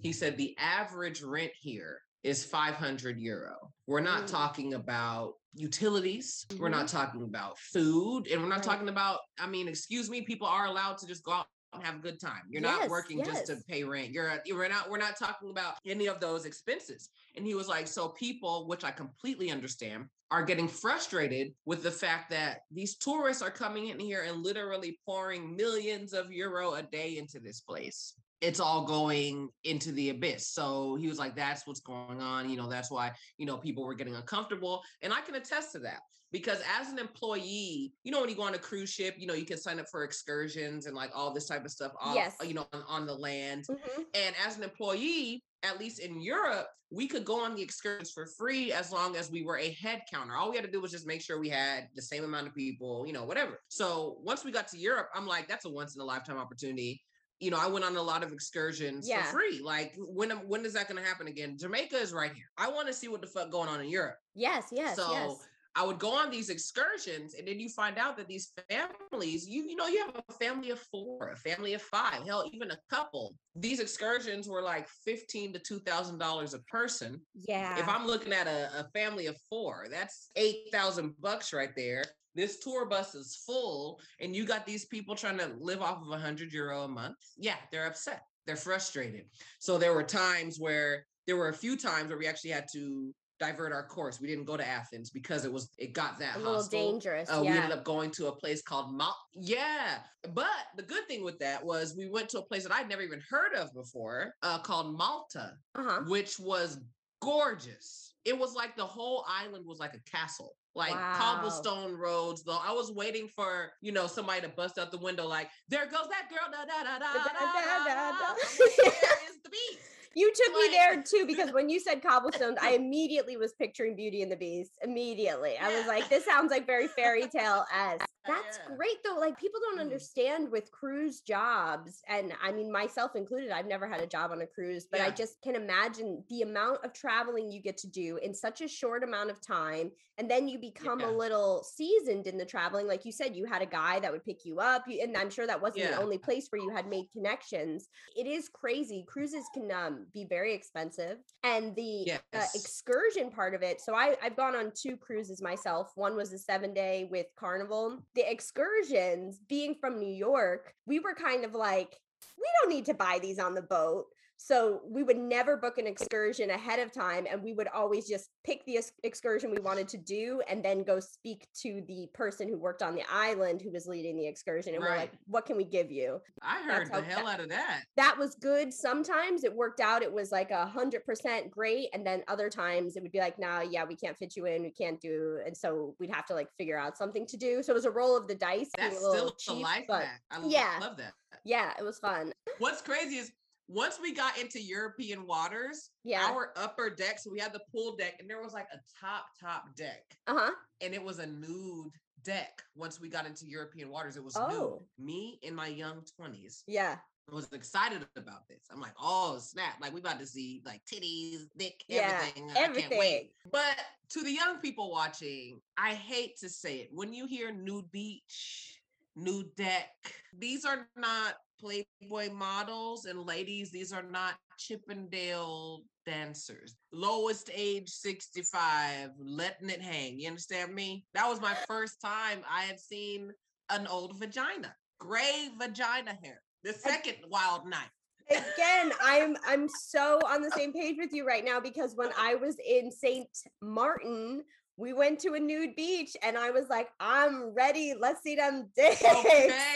He 0.00 0.12
said 0.12 0.36
the 0.36 0.56
average 0.58 1.22
rent 1.22 1.52
here 1.60 2.00
is 2.22 2.44
500 2.44 3.18
euro. 3.18 3.72
We're 3.86 4.00
not 4.00 4.24
Mm. 4.24 4.30
talking 4.30 4.74
about 4.74 5.34
utilities 5.54 6.46
we're 6.58 6.68
not 6.68 6.86
talking 6.86 7.22
about 7.24 7.58
food 7.58 8.28
and 8.28 8.40
we're 8.40 8.48
not 8.48 8.56
Right. 8.58 8.64
talking 8.64 8.88
about 8.90 9.20
i 9.40 9.46
mean 9.46 9.66
excuse 9.66 10.08
me 10.10 10.20
people 10.22 10.46
are 10.46 10.66
allowed 10.66 10.98
to 10.98 11.06
just 11.06 11.24
go 11.24 11.32
out 11.32 11.46
and 11.72 11.82
have 11.82 11.96
a 11.96 11.98
good 11.98 12.18
time. 12.20 12.42
You're 12.48 12.62
Yes, 12.62 12.80
not 12.80 12.88
working 12.90 13.22
just 13.24 13.46
to 13.46 13.56
pay 13.68 13.84
rent. 13.84 14.10
You're 14.10 14.40
we're 14.50 14.68
not 14.68 14.88
we're 14.88 14.98
not 14.98 15.18
talking 15.18 15.50
about 15.50 15.74
any 15.84 16.06
of 16.06 16.18
those 16.20 16.44
expenses. 16.46 17.10
And 17.36 17.46
he 17.46 17.54
was 17.54 17.68
like 17.68 17.86
so 17.86 18.10
people 18.10 18.66
which 18.68 18.84
i 18.84 18.90
completely 18.90 19.50
understand 19.50 20.06
are 20.30 20.42
getting 20.42 20.68
frustrated 20.68 21.54
with 21.66 21.82
the 21.82 21.90
fact 21.90 22.30
that 22.30 22.60
these 22.70 22.96
tourists 22.96 23.42
are 23.42 23.50
coming 23.50 23.88
in 23.88 23.98
here 23.98 24.22
and 24.22 24.42
literally 24.42 24.98
pouring 25.04 25.56
millions 25.56 26.12
of 26.12 26.30
euro 26.32 26.74
a 26.74 26.82
day 26.82 27.16
into 27.18 27.40
this 27.40 27.60
place 27.62 28.14
it's 28.40 28.60
all 28.60 28.84
going 28.84 29.48
into 29.64 29.92
the 29.92 30.10
abyss. 30.10 30.48
So 30.48 30.96
he 30.96 31.08
was 31.08 31.18
like, 31.18 31.34
that's 31.34 31.66
what's 31.66 31.80
going 31.80 32.20
on. 32.20 32.48
You 32.48 32.56
know, 32.56 32.68
that's 32.68 32.90
why, 32.90 33.12
you 33.36 33.46
know, 33.46 33.56
people 33.56 33.84
were 33.84 33.94
getting 33.94 34.14
uncomfortable. 34.14 34.82
And 35.02 35.12
I 35.12 35.20
can 35.22 35.34
attest 35.34 35.72
to 35.72 35.80
that 35.80 36.00
because 36.30 36.62
as 36.78 36.90
an 36.92 36.98
employee, 36.98 37.92
you 38.04 38.12
know, 38.12 38.20
when 38.20 38.28
you 38.30 38.36
go 38.36 38.42
on 38.42 38.54
a 38.54 38.58
cruise 38.58 38.90
ship, 38.90 39.16
you 39.18 39.26
know, 39.26 39.34
you 39.34 39.44
can 39.44 39.58
sign 39.58 39.80
up 39.80 39.86
for 39.90 40.04
excursions 40.04 40.86
and 40.86 40.94
like 40.94 41.10
all 41.14 41.32
this 41.34 41.46
type 41.46 41.64
of 41.64 41.70
stuff, 41.72 41.92
off, 42.00 42.14
Yes. 42.14 42.36
you 42.44 42.54
know, 42.54 42.66
on, 42.72 42.82
on 42.86 43.06
the 43.06 43.14
land. 43.14 43.66
Mhm. 43.68 44.04
And 44.14 44.36
as 44.46 44.56
an 44.56 44.62
employee, 44.62 45.42
at 45.64 45.80
least 45.80 45.98
in 45.98 46.20
Europe, 46.20 46.68
we 46.90 47.08
could 47.08 47.24
go 47.24 47.44
on 47.44 47.54
the 47.56 47.62
excursions 47.62 48.12
for 48.12 48.26
free 48.26 48.72
as 48.72 48.92
long 48.92 49.16
as 49.16 49.30
we 49.30 49.42
were 49.42 49.58
a 49.58 49.72
head 49.72 50.02
counter. 50.10 50.34
All 50.34 50.48
we 50.50 50.56
had 50.56 50.64
to 50.64 50.70
do 50.70 50.80
was 50.80 50.92
just 50.92 51.06
make 51.06 51.20
sure 51.20 51.38
we 51.40 51.48
had 51.48 51.88
the 51.96 52.02
same 52.02 52.22
amount 52.24 52.46
of 52.46 52.54
people, 52.54 53.04
you 53.06 53.12
know, 53.12 53.24
whatever. 53.24 53.60
So 53.68 54.18
once 54.22 54.44
we 54.44 54.52
got 54.52 54.68
to 54.68 54.78
Europe, 54.78 55.10
I'm 55.14 55.26
like, 55.26 55.48
that's 55.48 55.64
a 55.64 55.68
once 55.70 55.96
in 55.96 56.00
a 56.00 56.04
lifetime 56.04 56.38
opportunity. 56.38 57.02
You 57.40 57.50
know, 57.52 57.58
I 57.58 57.68
went 57.68 57.84
on 57.84 57.96
a 57.96 58.02
lot 58.02 58.22
of 58.22 58.32
excursions 58.32 59.08
Yeah. 59.08 59.22
for 59.22 59.38
free. 59.38 59.60
Like, 59.60 59.94
when 59.98 60.30
when 60.48 60.64
is 60.64 60.72
that 60.74 60.88
going 60.88 61.00
to 61.00 61.08
happen 61.08 61.28
again? 61.28 61.56
Jamaica 61.56 61.96
is 61.96 62.12
right 62.12 62.32
here. 62.32 62.50
I 62.56 62.68
want 62.70 62.88
to 62.88 62.92
see 62.92 63.08
what 63.08 63.20
the 63.20 63.26
fuck 63.28 63.50
going 63.50 63.68
on 63.68 63.80
in 63.80 63.88
Europe. 63.88 64.18
Yes, 64.34 64.66
yes, 64.72 64.96
so 64.96 65.12
yes. 65.12 65.48
I 65.78 65.84
would 65.86 66.00
go 66.00 66.10
on 66.10 66.28
these 66.28 66.50
excursions, 66.50 67.34
and 67.34 67.46
then 67.46 67.60
you 67.60 67.68
find 67.68 67.98
out 67.98 68.16
that 68.16 68.26
these 68.26 68.52
families, 68.68 69.48
you 69.48 69.62
you 69.62 69.76
know, 69.76 69.86
you 69.86 70.04
have 70.04 70.20
a 70.28 70.32
family 70.32 70.70
of 70.70 70.80
four, 70.80 71.30
a 71.30 71.36
family 71.36 71.74
of 71.74 71.82
five, 71.82 72.26
hell, 72.26 72.50
even 72.52 72.72
a 72.72 72.78
couple. 72.90 73.36
These 73.54 73.78
excursions 73.78 74.48
were 74.48 74.60
like 74.60 74.88
fifteen 75.04 75.52
to 75.52 75.60
two 75.60 75.78
thousand 75.78 76.18
dollars 76.18 76.52
a 76.52 76.58
person. 76.62 77.20
Yeah. 77.52 77.78
If 77.78 77.88
I'm 77.88 78.08
looking 78.08 78.32
at 78.32 78.48
a, 78.48 78.70
a 78.80 78.88
family 78.92 79.26
of 79.26 79.36
four, 79.48 79.86
that's 79.88 80.30
eight 80.34 80.64
thousand 80.72 81.14
bucks 81.20 81.52
right 81.52 81.70
there. 81.76 82.02
This 82.34 82.58
tour 82.58 82.84
bus 82.86 83.14
is 83.14 83.40
full, 83.46 84.00
and 84.20 84.34
you 84.34 84.44
got 84.44 84.66
these 84.66 84.86
people 84.86 85.14
trying 85.14 85.38
to 85.38 85.52
live 85.60 85.80
off 85.80 86.02
of 86.02 86.10
a 86.10 86.18
hundred 86.18 86.52
euro 86.52 86.82
a 86.82 86.88
month. 86.88 87.18
Yeah, 87.36 87.56
they're 87.70 87.86
upset. 87.86 88.22
They're 88.46 88.56
frustrated. 88.56 89.26
So 89.60 89.78
there 89.78 89.94
were 89.94 90.02
times 90.02 90.58
where 90.58 91.06
there 91.28 91.36
were 91.36 91.50
a 91.50 91.54
few 91.54 91.76
times 91.76 92.08
where 92.08 92.18
we 92.18 92.26
actually 92.26 92.50
had 92.50 92.66
to 92.72 93.14
divert 93.38 93.72
our 93.72 93.86
course. 93.86 94.20
We 94.20 94.28
didn't 94.28 94.44
go 94.44 94.56
to 94.56 94.66
Athens 94.66 95.10
because 95.10 95.44
it 95.44 95.52
was 95.52 95.70
it 95.78 95.92
got 95.92 96.18
that 96.18 96.36
a 96.36 96.38
little 96.38 96.62
dangerous. 96.64 97.30
Uh, 97.30 97.42
yeah. 97.44 97.50
We 97.52 97.56
ended 97.58 97.72
up 97.78 97.84
going 97.84 98.10
to 98.12 98.26
a 98.28 98.32
place 98.32 98.62
called 98.62 98.94
Mal. 98.94 99.16
Yeah, 99.34 99.98
but 100.34 100.46
the 100.76 100.82
good 100.82 101.06
thing 101.08 101.24
with 101.24 101.38
that 101.38 101.64
was 101.64 101.94
we 101.96 102.08
went 102.08 102.28
to 102.30 102.38
a 102.40 102.42
place 102.42 102.62
that 102.64 102.72
I'd 102.72 102.88
never 102.88 103.02
even 103.02 103.22
heard 103.28 103.54
of 103.54 103.72
before, 103.74 104.34
uh, 104.42 104.58
called 104.58 104.96
Malta 104.96 105.52
uh-huh. 105.74 106.02
which 106.06 106.38
was 106.38 106.78
gorgeous. 107.20 108.14
It 108.24 108.36
was 108.38 108.54
like 108.54 108.76
the 108.76 108.84
whole 108.84 109.24
island 109.28 109.64
was 109.66 109.78
like 109.78 109.94
a 109.94 110.10
castle, 110.10 110.52
like 110.74 110.92
Wow. 110.92 111.14
cobblestone 111.16 111.94
roads. 111.96 112.42
Though 112.42 112.58
I 112.62 112.72
was 112.72 112.92
waiting 112.92 113.28
for 113.34 113.72
you 113.80 113.92
know 113.92 114.06
somebody 114.06 114.40
to 114.42 114.48
bust 114.48 114.78
out 114.78 114.90
the 114.90 114.98
window, 114.98 115.26
like 115.26 115.48
there 115.68 115.86
goes 115.86 116.08
that 116.10 116.28
girl. 116.28 116.48
Da, 116.50 116.64
da, 116.64 116.82
da, 116.82 116.98
da, 116.98 117.14
da, 117.14 117.14
Da, 117.14 117.24
da, 117.24 117.32
da, 117.32 117.84
da, 117.84 117.94
da. 117.94 118.10
da. 118.10 118.26
I'm 118.28 118.36
like, 118.36 118.78
Where 119.02 119.30
is 119.30 119.38
the 119.42 119.50
beast? 119.50 119.97
You 120.14 120.32
took 120.34 120.54
me 120.54 120.68
there 120.70 121.02
too 121.02 121.26
because 121.26 121.52
when 121.52 121.68
you 121.68 121.80
said 121.80 122.02
cobblestones, 122.02 122.58
I 122.60 122.70
immediately 122.74 123.36
was 123.36 123.52
picturing 123.52 123.94
Beauty 123.96 124.22
and 124.22 124.32
the 124.32 124.36
Beast. 124.36 124.72
Immediately, 124.82 125.56
I 125.60 125.76
was 125.76 125.86
like, 125.86 126.08
"This 126.08 126.24
sounds 126.24 126.50
like 126.50 126.66
very 126.66 126.88
fairy 126.88 127.26
tale 127.28 127.64
esque." 127.74 128.08
That's 128.28 128.58
Yeah. 128.58 128.76
great 128.76 129.02
though. 129.04 129.18
Like 129.18 129.38
people 129.38 129.60
don't 129.60 129.78
Mhm. 129.78 129.82
understand 129.82 130.50
with 130.52 130.70
cruise 130.70 131.20
jobs, 131.22 132.02
and 132.06 132.32
I 132.40 132.52
mean 132.52 132.70
myself 132.70 133.16
included. 133.16 133.50
I've 133.50 133.66
never 133.66 133.88
had 133.88 134.00
a 134.00 134.06
job 134.06 134.30
on 134.30 134.40
a 134.42 134.46
cruise, 134.46 134.86
but 134.90 135.00
I 135.00 135.10
just 135.10 135.40
can 135.42 135.56
imagine 135.56 136.24
the 136.28 136.42
amount 136.42 136.84
of 136.84 136.92
traveling 136.92 137.50
you 137.50 137.60
get 137.62 137.76
to 137.78 137.88
do 137.88 138.18
in 138.18 138.34
such 138.34 138.60
a 138.60 138.68
short 138.68 139.02
amount 139.02 139.30
of 139.30 139.40
time, 139.40 139.90
and 140.18 140.30
then 140.30 140.46
you 140.48 140.58
become 140.60 141.04
a 141.04 141.10
little 141.10 141.64
seasoned 141.64 142.26
in 142.26 142.36
the 142.36 142.46
traveling. 142.46 142.86
Like 142.86 143.04
you 143.04 143.12
said, 143.12 143.34
you 143.34 143.46
had 143.46 143.62
a 143.62 143.66
guy 143.66 143.98
that 144.00 144.12
would 144.12 144.24
pick 144.24 144.44
you 144.44 144.60
up, 144.60 144.86
you, 144.86 145.00
and 145.02 145.16
I'm 145.16 145.30
sure 145.30 145.46
that 145.46 145.60
wasn't 145.62 145.86
the 145.86 145.94
only 145.94 146.18
place 146.18 146.48
where 146.50 146.60
you 146.60 146.70
had 146.70 146.86
made 146.86 147.10
connections 147.10 147.88
it 148.16 148.26
is 148.26 148.48
crazy. 148.48 149.04
Cruises 149.08 149.48
can 149.48 149.70
um, 149.70 150.06
be 150.12 150.24
very 150.24 150.54
expensive, 150.54 151.18
and 151.42 151.74
the 151.76 152.10
uh, 152.34 152.46
excursion 152.54 153.30
part 153.30 153.54
of 153.54 153.62
it. 153.62 153.80
So 153.80 153.94
I 153.94 154.16
I've 154.22 154.36
gone 154.36 154.56
on 154.56 154.72
two 154.74 154.96
cruises 154.96 155.40
myself. 155.42 155.92
One 155.94 156.16
was 156.16 156.32
a 156.32 156.38
seven 156.38 156.74
day 156.74 157.08
with 157.10 157.26
Carnival. 157.36 158.04
The 158.18 158.28
excursions, 158.28 159.38
being 159.48 159.76
from 159.80 160.00
New 160.00 160.12
York, 160.12 160.74
we 160.86 160.98
were 160.98 161.14
kind 161.14 161.44
of 161.44 161.54
like, 161.54 162.00
we 162.36 162.44
don't 162.60 162.74
need 162.74 162.86
to 162.86 162.94
buy 162.94 163.20
these 163.22 163.38
on 163.38 163.54
the 163.54 163.62
boat. 163.62 164.06
So 164.38 164.80
we 164.88 165.02
would 165.02 165.18
never 165.18 165.56
book 165.56 165.78
an 165.78 165.86
excursion 165.86 166.50
ahead 166.50 166.78
of 166.78 166.92
time, 166.92 167.26
and 167.30 167.42
we 167.42 167.52
would 167.52 167.68
always 167.68 168.08
just 168.08 168.30
pick 168.44 168.64
the 168.64 168.78
excursion 169.02 169.50
we 169.50 169.60
wanted 169.60 169.88
to 169.88 169.98
do, 169.98 170.40
and 170.48 170.64
then 170.64 170.84
go 170.84 171.00
speak 171.00 171.46
to 171.62 171.82
the 171.86 172.08
person 172.14 172.48
who 172.48 172.56
worked 172.56 172.82
on 172.82 172.94
the 172.94 173.02
island 173.12 173.60
who 173.60 173.70
was 173.70 173.86
leading 173.86 174.16
the 174.16 174.26
excursion. 174.26 174.74
And 174.74 174.82
we're 174.82 174.96
like, 174.96 175.12
"What 175.26 175.44
can 175.44 175.56
we 175.56 175.64
give 175.64 175.90
you?" 175.90 176.20
I 176.42 176.62
heard 176.62 176.90
the 176.90 177.02
hell 177.02 177.26
out 177.26 177.40
of 177.40 177.48
that. 177.50 177.84
that 177.96 178.16
was 178.16 178.34
good. 178.36 178.72
Sometimes 178.72 179.44
it 179.44 179.54
worked 179.54 179.80
out. 179.80 180.02
It 180.02 180.12
was 180.12 180.32
like 180.32 180.50
a 180.50 180.66
hundred 180.66 181.04
percent 181.04 181.50
great. 181.50 181.88
And 181.92 182.06
then 182.06 182.22
other 182.28 182.48
times 182.48 182.96
it 182.96 183.02
would 183.02 183.12
be 183.12 183.18
like, 183.18 183.38
nah, 183.38 183.60
yeah, 183.60 183.84
we 183.84 183.96
can't 183.96 184.16
fit 184.16 184.36
you 184.36 184.46
in. 184.46 184.62
We 184.62 184.70
can't 184.70 185.00
do. 185.00 185.40
And 185.44 185.56
so 185.56 185.94
we'd 185.98 186.14
have 186.14 186.26
to 186.26 186.34
like 186.34 186.48
figure 186.56 186.78
out 186.78 186.96
something 186.96 187.26
to 187.26 187.36
do. 187.36 187.62
So 187.62 187.72
it 187.72 187.74
was 187.74 187.84
a 187.84 187.90
roll 187.90 188.16
of 188.16 188.28
the 188.28 188.34
dice. 188.34 188.70
That's 188.76 188.98
still 188.98 189.34
a 189.48 189.52
life 189.54 189.84
but 189.88 190.04
hack. 190.04 190.22
I 190.30 190.46
yeah. 190.46 190.78
love 190.80 190.96
that. 190.98 191.14
yeah, 191.44 191.72
it 191.78 191.82
was 191.82 191.98
fun. 191.98 192.32
What's 192.58 192.82
crazy 192.82 193.16
is 193.16 193.32
once 193.68 194.00
we 194.00 194.12
got 194.14 194.38
into 194.38 194.60
European 194.60 195.26
waters, 195.26 195.90
Yeah. 196.04 196.24
our 196.30 196.52
upper 196.56 196.90
deck, 196.90 197.18
so 197.18 197.30
we 197.30 197.38
had 197.38 197.52
the 197.52 197.60
pool 197.70 197.96
deck, 197.96 198.16
and 198.18 198.28
there 198.28 198.40
was 198.42 198.52
like 198.54 198.66
a 198.72 198.78
top, 199.00 199.26
top 199.40 199.74
deck, 199.76 200.02
Uh 200.26 200.34
huh. 200.38 200.54
and 200.80 200.94
it 200.94 201.02
was 201.02 201.18
a 201.18 201.26
nude 201.26 201.92
deck. 202.24 202.62
Once 202.74 203.00
we 203.00 203.08
got 203.08 203.26
into 203.26 203.46
European 203.46 203.90
waters, 203.90 204.16
it 204.16 204.24
was 204.24 204.36
Oh. 204.36 204.48
nude. 204.48 204.88
Me 205.06 205.38
in 205.42 205.54
my 205.54 205.68
young 205.68 206.02
20s 206.18 206.64
Yeah. 206.66 206.98
was 207.30 207.52
excited 207.52 208.08
about 208.16 208.48
this. 208.48 208.62
I'm 208.70 208.80
like, 208.80 208.94
oh 208.98 209.38
snap, 209.38 209.78
like 209.82 209.92
we 209.92 210.00
about 210.00 210.18
to 210.18 210.26
see 210.26 210.62
like 210.64 210.82
titties, 210.86 211.48
dick, 211.56 211.84
Yeah, 211.88 212.18
everything. 212.20 212.50
I 212.50 212.54
can't 212.54 212.70
everything. 212.70 212.98
wait. 212.98 213.32
But 213.52 213.76
to 214.10 214.22
the 214.22 214.32
young 214.32 214.60
people 214.60 214.90
watching, 214.90 215.60
I 215.76 215.92
hate 215.94 216.38
to 216.38 216.48
say 216.48 216.78
it. 216.80 216.88
When 216.90 217.12
you 217.12 217.26
hear 217.26 217.52
nude 217.52 217.90
beach, 217.92 218.80
nude 219.14 219.54
deck, 219.56 219.90
these 220.32 220.64
are 220.64 220.88
not 220.96 221.34
Playboy 221.58 222.32
models 222.32 223.04
and 223.06 223.26
ladies, 223.26 223.70
these 223.70 223.92
are 223.92 224.02
not 224.02 224.34
Chippendale 224.58 225.82
dancers. 226.06 226.76
Lowest 226.92 227.50
age 227.54 227.88
65, 227.88 229.10
letting 229.18 229.70
it 229.70 229.80
hang. 229.80 230.18
You 230.18 230.28
understand 230.28 230.74
me? 230.74 231.04
That 231.14 231.28
was 231.28 231.40
my 231.40 231.54
first 231.66 232.00
time 232.00 232.40
I 232.50 232.62
had 232.62 232.80
seen 232.80 233.30
an 233.70 233.86
old 233.86 234.18
vagina, 234.18 234.74
gray 234.98 235.50
vagina 235.58 236.16
hair. 236.22 236.40
The 236.64 236.72
second 236.72 237.16
wild 237.28 237.66
night. 237.68 237.88
Again, 238.30 238.92
I'm 239.02 239.36
I'm 239.46 239.68
so 239.68 240.20
on 240.26 240.42
the 240.42 240.50
same 240.50 240.72
page 240.72 240.96
with 240.98 241.12
you 241.12 241.26
right 241.26 241.44
now 241.44 241.60
because 241.60 241.94
when 241.94 242.10
I 242.18 242.34
was 242.34 242.56
in 242.66 242.90
Saint 242.90 243.28
Martin, 243.62 244.42
we 244.78 244.92
went 244.92 245.18
to 245.20 245.34
a 245.34 245.40
nude 245.40 245.74
beach 245.76 246.16
and 246.22 246.38
I 246.38 246.50
was 246.50 246.68
like, 246.70 246.88
I'm 247.00 247.52
ready. 247.52 247.94
Let's 247.98 248.22
see 248.22 248.36
them 248.36 248.68
dicks. 248.74 249.02
Okay. 249.04 249.50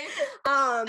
Um, 0.45 0.89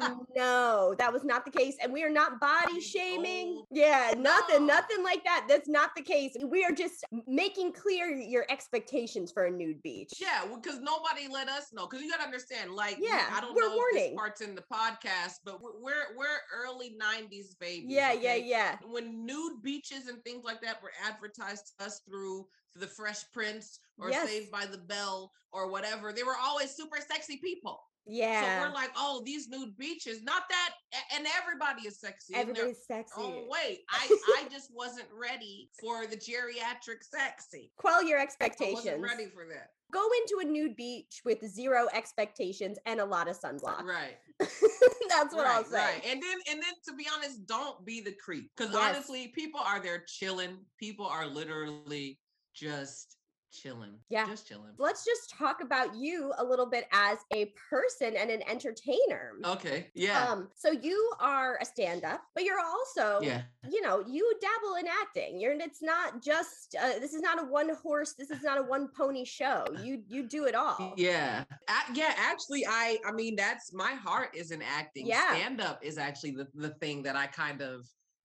no, 0.36 0.94
that 0.98 1.12
was 1.12 1.24
not 1.24 1.44
the 1.44 1.50
case. 1.50 1.76
And 1.82 1.92
we 1.92 2.02
are 2.02 2.10
not 2.10 2.40
body 2.40 2.80
shaming. 2.80 3.58
old- 3.58 3.66
Yeah, 3.70 4.12
nothing, 4.16 4.66
No. 4.66 4.74
nothing 4.74 5.02
like 5.04 5.22
that. 5.24 5.46
That's 5.48 5.68
not 5.68 5.90
the 5.96 6.02
case. 6.02 6.34
We 6.44 6.64
are 6.64 6.72
just 6.72 7.04
making 7.28 7.72
clear 7.74 8.10
your 8.10 8.46
expectations 8.50 9.30
for 9.32 9.44
a 9.46 9.50
nude 9.50 9.82
beach. 9.82 10.12
Yeah, 10.20 10.44
because 10.52 10.80
nobody 10.80 11.28
let 11.30 11.48
us 11.48 11.72
know. 11.72 11.86
Because 11.86 12.02
you 12.04 12.10
gotta 12.10 12.24
understand, 12.24 12.72
like, 12.72 12.96
Yeah, 13.00 13.26
I 13.32 13.40
don't 13.40 13.54
we're 13.54 13.62
know 13.62 13.72
if 13.72 13.76
warning. 13.76 14.10
this 14.10 14.18
part's 14.18 14.40
in 14.40 14.54
the 14.54 14.64
podcast, 14.72 15.34
but 15.44 15.62
we're 15.62 15.78
we're, 15.80 16.16
we're 16.16 16.38
early 16.64 16.96
'90s 17.00 17.58
babies. 17.60 17.86
Yeah, 17.88 18.12
yeah, 18.12 18.34
yeah. 18.34 18.76
When 18.84 19.24
nude 19.24 19.62
beaches 19.62 20.08
and 20.08 20.22
things 20.24 20.44
like 20.44 20.60
that 20.62 20.82
were 20.82 20.92
advertised 21.06 21.72
to 21.78 21.86
us 21.86 22.00
through 22.08 22.46
the 22.76 22.86
Fresh 22.86 23.30
Prince 23.32 23.78
or 23.98 24.10
Yes. 24.10 24.28
Saved 24.28 24.50
by 24.50 24.66
the 24.66 24.78
Bell 24.78 25.32
or 25.52 25.70
whatever, 25.70 26.12
they 26.12 26.22
were 26.22 26.36
always 26.42 26.70
super 26.74 26.98
sexy 27.06 27.36
people. 27.38 27.80
Yeah. 28.06 28.62
So 28.62 28.68
we're 28.68 28.74
like, 28.74 28.90
oh, 28.96 29.22
these 29.26 29.48
nude 29.48 29.76
beaches, 29.76 30.22
not 30.22 30.44
that, 30.48 30.70
and 31.14 31.26
everybody 31.40 31.86
is 31.86 32.00
sexy. 32.00 32.34
Everybody's 32.34 32.78
sexy. 32.86 33.12
Oh 33.18 33.44
wait, 33.48 33.80
I 33.90 34.16
I 34.38 34.48
just 34.50 34.70
wasn't 34.74 35.06
ready 35.12 35.68
for 35.80 36.06
the 36.06 36.16
geriatric 36.16 37.02
sexy. 37.02 37.70
Quell 37.76 38.02
your 38.02 38.18
I 38.18 38.22
expectations. 38.22 38.76
wasn't 38.76 39.02
ready 39.02 39.26
for 39.26 39.44
that. 39.52 39.68
Go 39.92 40.02
into 40.22 40.48
a 40.48 40.50
nude 40.50 40.76
beach 40.76 41.20
with 41.24 41.44
zero 41.46 41.88
expectations 41.92 42.78
and 42.86 43.00
a 43.00 43.04
lot 43.04 43.28
of 43.28 43.38
sunblock. 43.38 43.82
Right. 43.82 44.16
That's 44.38 45.34
what 45.34 45.46
I'll 45.46 45.62
right, 45.62 45.66
say. 45.66 45.76
right. 45.76 46.02
And 46.06 46.22
then 46.22 46.38
and 46.50 46.62
then 46.62 46.72
to 46.88 46.94
be 46.96 47.06
honest, 47.14 47.46
don't 47.46 47.84
be 47.84 48.00
the 48.00 48.12
creep. 48.24 48.50
Because 48.56 48.72
Yes. 48.72 48.82
honestly, 48.94 49.28
people 49.28 49.60
are 49.60 49.80
there 49.80 50.04
chilling. 50.06 50.58
People 50.78 51.06
are 51.06 51.26
literally 51.26 52.18
just 52.60 53.16
chilling. 53.52 53.98
Yeah. 54.08 54.26
Just 54.26 54.46
chilling. 54.46 54.72
Let's 54.78 55.04
just 55.04 55.30
talk 55.36 55.60
about 55.62 55.94
you 55.94 56.32
a 56.38 56.44
little 56.44 56.66
bit 56.66 56.86
as 56.92 57.18
a 57.32 57.52
person 57.68 58.14
and 58.16 58.30
an 58.30 58.42
entertainer. 58.48 59.32
Okay. 59.44 59.88
Yeah. 59.94 60.24
Um, 60.24 60.48
so 60.54 60.70
you 60.70 61.12
are 61.18 61.58
a 61.60 61.64
stand-up, 61.64 62.22
but 62.34 62.44
you're 62.44 62.60
also, 62.60 63.20
yeah. 63.24 63.42
you 63.68 63.82
know, 63.82 64.04
you 64.06 64.32
dabble 64.40 64.76
in 64.76 64.86
acting. 64.86 65.40
You're 65.40 65.52
it's 65.52 65.82
not 65.82 66.22
just 66.22 66.76
uh, 66.80 66.98
this 67.00 67.12
is 67.12 67.20
not 67.20 67.42
a 67.42 67.44
one 67.44 67.74
horse, 67.82 68.14
this 68.16 68.30
is 68.30 68.42
not 68.42 68.58
a 68.58 68.62
one 68.62 68.88
pony 68.96 69.24
show. 69.24 69.64
You 69.82 70.02
you 70.06 70.22
do 70.22 70.44
it 70.44 70.54
all. 70.54 70.94
Yeah. 70.96 71.44
A- 71.68 71.92
yeah, 71.94 72.14
actually 72.16 72.64
I 72.66 72.98
I 73.04 73.12
mean 73.12 73.36
that's 73.36 73.72
my 73.72 73.92
heart 73.92 74.30
is 74.34 74.52
in 74.52 74.62
acting. 74.62 75.06
Yeah. 75.06 75.34
Stand 75.34 75.60
up 75.60 75.80
is 75.82 75.98
actually 75.98 76.32
the, 76.32 76.46
the 76.54 76.70
thing 76.70 77.02
that 77.02 77.16
I 77.16 77.26
kind 77.26 77.62
of 77.62 77.86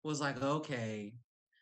was 0.04 0.20
like, 0.20 0.40
okay, 0.40 1.12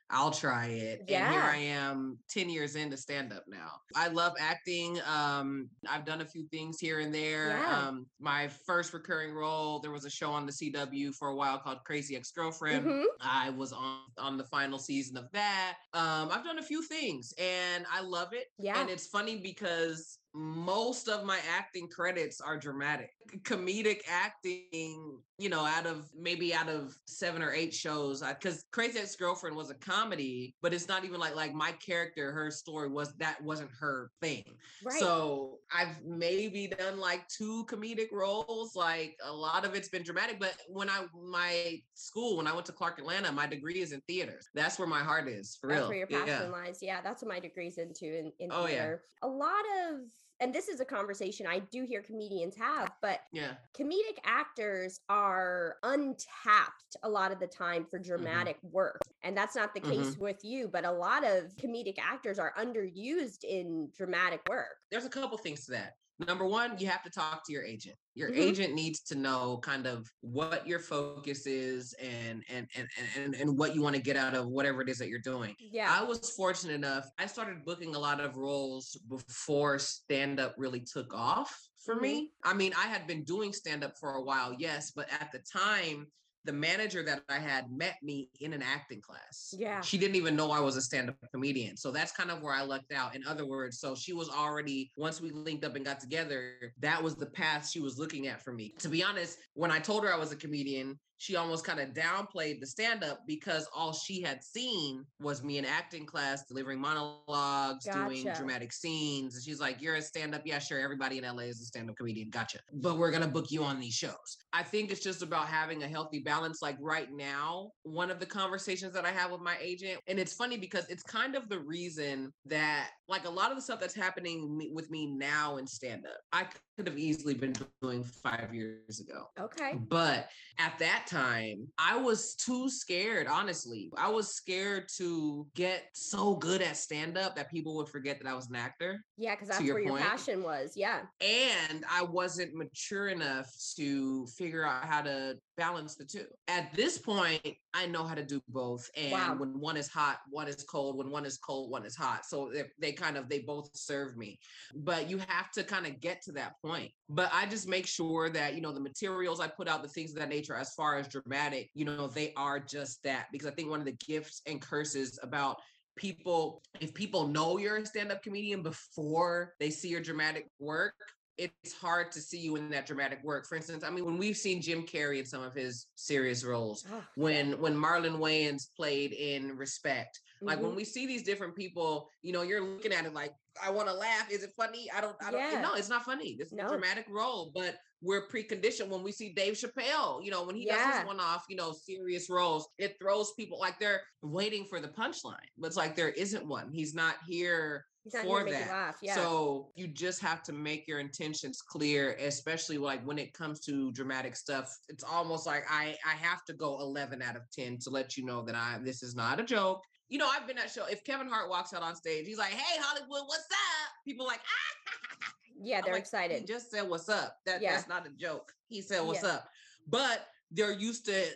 I'll 0.08 0.30
try 0.30 0.66
it. 0.66 1.00
And 1.00 1.08
here 1.08 1.40
I 1.42 1.56
am 1.56 2.18
10 2.28 2.48
years 2.48 2.76
into 2.76 2.96
stand 2.96 3.32
up 3.32 3.44
now. 3.48 3.72
I 3.94 4.08
love 4.08 4.34
acting. 4.38 5.00
Um, 5.02 5.70
I've 5.88 6.04
done 6.04 6.20
a 6.20 6.26
few 6.26 6.46
things 6.48 6.78
here 6.78 7.00
and 7.00 7.12
there. 7.12 7.48
Yeah. 7.48 7.88
Um, 7.88 8.06
my 8.20 8.46
first 8.48 8.92
recurring 8.94 9.34
role, 9.34 9.80
there 9.80 9.90
was 9.90 10.04
a 10.04 10.10
show 10.10 10.30
on 10.30 10.46
the 10.46 10.52
CW 10.52 11.12
for 11.12 11.28
a 11.28 11.34
while 11.36 11.58
called 11.58 11.78
Crazy 11.84 12.14
Ex-Girlfriend. 12.16 12.86
Mhm. 12.86 13.04
I 13.20 13.50
was 13.50 13.72
on 13.72 14.02
on 14.18 14.36
the 14.36 14.44
final 14.44 14.78
season 14.78 15.16
of 15.16 15.30
that. 15.32 15.78
Um, 15.92 16.30
I've 16.30 16.44
done 16.44 16.58
a 16.58 16.62
few 16.62 16.82
things 16.82 17.32
and 17.38 17.84
I 17.90 18.00
love 18.00 18.32
it. 18.32 18.46
Yeah. 18.58 18.80
And 18.80 18.88
it's 18.88 19.08
funny 19.08 19.40
because 19.40 20.18
most 20.38 21.08
of 21.08 21.24
my 21.24 21.38
acting 21.56 21.88
credits 21.88 22.42
are 22.42 22.58
dramatic. 22.58 23.10
Comedic 23.42 24.00
acting, 24.08 25.18
you 25.38 25.48
know, 25.48 25.64
out 25.64 25.86
of 25.86 26.10
maybe 26.14 26.52
out 26.54 26.68
of 26.68 26.94
seven 27.06 27.40
or 27.42 27.52
eight 27.52 27.72
shows, 27.72 28.20
because 28.22 28.62
Crazy 28.70 28.98
Ex 28.98 29.16
Girlfriend 29.16 29.56
was 29.56 29.70
a 29.70 29.74
comedy, 29.74 30.54
but 30.60 30.74
it's 30.74 30.88
not 30.88 31.04
even 31.06 31.18
like 31.18 31.34
like 31.34 31.54
my 31.54 31.72
character, 31.72 32.32
her 32.32 32.50
story 32.50 32.88
was 32.88 33.14
that 33.16 33.42
wasn't 33.42 33.70
her 33.80 34.10
thing. 34.20 34.44
right. 34.84 35.00
So 35.00 35.58
I've 35.74 36.04
maybe 36.04 36.68
done 36.68 37.00
like 37.00 37.26
two 37.28 37.64
comedic 37.66 38.12
roles. 38.12 38.76
Like 38.76 39.16
a 39.24 39.32
lot 39.32 39.64
of 39.64 39.74
it's 39.74 39.88
been 39.88 40.02
dramatic. 40.02 40.38
But 40.38 40.54
when 40.68 40.90
I 40.90 41.06
my 41.18 41.80
school, 41.94 42.36
when 42.36 42.46
I 42.46 42.52
went 42.52 42.66
to 42.66 42.72
Clark 42.72 42.98
Atlanta, 42.98 43.32
my 43.32 43.46
degree 43.46 43.80
is 43.80 43.92
in 43.92 44.02
theaters. 44.02 44.46
That's 44.54 44.78
where 44.78 44.88
my 44.88 45.00
heart 45.00 45.28
is 45.28 45.56
for 45.58 45.68
that's 45.68 45.80
real. 45.80 45.88
where 45.88 45.98
your 45.98 46.08
Yeah. 46.10 46.24
passion 46.26 46.50
lies. 46.52 46.78
Yeah, 46.82 47.00
that's 47.00 47.22
what 47.22 47.30
my 47.30 47.40
degree's 47.40 47.78
into 47.78 48.18
in, 48.18 48.32
in 48.38 48.50
Oh, 48.52 48.66
yeah. 48.66 48.96
A 49.22 49.26
lot 49.28 49.64
of 49.88 50.00
and 50.40 50.54
this 50.54 50.68
is 50.68 50.80
a 50.80 50.84
conversation 50.84 51.46
I 51.46 51.60
do 51.60 51.84
hear 51.84 52.02
comedians 52.02 52.56
have, 52.56 52.92
but 53.00 53.20
Yeah. 53.32 53.54
comedic 53.74 54.18
actors 54.24 55.00
are 55.08 55.76
untapped 55.82 56.96
a 57.02 57.08
lot 57.08 57.32
of 57.32 57.38
the 57.38 57.46
time 57.46 57.86
for 57.86 57.98
mm-hmm. 57.98 58.08
dramatic 58.08 58.58
work. 58.62 59.00
And 59.22 59.36
that's 59.36 59.56
not 59.56 59.74
the 59.74 59.80
mm-hmm. 59.80 60.02
case 60.02 60.16
with 60.18 60.44
you, 60.44 60.68
but 60.68 60.84
a 60.84 60.90
lot 60.90 61.24
of 61.24 61.56
comedic 61.56 61.98
actors 61.98 62.38
are 62.38 62.52
underused 62.58 63.44
in 63.44 63.90
dramatic 63.96 64.40
work. 64.48 64.76
there's 64.90 65.06
a 65.06 65.10
couple 65.10 65.38
things 65.38 65.64
to 65.66 65.72
that. 65.72 65.96
Number 66.18 66.46
one, 66.46 66.78
you 66.78 66.86
have 66.88 67.02
to 67.02 67.10
talk 67.10 67.44
to 67.46 67.52
your 67.52 67.62
agent. 67.64 67.96
Your 68.14 68.30
Mhm. 68.30 68.34
agent 68.34 68.74
needs 68.74 69.00
to 69.04 69.14
know 69.14 69.58
kind 69.58 69.86
of 69.86 70.06
what 70.20 70.66
your 70.66 70.80
focus 70.80 71.46
is 71.46 71.92
and 72.00 72.42
and 72.48 72.68
and 72.74 72.88
and, 73.16 73.34
and 73.34 73.58
what 73.58 73.74
you 73.74 73.82
want 73.82 73.96
to 73.96 74.02
get 74.02 74.16
out 74.16 74.34
of 74.34 74.48
whatever 74.48 74.80
it 74.80 74.88
is 74.88 74.98
that 74.98 75.08
you're 75.08 75.18
doing. 75.20 75.54
Yeah. 75.58 75.98
I 76.00 76.02
was 76.02 76.30
fortunate 76.34 76.74
enough. 76.74 77.06
I 77.18 77.26
started 77.26 77.64
booking 77.64 77.94
a 77.94 77.98
lot 77.98 78.20
of 78.20 78.36
roles 78.36 78.96
before 79.08 79.78
stand 79.78 80.40
up 80.40 80.54
really 80.56 80.80
took 80.80 81.12
off 81.14 81.54
for 81.84 81.96
Mhm. 81.98 82.00
me. 82.00 82.32
I 82.42 82.54
mean, 82.54 82.72
I 82.74 82.86
had 82.86 83.06
been 83.06 83.22
doing 83.24 83.52
stand 83.52 83.84
up 83.84 83.92
for 83.98 84.14
a 84.14 84.22
while, 84.22 84.54
yes, 84.58 84.92
but 84.94 85.08
at 85.12 85.30
the 85.32 85.40
time, 85.40 86.10
the 86.46 86.52
manager 86.52 87.02
that 87.02 87.22
I 87.28 87.38
had 87.38 87.70
met 87.70 87.96
me 88.02 88.30
in 88.40 88.52
an 88.52 88.62
acting 88.62 89.00
class. 89.00 89.52
Yeah. 89.56 89.80
She 89.80 89.98
didn't 89.98 90.16
even 90.16 90.36
know 90.36 90.50
I 90.50 90.60
was 90.60 90.76
a 90.76 90.80
stand 90.80 91.10
up 91.10 91.16
comedian. 91.32 91.76
So 91.76 91.90
that's 91.90 92.12
kind 92.12 92.30
of 92.30 92.40
where 92.40 92.54
I 92.54 92.62
lucked 92.62 92.92
out. 92.92 93.14
In 93.14 93.26
other 93.26 93.46
words, 93.46 93.80
so 93.80 93.94
she 93.94 94.12
was 94.12 94.28
already, 94.30 94.92
once 94.96 95.20
we 95.20 95.30
linked 95.30 95.64
up 95.64 95.76
and 95.76 95.84
got 95.84 96.00
together, 96.00 96.72
that 96.80 97.02
was 97.02 97.16
the 97.16 97.26
path 97.26 97.68
she 97.68 97.80
was 97.80 97.98
looking 97.98 98.28
at 98.28 98.40
for 98.42 98.52
me. 98.52 98.74
To 98.78 98.88
be 98.88 99.02
honest, 99.02 99.38
when 99.54 99.70
I 99.70 99.78
told 99.78 100.04
her 100.04 100.12
I 100.12 100.16
was 100.16 100.32
a 100.32 100.36
comedian, 100.36 100.98
she 101.18 101.36
almost 101.36 101.64
kind 101.64 101.80
of 101.80 101.90
downplayed 101.90 102.60
the 102.60 102.66
stand 102.66 103.02
up 103.02 103.20
because 103.26 103.68
all 103.74 103.92
she 103.92 104.20
had 104.20 104.42
seen 104.44 105.04
was 105.20 105.42
me 105.42 105.58
in 105.58 105.64
acting 105.64 106.04
class 106.04 106.44
delivering 106.46 106.80
monologues, 106.80 107.84
doing 107.84 108.26
dramatic 108.36 108.72
scenes. 108.72 109.34
And 109.34 109.44
she's 109.44 109.60
like, 109.60 109.80
You're 109.80 109.96
a 109.96 110.02
stand 110.02 110.34
up. 110.34 110.42
Yeah, 110.44 110.58
sure. 110.58 110.78
Everybody 110.78 111.18
in 111.18 111.24
LA 111.24 111.44
is 111.44 111.60
a 111.60 111.64
stand 111.64 111.88
up 111.88 111.96
comedian. 111.96 112.30
Gotcha. 112.30 112.58
But 112.72 112.98
we're 112.98 113.10
going 113.10 113.22
to 113.22 113.28
book 113.28 113.50
you 113.50 113.64
on 113.64 113.80
these 113.80 113.94
shows. 113.94 114.36
I 114.52 114.62
think 114.62 114.90
it's 114.90 115.02
just 115.02 115.22
about 115.22 115.46
having 115.46 115.82
a 115.82 115.88
healthy 115.88 116.20
balance. 116.20 116.60
Like 116.60 116.76
right 116.80 117.08
now, 117.12 117.70
one 117.82 118.10
of 118.10 118.20
the 118.20 118.26
conversations 118.26 118.92
that 118.92 119.04
I 119.04 119.10
have 119.10 119.30
with 119.30 119.40
my 119.40 119.56
agent, 119.60 120.00
and 120.06 120.18
it's 120.18 120.34
funny 120.34 120.58
because 120.58 120.88
it's 120.90 121.02
kind 121.02 121.34
of 121.34 121.48
the 121.48 121.60
reason 121.60 122.32
that, 122.46 122.90
like, 123.08 123.26
a 123.26 123.30
lot 123.30 123.50
of 123.50 123.56
the 123.56 123.62
stuff 123.62 123.80
that's 123.80 123.94
happening 123.94 124.70
with 124.72 124.90
me 124.90 125.06
now 125.06 125.56
in 125.56 125.66
stand 125.66 126.04
up, 126.06 126.18
I 126.32 126.46
could 126.76 126.86
have 126.86 126.98
easily 126.98 127.34
been 127.34 127.54
doing 127.80 128.04
five 128.04 128.52
years 128.52 129.00
ago. 129.00 129.28
Okay. 129.40 129.78
But 129.88 130.28
at 130.58 130.78
that 130.78 131.06
time, 131.06 131.68
I 131.78 131.96
was 131.96 132.34
too 132.34 132.68
scared, 132.68 133.26
honestly. 133.26 133.90
I 133.96 134.10
was 134.10 134.34
scared 134.34 134.88
to 134.98 135.46
get 135.54 135.84
so 135.94 136.36
good 136.36 136.60
at 136.60 136.76
stand 136.76 137.16
up 137.16 137.34
that 137.36 137.50
people 137.50 137.76
would 137.76 137.88
forget 137.88 138.20
that 138.20 138.28
I 138.28 138.34
was 138.34 138.48
an 138.50 138.56
actor. 138.56 139.02
Yeah, 139.16 139.34
because 139.34 139.48
that's 139.48 139.62
your 139.62 139.76
where 139.76 139.84
your 139.84 139.98
passion 139.98 140.42
was. 140.42 140.72
Yeah. 140.76 141.00
And 141.20 141.84
I 141.90 142.02
wasn't 142.02 142.54
mature 142.54 143.08
enough 143.08 143.50
to 143.76 144.26
figure 144.26 144.64
out 144.64 144.84
how 144.84 145.00
to 145.02 145.38
balance 145.56 145.96
the 145.96 146.04
two. 146.04 146.26
At 146.48 146.74
this 146.74 146.98
point, 146.98 147.40
I 147.72 147.86
know 147.86 148.04
how 148.04 148.14
to 148.14 148.24
do 148.24 148.42
both. 148.48 148.88
And 148.96 149.12
Wow. 149.12 149.36
when 149.38 149.58
one 149.58 149.76
is 149.78 149.88
hot, 149.88 150.18
one 150.28 150.48
is 150.48 150.62
cold. 150.64 150.98
When 150.98 151.10
one 151.10 151.24
is 151.24 151.38
cold, 151.38 151.70
one 151.70 151.86
is 151.86 151.96
hot. 151.96 152.26
So 152.26 152.50
they, 152.52 152.64
they 152.78 152.92
kind 152.92 153.16
of, 153.16 153.28
they 153.30 153.40
both 153.40 153.70
serve 153.74 154.16
me. 154.16 154.38
But 154.74 155.08
you 155.08 155.18
have 155.26 155.50
to 155.52 155.64
kind 155.64 155.86
of 155.86 156.00
get 156.00 156.20
to 156.22 156.32
that 156.32 156.52
point. 156.60 156.65
But 157.08 157.30
I 157.32 157.46
just 157.46 157.68
make 157.68 157.86
sure 157.86 158.28
that, 158.30 158.54
you 158.54 158.60
know, 158.60 158.72
the 158.72 158.80
materials 158.80 159.40
I 159.40 159.48
put 159.48 159.68
out, 159.68 159.82
the 159.82 159.88
things 159.88 160.10
of 160.10 160.18
that 160.18 160.28
nature, 160.28 160.54
as 160.54 160.74
far 160.74 160.96
as 160.96 161.08
dramatic, 161.08 161.70
you 161.74 161.84
know, 161.84 162.06
they 162.06 162.32
are 162.36 162.58
just 162.58 163.02
that. 163.04 163.26
Because 163.32 163.46
I 163.46 163.50
think 163.52 163.70
one 163.70 163.80
of 163.80 163.86
the 163.86 163.96
gifts 164.06 164.42
and 164.46 164.60
curses 164.60 165.18
about 165.22 165.58
people 165.96 166.62
if 166.80 166.94
people 166.94 167.26
know 167.26 167.58
you're 167.58 167.76
a 167.76 167.86
stand-up 167.86 168.22
comedian 168.22 168.62
before 168.62 169.54
they 169.58 169.70
see 169.70 169.88
your 169.88 170.00
dramatic 170.00 170.46
work 170.58 170.94
it's 171.38 171.74
hard 171.74 172.10
to 172.12 172.20
see 172.20 172.38
you 172.38 172.56
in 172.56 172.70
that 172.70 172.86
dramatic 172.86 173.18
work 173.24 173.46
for 173.46 173.56
instance 173.56 173.82
i 173.82 173.90
mean 173.90 174.04
when 174.04 174.18
we've 174.18 174.36
seen 174.36 174.60
jim 174.60 174.82
carrey 174.82 175.18
in 175.18 175.24
some 175.24 175.42
of 175.42 175.54
his 175.54 175.86
serious 175.96 176.44
roles 176.44 176.84
Oh, 176.92 177.02
when 177.14 177.58
when 177.60 177.74
marlon 177.74 178.18
wayans 178.18 178.66
played 178.76 179.12
in 179.12 179.56
respect 179.56 180.20
like 180.42 180.58
mhm. 180.58 180.62
when 180.62 180.74
we 180.76 180.84
see 180.84 181.06
these 181.06 181.22
different 181.22 181.54
people 181.56 182.08
you 182.22 182.32
know 182.32 182.42
you're 182.42 182.62
looking 182.62 182.92
at 182.92 183.04
it 183.04 183.14
like 183.14 183.32
i 183.62 183.70
want 183.70 183.88
to 183.88 183.94
laugh 183.94 184.30
is 184.30 184.42
it 184.42 184.50
funny 184.56 184.88
i 184.94 185.00
don't 185.00 185.16
i 185.24 185.30
don't 185.30 185.40
Yeah. 185.40 185.60
no 185.60 185.74
it's 185.74 185.88
not 185.88 186.04
funny 186.04 186.36
this 186.38 186.48
is 186.48 186.54
No. 186.54 186.66
a 186.66 186.68
dramatic 186.68 187.06
role 187.08 187.50
but 187.54 187.76
we're 188.02 188.28
preconditioned 188.28 188.88
when 188.88 189.02
we 189.02 189.10
see 189.10 189.32
Dave 189.32 189.54
Chappelle, 189.54 190.22
you 190.22 190.30
know, 190.30 190.44
when 190.44 190.54
he 190.54 190.66
does 190.66 190.96
his 190.96 191.06
one-off, 191.06 191.44
you 191.48 191.56
know, 191.56 191.72
serious 191.72 192.28
roles, 192.28 192.68
it 192.78 192.96
throws 193.00 193.32
people 193.32 193.58
like 193.58 193.78
they're 193.78 194.02
waiting 194.22 194.66
for 194.66 194.80
the 194.80 194.88
punchline. 194.88 195.34
But 195.58 195.68
it's 195.68 195.76
like 195.76 195.96
there 195.96 196.10
isn't 196.10 196.46
one. 196.46 196.70
He's 196.70 196.94
not 196.94 197.16
here 197.26 197.86
for 198.10 198.22
here 198.22 198.44
make 198.44 198.54
you 198.54 198.60
that. 198.60 198.94
Yeah. 199.02 199.14
So 199.14 199.70
you 199.74 199.88
just 199.88 200.20
have 200.22 200.42
to 200.44 200.52
make 200.52 200.86
your 200.86 201.00
intentions 201.00 201.62
clear, 201.62 202.16
especially 202.20 202.78
like 202.78 203.04
when 203.04 203.18
it 203.18 203.32
comes 203.32 203.60
to 203.60 203.90
dramatic 203.92 204.36
stuff. 204.36 204.76
It's 204.88 205.04
almost 205.04 205.46
like 205.46 205.64
I 205.70 205.96
I 206.06 206.12
have 206.12 206.44
to 206.44 206.52
go 206.52 206.78
11 206.80 207.22
out 207.22 207.36
of 207.36 207.42
10 207.52 207.78
to 207.82 207.90
let 207.90 208.16
you 208.16 208.24
know 208.24 208.42
that 208.42 208.54
I 208.54 208.78
this 208.82 209.02
is 209.02 209.14
not 209.14 209.40
a 209.40 209.44
joke. 209.44 209.82
You 210.08 210.18
know, 210.18 210.28
I've 210.28 210.46
been 210.46 210.58
at 210.58 210.70
show. 210.70 210.86
If 210.86 211.04
Kevin 211.04 211.28
Hart 211.28 211.48
walks 211.50 211.74
out 211.74 211.82
on 211.82 211.96
stage, 211.96 212.26
he's 212.26 212.38
like, 212.38 212.52
"Hey 212.52 212.80
Hollywood, 212.80 213.22
what's 213.26 213.46
up?" 213.50 213.90
People 214.04 214.26
like, 214.26 214.40
"Ah!" 214.44 215.32
yeah, 215.60 215.80
they're 215.80 215.94
like, 215.94 216.02
excited. 216.02 216.40
He 216.40 216.46
just 216.46 216.70
said, 216.70 216.88
"What's 216.88 217.08
up?" 217.08 217.38
That 217.44 217.60
Yeah. 217.60 217.72
that's 217.74 217.88
not 217.88 218.06
a 218.06 218.10
joke. 218.10 218.54
He 218.68 218.82
said, 218.82 219.00
"What's 219.04 219.22
Yeah. 219.22 219.30
up?" 219.30 219.50
But 219.88 220.28
they're 220.50 220.72
used 220.72 221.06
to 221.06 221.26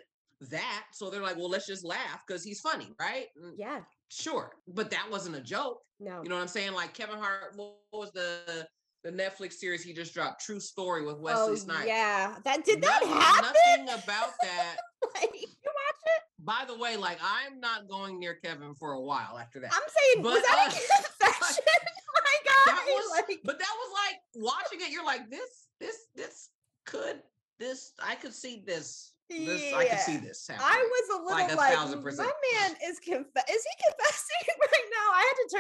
that, 0.43 0.87
so 0.93 1.11
they're 1.11 1.21
like, 1.23 1.37
"Well, 1.37 1.49
let's 1.49 1.67
just 1.67 1.85
laugh 1.85 2.25
because 2.27 2.45
he's 2.45 2.61
funny, 2.61 2.95
right?" 3.01 3.29
Mm, 3.37 3.55
yeah. 3.57 3.81
Sure, 4.09 4.53
but 4.69 4.91
that 4.91 5.09
wasn't 5.11 5.37
a 5.37 5.41
joke. 5.41 5.83
No. 5.99 6.23
You 6.23 6.29
know 6.29 6.37
what 6.37 6.43
I'm 6.43 6.49
saying? 6.49 6.73
Like 6.73 6.95
Kevin 6.95 7.19
Hart, 7.19 7.57
what 7.57 7.77
was 7.93 8.13
the 8.13 8.69
the 9.03 9.11
Netflix 9.11 9.55
series 9.55 9.83
he 9.83 9.93
just 9.93 10.13
dropped? 10.15 10.45
True 10.45 10.61
Story 10.61 11.05
with 11.05 11.19
Wesley 11.19 11.53
oh 11.53 11.55
Snipes. 11.57 11.87
yeah. 11.87 12.37
That 12.45 12.65
did 12.65 12.83
that 12.83 13.01
No- 13.03 13.15
happen? 13.19 13.87
Nothing 13.87 14.03
about 14.05 14.31
that. 14.43 14.77
like, 15.15 15.31
you 15.35 15.47
watch 15.47 16.01
it? 16.07 16.23
By 16.43 16.65
the 16.67 16.77
way, 16.79 16.97
like 16.97 17.19
I'm 17.23 17.61
not 17.61 17.89
going 17.89 18.19
near 18.19 18.35
Kevin 18.35 18.75
for 18.75 18.93
a 18.93 19.01
while 19.01 19.39
after 19.39 19.61
that. 19.61 19.71
I'm 19.73 19.83
saying, 20.15 20.25
was 20.25 20.35
But, 20.35 20.43
that 20.43 20.59
uh, 20.59 20.69
a 20.69 20.71
confession? 21.31 21.65
My 22.15 22.37
God. 22.45 22.77
that 22.77 22.85
was, 22.87 23.11
like, 23.29 23.41
but 23.45 23.59
that 23.59 23.75
was 23.79 23.93
like 24.07 24.21
watching 24.45 24.81
it. 24.81 24.91
You're 24.93 25.05
like, 25.05 25.31
this, 25.31 25.67
this, 25.81 25.97
this 26.15 26.49
could, 26.87 27.23
this, 27.59 27.93
I 28.03 28.15
could 28.15 28.35
see 28.35 28.63
this. 28.67 29.13
This, 29.29 29.73
I 29.73 29.85
could 29.85 29.99
see 30.01 30.17
this. 30.17 30.49
Happening. 30.49 30.67
I 30.69 30.83
was 30.83 31.21
a 31.21 31.23
little 31.23 31.47
Like 31.47 31.57
like, 31.57 31.73
a 31.73 31.77
thousand 31.77 32.03
percent. 32.03 32.29
my 32.29 32.61
man 32.61 32.77
is 32.91 32.99
conf- 32.99 33.27
is 33.29 33.29
he 33.29 33.29
confessing 33.29 33.49
right 33.49 33.70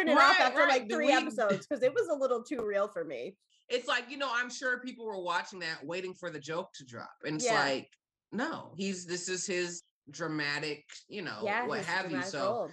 now? 0.05 0.19
I 0.19 0.33
had 0.33 0.33
to 0.33 0.35
turn 0.35 0.39
it 0.39 0.39
off 0.39 0.39
Right, 0.39 0.47
after 0.47 0.59
right. 0.61 0.69
like 0.81 0.91
three 0.91 1.07
we- 1.07 1.13
episodes 1.13 1.67
because 1.67 1.83
it 1.83 1.93
was 1.95 2.09
a 2.09 2.15
little 2.15 2.43
too 2.43 2.65
real 2.65 2.89
for 2.89 3.05
me. 3.05 3.37
it's 3.69 3.87
like 3.87 4.11
you 4.11 4.17
know 4.17 4.29
i'm 4.33 4.51
sure 4.51 4.81
people 4.81 5.07
were 5.07 5.21
watching 5.23 5.61
that 5.61 5.79
waiting 5.85 6.13
for 6.13 6.29
the 6.31 6.41
joke 6.41 6.73
to 6.75 6.85
drop 6.85 7.11
and 7.25 7.37
it's 7.37 7.45
Yeah. 7.45 7.63
like 7.63 7.89
no 8.33 8.73
he's 8.77 9.07
this 9.07 9.29
is 9.29 9.47
his 9.47 9.83
dramatic 10.11 10.85
you 11.09 11.23
know 11.23 11.39
yeah, 11.45 11.67
what 11.67 11.85
have 11.85 12.11
you 12.11 12.21
so 12.23 12.41
role. 12.45 12.71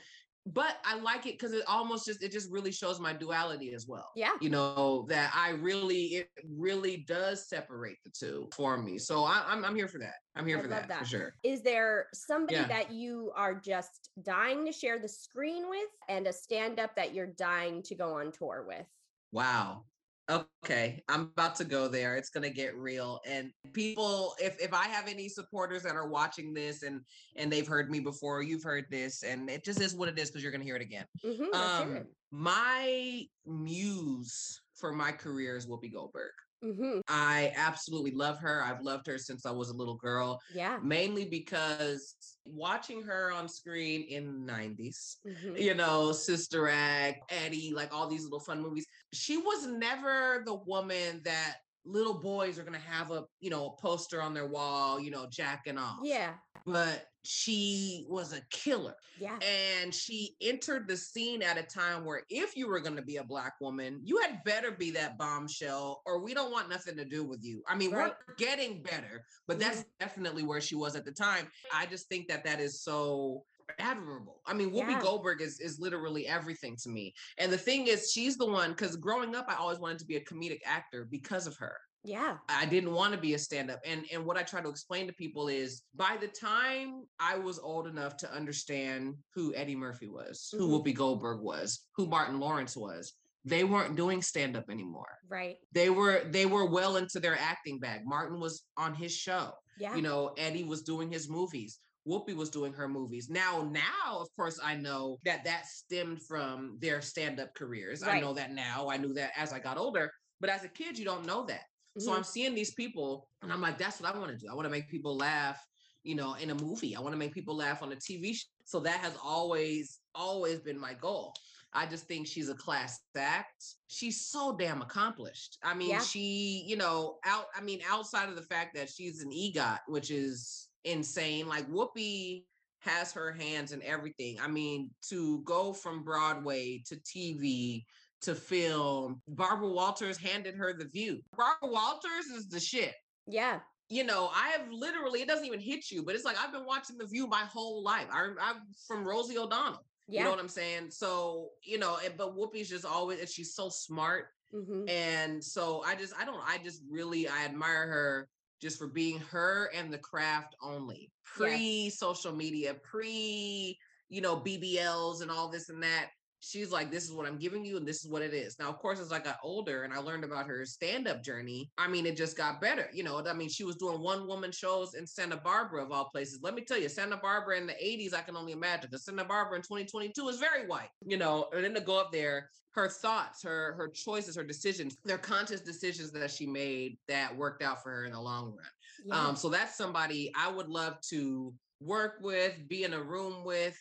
But 0.54 0.78
I 0.86 0.98
like 0.98 1.26
it 1.26 1.38
because 1.38 1.54
it 1.54 1.64
almost 1.68 2.06
just 2.06 2.24
it 2.24 2.32
just 2.32 2.50
really 2.50 2.72
shows 2.72 3.00
my 3.00 3.12
duality 3.12 3.74
as 3.74 3.86
well. 3.88 4.10
Yeah. 4.16 4.32
You 4.40 4.50
know, 4.50 5.06
that 5.10 5.32
I 5.36 5.50
really 5.50 6.06
it 6.16 6.30
really 6.50 7.06
does 7.08 7.50
separate 7.50 7.98
the 8.06 8.12
two 8.12 8.50
for 8.56 8.78
me. 8.78 8.98
So 8.98 9.24
I, 9.24 9.38
am 9.40 9.44
I'm, 9.48 9.66
I'm 9.66 9.76
here 9.76 9.88
for 9.88 10.00
that. 10.00 10.16
I'm 10.36 10.46
here 10.46 10.60
I 10.60 10.62
for 10.62 10.68
that, 10.70 10.88
that. 10.88 11.00
for 11.00 11.06
sure. 11.06 11.34
Is 11.44 11.64
there 11.64 12.08
somebody 12.14 12.56
Yeah. 12.56 12.68
that 12.68 12.92
you 12.92 13.32
are 13.36 13.56
just 13.56 14.10
dying 14.24 14.66
to 14.66 14.72
share 14.72 15.00
the 15.00 15.10
screen 15.10 15.70
with 15.70 15.90
and 16.08 16.28
a 16.28 16.34
stand 16.34 16.80
up 16.80 16.96
that 16.96 17.14
you're 17.14 17.28
dying 17.28 17.84
to 17.84 17.96
go 17.96 18.14
on 18.14 18.32
tour 18.32 18.66
with? 18.68 18.86
Wow. 19.32 19.84
Okay, 20.30 21.02
I'm 21.08 21.22
about 21.22 21.56
to 21.56 21.64
go 21.66 21.88
there. 21.88 22.18
It's 22.18 22.30
gonna 22.30 22.50
get 22.50 22.76
real. 22.76 23.22
And 23.26 23.54
people, 23.74 24.36
if 24.40 24.60
if 24.60 24.74
I 24.74 24.88
have 24.88 25.08
any 25.08 25.30
supporters 25.30 25.84
that 25.84 25.96
are 25.96 26.10
watching 26.10 26.54
this 26.54 26.84
and 26.84 27.02
and 27.38 27.50
they've 27.52 27.68
heard 27.68 27.90
me 27.90 28.02
before, 28.02 28.42
you've 28.44 28.64
heard 28.64 28.86
this, 28.92 29.24
and 29.24 29.50
it 29.50 29.64
just 29.64 29.80
is 29.80 29.96
what 29.96 30.10
it 30.10 30.20
is 30.20 30.30
because 30.30 30.44
you're 30.44 30.52
gonna 30.52 30.66
hear 30.66 30.76
it 30.76 30.82
again. 30.82 31.06
Mhm, 31.24 31.54
Um, 31.54 31.98
it. 31.98 32.08
my 32.32 33.26
muse 33.46 34.62
for 34.76 34.92
my 34.92 35.14
career 35.14 35.56
is 35.56 35.66
Whoopi 35.66 35.94
Goldberg. 35.94 36.34
Mhm, 36.62 37.02
I 37.10 37.54
absolutely 37.56 38.12
love 38.12 38.40
her. 38.40 38.62
I've 38.64 38.82
loved 38.82 39.08
her 39.08 39.18
since 39.18 39.46
I 39.46 39.52
was 39.52 39.70
a 39.70 39.74
little 39.74 39.96
girl, 39.96 40.40
Yeah. 40.50 40.82
mainly 40.82 41.30
because 41.30 42.16
watching 42.46 43.02
her 43.04 43.32
on 43.32 43.48
screen 43.48 44.02
in 44.04 44.26
the 44.26 44.40
90s, 44.40 45.18
mhm, 45.24 45.56
you 45.56 45.74
know, 45.74 46.12
Sister 46.12 46.68
Act, 46.68 47.20
Eddie, 47.30 47.72
like 47.74 47.94
all 47.94 48.10
these 48.10 48.24
little 48.24 48.42
fun 48.42 48.62
movies. 48.62 48.86
She 49.14 49.38
was 49.38 49.66
never 49.68 50.44
the 50.46 50.56
woman 50.56 51.22
that 51.26 51.58
little 51.86 52.20
boys 52.20 52.60
are 52.60 52.64
gonna 52.64 52.78
have 52.80 53.12
a, 53.12 53.26
you 53.40 53.50
know, 53.50 53.68
a 53.78 53.82
poster 53.82 54.22
on 54.22 54.34
their 54.34 54.48
wall, 54.48 55.00
you 55.00 55.10
know, 55.10 55.28
jacking 55.32 55.78
off. 55.78 56.00
Yeah. 56.04 56.34
But 56.66 57.06
she 57.24 58.06
was 58.10 58.34
a 58.34 58.42
killer. 58.52 58.96
Yeah. 59.20 59.38
And 59.42 59.94
she 59.94 60.36
entered 60.42 60.88
the 60.88 60.96
scene 60.98 61.42
at 61.42 61.58
a 61.58 61.64
time 61.64 62.06
where 62.06 62.24
if 62.30 62.56
you 62.56 62.68
were 62.70 62.80
going 62.80 62.96
to 62.96 63.02
be 63.02 63.18
a 63.18 63.24
black 63.24 63.54
woman, 63.60 64.00
you 64.04 64.18
had 64.20 64.44
better 64.46 64.72
be 64.72 64.92
that 64.92 65.18
bombshell 65.18 66.02
or 66.06 66.22
we 66.22 66.34
don't 66.34 66.52
want 66.52 66.70
nothing 66.70 66.96
to 66.98 67.06
do 67.06 67.26
with 67.26 67.44
you. 67.44 67.64
I 67.68 67.76
mean, 67.76 67.92
Right. 67.92 68.14
we're 68.28 68.36
getting 68.36 68.82
better, 68.82 69.26
but 69.48 69.60
that's 69.60 69.84
definitely 70.00 70.44
where 70.44 70.62
she 70.62 70.76
was 70.76 70.96
at 70.96 71.04
the 71.06 71.12
time. 71.12 71.50
I 71.74 71.86
just 71.86 72.08
think 72.08 72.28
that 72.30 72.46
that 72.46 72.60
is 72.62 72.82
so 72.82 73.44
admirable. 73.80 74.42
I 74.46 74.54
mean, 74.54 74.72
Whoopi 74.72 74.92
Yeah. 74.92 75.02
Goldberg 75.02 75.42
is 75.42 75.60
is 75.60 75.80
literally 75.80 76.28
everything 76.28 76.76
to 76.84 76.90
me. 76.90 77.14
And 77.38 77.52
the 77.52 77.58
thing 77.58 77.88
is, 77.88 78.12
she's 78.12 78.38
the 78.38 78.46
one 78.46 78.74
cuz 78.76 78.96
growing 78.96 79.36
up 79.36 79.46
I 79.50 79.56
always 79.56 79.80
wanted 79.80 80.00
to 80.00 80.06
be 80.06 80.16
a 80.16 80.24
comedic 80.26 80.60
actor 80.66 81.06
because 81.06 81.48
of 81.48 81.56
her. 81.58 81.76
Yeah. 82.04 82.38
I 82.48 82.66
didn't 82.66 82.94
want 82.94 83.14
to 83.14 83.20
be 83.20 83.34
a 83.34 83.40
stand-up. 83.40 83.82
And 83.86 84.06
and 84.12 84.26
what 84.26 84.38
I 84.38 84.44
try 84.44 84.62
to 84.62 84.70
explain 84.70 85.08
to 85.08 85.14
people 85.14 85.48
is 85.48 85.84
by 85.96 86.18
the 86.18 86.28
time 86.28 87.06
I 87.20 87.38
was 87.38 87.60
old 87.60 87.88
enough 87.88 88.16
to 88.18 88.32
understand 88.32 89.16
who 89.34 89.54
Eddie 89.56 89.76
Murphy 89.76 90.08
was, 90.08 90.50
who 90.52 90.68
Mhm. 90.68 90.72
Whoopi 90.86 90.96
Goldberg 90.96 91.42
was, 91.42 91.88
who 91.96 92.08
Martin 92.08 92.40
Lawrence 92.40 92.78
was, 92.78 93.14
they 93.44 93.64
weren't 93.64 93.96
doing 93.96 94.22
stand-up 94.22 94.70
anymore. 94.70 95.18
Right. 95.28 95.58
They 95.72 95.90
were 95.90 96.24
they 96.30 96.46
were 96.46 96.66
well 96.66 96.98
into 96.98 97.20
their 97.20 97.38
acting 97.38 97.80
bag. 97.80 98.06
Martin 98.06 98.40
was 98.40 98.64
on 98.78 98.94
his 98.94 99.14
show. 99.14 99.54
Yeah. 99.78 99.96
You 99.96 100.02
know, 100.02 100.34
Eddie 100.38 100.64
was 100.64 100.84
doing 100.84 101.12
his 101.12 101.30
movies. 101.30 101.80
Whoopi 102.08 102.34
was 102.36 102.50
doing 102.50 102.74
her 102.74 102.88
movies. 102.88 103.30
Now, 103.30 103.70
now, 103.72 104.20
of 104.20 104.28
course, 104.36 104.60
I 104.64 104.76
know 104.76 105.18
that 105.26 105.44
that 105.44 105.66
stemmed 105.66 106.22
from 106.24 106.78
their 106.80 107.02
stand-up 107.02 107.54
careers. 107.56 108.04
I 108.04 108.20
know 108.20 108.34
that 108.34 108.52
now. 108.54 108.90
I 108.90 108.98
knew 108.98 109.14
that 109.14 109.32
as 109.36 109.52
I 109.52 109.60
got 109.60 109.78
older. 109.78 110.12
But 110.40 110.50
as 110.50 110.64
a 110.64 110.70
kid, 110.70 110.98
you 110.98 111.06
don't 111.06 111.26
know 111.26 111.46
that. 111.48 111.64
So 111.98 112.12
Mhm. 112.12 112.18
I'm 112.18 112.24
seeing 112.24 112.54
these 112.54 112.74
people, 112.76 113.28
and 113.42 113.52
I'm 113.52 113.62
like, 113.62 113.78
that's 113.78 114.00
what 114.00 114.14
I 114.14 114.18
want 114.18 114.32
to 114.32 114.38
do. 114.38 114.48
I 114.50 114.54
want 114.54 114.66
to 114.66 114.70
make 114.70 114.88
people 114.88 115.18
laugh, 115.18 115.60
you 116.04 116.16
know, 116.16 116.36
in 116.36 116.52
a 116.52 116.56
movie. 116.56 116.96
I 116.96 117.00
want 117.00 117.14
to 117.14 117.18
make 117.18 117.34
people 117.34 117.56
laugh 117.56 117.82
on 117.82 117.92
a 117.92 117.96
TV 117.96 118.34
show. 118.34 118.48
So 118.66 118.80
that 118.82 119.00
has 119.00 119.16
always, 119.24 120.00
always 120.14 120.60
been 120.60 120.78
my 120.80 120.94
goal. 120.94 121.34
I 121.74 121.86
just 121.86 122.06
think 122.06 122.28
she's 122.28 122.50
a 122.50 122.56
class 122.56 123.00
act. 123.16 123.64
She's 123.88 124.28
so 124.28 124.56
damn 124.56 124.82
accomplished. 124.82 125.58
I 125.64 125.74
mean, 125.74 125.90
Yeah. 125.90 126.02
she, 126.02 126.64
you 126.68 126.78
know, 126.78 127.20
out. 127.26 127.48
I 127.56 127.62
mean, 127.62 127.82
outside 127.88 128.30
of 128.30 128.36
the 128.36 128.44
fact 128.44 128.76
that 128.76 128.90
she's 128.90 129.22
an 129.22 129.32
EGOT, 129.32 129.80
which 129.88 130.12
is 130.12 130.67
insane. 130.88 131.48
Like 131.48 131.68
Whoopi 131.70 132.44
has 132.80 133.12
her 133.14 133.32
hands 133.32 133.72
in 133.72 133.82
everything. 133.84 134.38
I 134.42 134.48
mean, 134.48 134.90
to 135.10 135.42
go 135.44 135.74
from 135.74 136.04
Broadway 136.04 136.82
to 136.88 136.96
TV 136.98 137.84
to 138.22 138.34
film, 138.36 139.22
Barbara 139.28 139.70
Walters 139.70 140.18
handed 140.18 140.56
her 140.56 140.74
the 140.74 140.86
view. 140.86 141.20
Barbara 141.36 141.70
Walters 141.70 142.26
is 142.26 142.48
the 142.48 142.60
shit. 142.60 142.94
Yeah. 143.28 143.60
You 143.90 144.04
know, 144.04 144.30
I 144.34 144.50
have 144.50 144.68
literally, 144.72 145.22
it 145.22 145.28
doesn't 145.28 145.46
even 145.46 145.60
hit 145.60 145.92
you, 145.92 146.04
but 146.04 146.16
it's 146.16 146.26
like 146.26 146.38
I've 146.44 146.52
been 146.52 146.66
watching 146.66 146.98
The 146.98 147.06
View 147.06 147.28
my 147.28 147.44
whole 147.44 147.84
life. 147.84 148.08
I, 148.12 148.28
I'm 148.42 148.58
from 148.88 149.06
Rosie 149.06 149.38
O'Donnell. 149.38 149.86
Yeah. 150.10 150.20
You 150.20 150.24
know 150.26 150.32
what 150.32 150.40
I'm 150.40 150.48
saying? 150.50 150.90
So, 150.92 151.50
you 151.64 151.78
know, 151.78 151.98
but 152.18 152.36
Whoopi's 152.36 152.70
just 152.70 152.86
always, 152.86 153.20
and 153.20 153.30
she's 153.30 153.54
so 153.54 153.70
smart. 153.70 154.28
Mhm, 154.54 154.90
And 154.90 155.44
so 155.44 155.84
I 155.86 155.96
just, 155.96 156.14
I 156.18 156.26
don't, 156.26 156.42
I 156.46 156.58
just 156.64 156.82
really, 156.90 157.28
I 157.28 157.46
admire 157.46 157.88
her 157.88 158.30
just 158.62 158.78
for 158.78 158.88
being 158.88 159.20
her 159.20 159.70
and 159.76 159.92
the 159.92 159.98
craft 159.98 160.56
only. 160.62 161.12
Pre 161.24 161.90
social 161.90 162.34
media, 162.34 162.76
pre, 162.84 163.78
you 164.10 164.22
know, 164.22 164.38
BBLs 164.38 165.22
and 165.22 165.30
all 165.30 165.50
this 165.50 165.70
and 165.70 165.82
that. 165.84 166.10
She's 166.40 166.72
like, 166.72 166.92
this 166.92 167.04
is 167.04 167.12
what 167.12 167.26
I'm 167.26 167.38
giving 167.38 167.66
you, 167.66 167.78
and 167.78 167.88
this 167.88 168.04
is 168.04 168.12
what 168.12 168.22
it 168.22 168.34
is. 168.34 168.58
Now, 168.60 168.70
of 168.70 168.78
course, 168.78 169.00
as 169.00 169.12
I 169.12 169.20
got 169.20 169.38
older 169.44 169.84
and 169.84 169.94
I 169.94 169.98
learned 169.98 170.24
about 170.24 170.46
her 170.48 170.66
stand-up 170.66 171.24
journey, 171.24 171.72
I 171.78 171.88
mean, 171.88 172.06
it 172.06 172.16
just 172.16 172.38
got 172.38 172.62
better. 172.62 172.90
You 172.94 173.04
know, 173.04 173.24
I 173.26 173.34
mean, 173.34 173.50
she 173.50 173.64
was 173.64 173.76
doing 173.76 174.02
one-woman 174.02 174.52
shows 174.52 174.94
in 174.94 175.08
Santa 175.08 175.38
Barbara 175.38 175.84
of 175.84 175.92
all 175.92 176.10
places. 176.10 176.40
Let 176.42 176.54
me 176.54 176.62
tell 176.62 176.78
you, 176.78 176.90
Santa 176.90 177.18
Barbara 177.18 177.58
in 177.58 177.68
the 177.68 177.74
80s, 177.74 178.14
I 178.14 178.22
can 178.22 178.36
only 178.36 178.52
imagine. 178.52 178.90
Because 178.90 179.06
Santa 179.06 179.26
Barbara 179.26 179.58
in 179.58 179.64
2022 179.64 180.28
is 180.28 180.40
very 180.40 180.68
white, 180.68 180.90
you 181.06 181.18
know, 181.18 181.48
and 181.54 181.64
then 181.64 181.74
to 181.74 181.82
go 181.82 182.00
up 182.00 182.12
there, 182.12 182.50
her 182.72 182.88
thoughts, 182.88 183.42
her 183.42 183.74
her 183.74 183.88
choices, 183.88 184.36
her 184.36 184.44
decisions, 184.44 184.98
they're 185.04 185.18
conscious 185.18 185.62
decisions 185.62 186.12
that 186.12 186.30
she 186.30 186.46
made 186.46 186.98
that 187.08 187.36
worked 187.36 187.64
out 187.64 187.82
for 187.82 187.90
her 187.90 188.06
in 188.06 188.12
the 188.12 188.22
long 188.22 188.54
run. 188.56 188.68
Yeah. 189.04 189.28
Um, 189.30 189.36
so 189.36 189.50
that's 189.50 189.76
somebody 189.76 190.32
I 190.36 190.50
would 190.52 190.70
love 190.70 191.02
to 191.10 191.54
work 191.80 192.20
with, 192.22 192.54
be 192.68 192.84
in 192.84 192.94
a 192.94 193.02
room 193.02 193.44
with. 193.44 193.78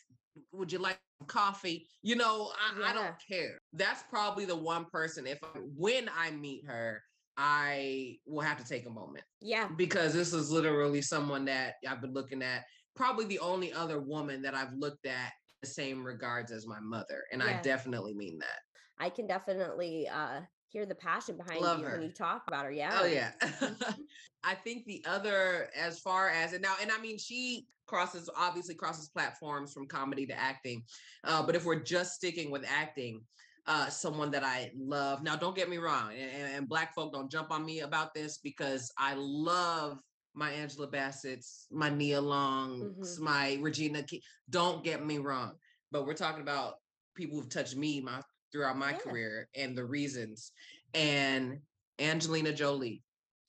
Would 0.53 0.72
you 0.72 0.78
like 0.78 0.99
coffee? 1.26 1.87
You 2.03 2.16
know, 2.16 2.53
I, 2.59 2.91
I 2.91 2.93
don't 2.93 3.14
care. 3.30 3.59
That's 3.72 4.03
probably 4.11 4.45
the 4.45 4.57
one 4.57 4.87
person. 4.93 5.26
If 5.26 5.39
I, 5.43 5.59
when 5.76 6.11
I 6.16 6.30
meet 6.30 6.64
her, 6.66 7.03
I 7.37 8.16
will 8.26 8.43
have 8.43 8.59
to 8.59 8.64
take 8.64 8.87
a 8.87 8.91
moment 8.91 9.24
yeah. 9.43 9.68
because 9.76 10.14
this 10.14 10.32
is 10.32 10.51
literally 10.51 11.03
someone 11.03 11.45
that 11.47 11.74
I've 11.87 12.01
been 12.01 12.14
looking 12.14 12.43
at. 12.43 12.64
Probably 12.95 13.26
the 13.26 13.41
only 13.41 13.72
other 13.72 14.01
woman 14.01 14.41
that 14.43 14.55
I've 14.55 14.72
looked 14.72 15.05
at 15.07 15.32
the 15.62 15.68
same 15.68 16.03
regards 16.03 16.51
as 16.51 16.66
my 16.66 16.80
mother, 16.80 17.24
and 17.30 17.43
I 17.43 17.61
definitely 17.61 18.14
mean 18.14 18.39
that. 18.39 18.59
I 18.99 19.11
can 19.11 19.26
definitely 19.26 20.09
uh 20.09 20.41
hear 20.68 20.87
the 20.87 20.95
passion 20.95 21.37
behind 21.37 21.61
Love 21.61 21.80
you 21.80 21.87
when 21.87 22.03
you 22.03 22.11
talk 22.11 22.45
about 22.49 22.64
her. 22.64 22.70
Yeah. 22.70 22.99
Oh 23.01 23.07
yeah. 23.07 23.32
I 24.45 24.55
think 24.55 24.84
the 24.84 25.05
other, 25.07 25.68
as 25.76 25.99
far 26.01 26.28
as 26.30 26.53
and 26.53 26.62
now, 26.62 26.74
and 26.80 26.91
I 26.91 26.99
mean, 27.01 27.18
she 27.18 27.66
crosses 27.87 28.28
obviously 28.37 28.74
crosses 28.74 29.09
platforms 29.09 29.72
from 29.72 29.87
comedy 29.87 30.26
to 30.26 30.39
acting. 30.39 30.82
Uh, 31.24 31.45
but 31.45 31.55
if 31.55 31.64
we're 31.64 31.82
just 31.82 32.14
sticking 32.14 32.51
with 32.51 32.64
acting, 32.68 33.22
uh, 33.66 33.89
someone 33.89 34.30
that 34.30 34.45
I 34.45 34.70
love. 34.76 35.22
Now, 35.22 35.34
don't 35.34 35.57
get 35.57 35.68
me 35.68 35.78
wrong, 35.78 36.12
and, 36.12 36.55
and, 36.55 36.68
black 36.68 36.95
folk 36.95 37.12
don't 37.12 37.30
jump 37.30 37.51
on 37.51 37.64
me 37.64 37.80
about 37.80 38.14
this 38.14 38.39
because 38.39 38.93
I 38.97 39.14
love 39.16 39.99
my 40.34 40.51
Angela 40.53 40.87
Bassett's, 40.87 41.66
my 41.72 41.91
Nia 41.91 42.20
Long's, 42.20 43.18
Mhm. 43.18 43.22
my 43.22 43.59
Regina. 43.61 44.03
Ke- 44.03 44.22
don't 44.51 44.84
get 44.84 45.05
me 45.05 45.18
wrong, 45.18 45.59
but 45.91 46.07
we're 46.07 46.14
talking 46.14 46.43
about 46.43 46.74
people 47.14 47.41
who've 47.41 47.49
touched 47.49 47.74
me 47.74 48.01
my 48.01 48.22
throughout 48.53 48.76
my 48.76 48.93
Yeah. 48.93 48.99
career 48.99 49.49
and 49.57 49.76
the 49.76 49.84
reasons. 49.84 50.53
And 50.95 51.61
Angelina 51.99 52.53
Jolie. 52.53 53.03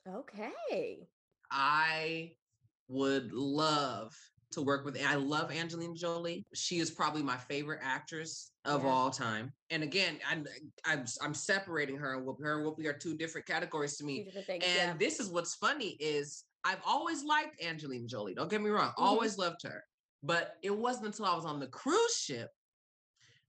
Okay. 0.07 1.07
I 1.51 2.36
would 2.87 3.31
love 3.33 4.15
to 4.51 4.61
work 4.61 4.85
with. 4.85 4.97
I 5.05 5.15
love 5.15 5.51
Angelina 5.51 5.93
Jolie. 5.93 6.45
She 6.53 6.79
is 6.79 6.89
probably 6.89 7.21
my 7.21 7.35
favorite 7.37 7.79
actress 7.83 8.51
of 8.65 8.83
Yeah. 8.83 8.89
all 8.89 9.11
time. 9.11 9.51
And 9.69 9.83
again, 9.83 10.19
I'm 10.29 10.45
I'm 10.85 11.05
I'm 11.21 11.33
separating 11.33 11.97
her 11.97 12.13
and 12.15 12.25
Whoopi. 12.25 12.43
Her 12.43 12.57
and 12.59 12.65
Whoopi 12.65 12.85
are 12.85 12.93
two 12.97 13.15
different 13.17 13.45
categories 13.45 13.97
to 13.97 14.05
me. 14.05 14.29
things. 14.45 14.63
And 14.65 14.91
yeah. 14.91 14.93
this 14.97 15.19
is 15.19 15.29
what's 15.29 15.55
funny 15.55 15.97
is 15.99 16.45
I've 16.63 16.81
always 16.85 17.23
liked 17.23 17.61
Angelina 17.63 18.07
Jolie. 18.07 18.33
Don't 18.35 18.49
get 18.49 18.61
me 18.61 18.69
wrong. 18.69 18.89
Mhm. 18.91 19.03
Always 19.03 19.37
loved 19.37 19.63
her. 19.63 19.83
But 20.23 20.55
it 20.63 20.75
wasn't 20.75 21.07
until 21.07 21.25
I 21.25 21.35
was 21.35 21.45
on 21.45 21.59
the 21.59 21.67
cruise 21.67 22.15
ship 22.15 22.49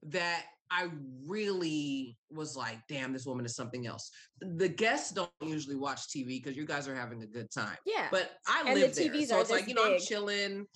that 0.04 0.44
I 0.70 0.88
really 1.26 2.16
was 2.30 2.56
like, 2.56 2.78
damn, 2.88 3.12
this 3.12 3.24
woman 3.26 3.44
is 3.46 3.54
something 3.56 3.86
else. 3.86 4.10
The 4.40 4.68
guests 4.68 5.12
don't 5.12 5.30
usually 5.42 5.76
watch 5.76 6.08
TV 6.08 6.42
because 6.42 6.56
you 6.56 6.66
guys 6.66 6.86
are 6.88 6.94
having 6.94 7.22
a 7.22 7.26
good 7.26 7.50
time. 7.50 7.76
yeah. 7.86 8.08
But 8.10 8.32
I 8.46 8.62
And 8.66 8.76
the 8.76 8.82
live 8.82 8.94
there. 8.94 9.10
TVs 9.10 9.28
So 9.28 9.40
it's 9.40 9.50
like, 9.50 9.68
you 9.68 9.74
know, 9.74 9.84
I'm 9.84 9.98
chilling. 10.00 10.66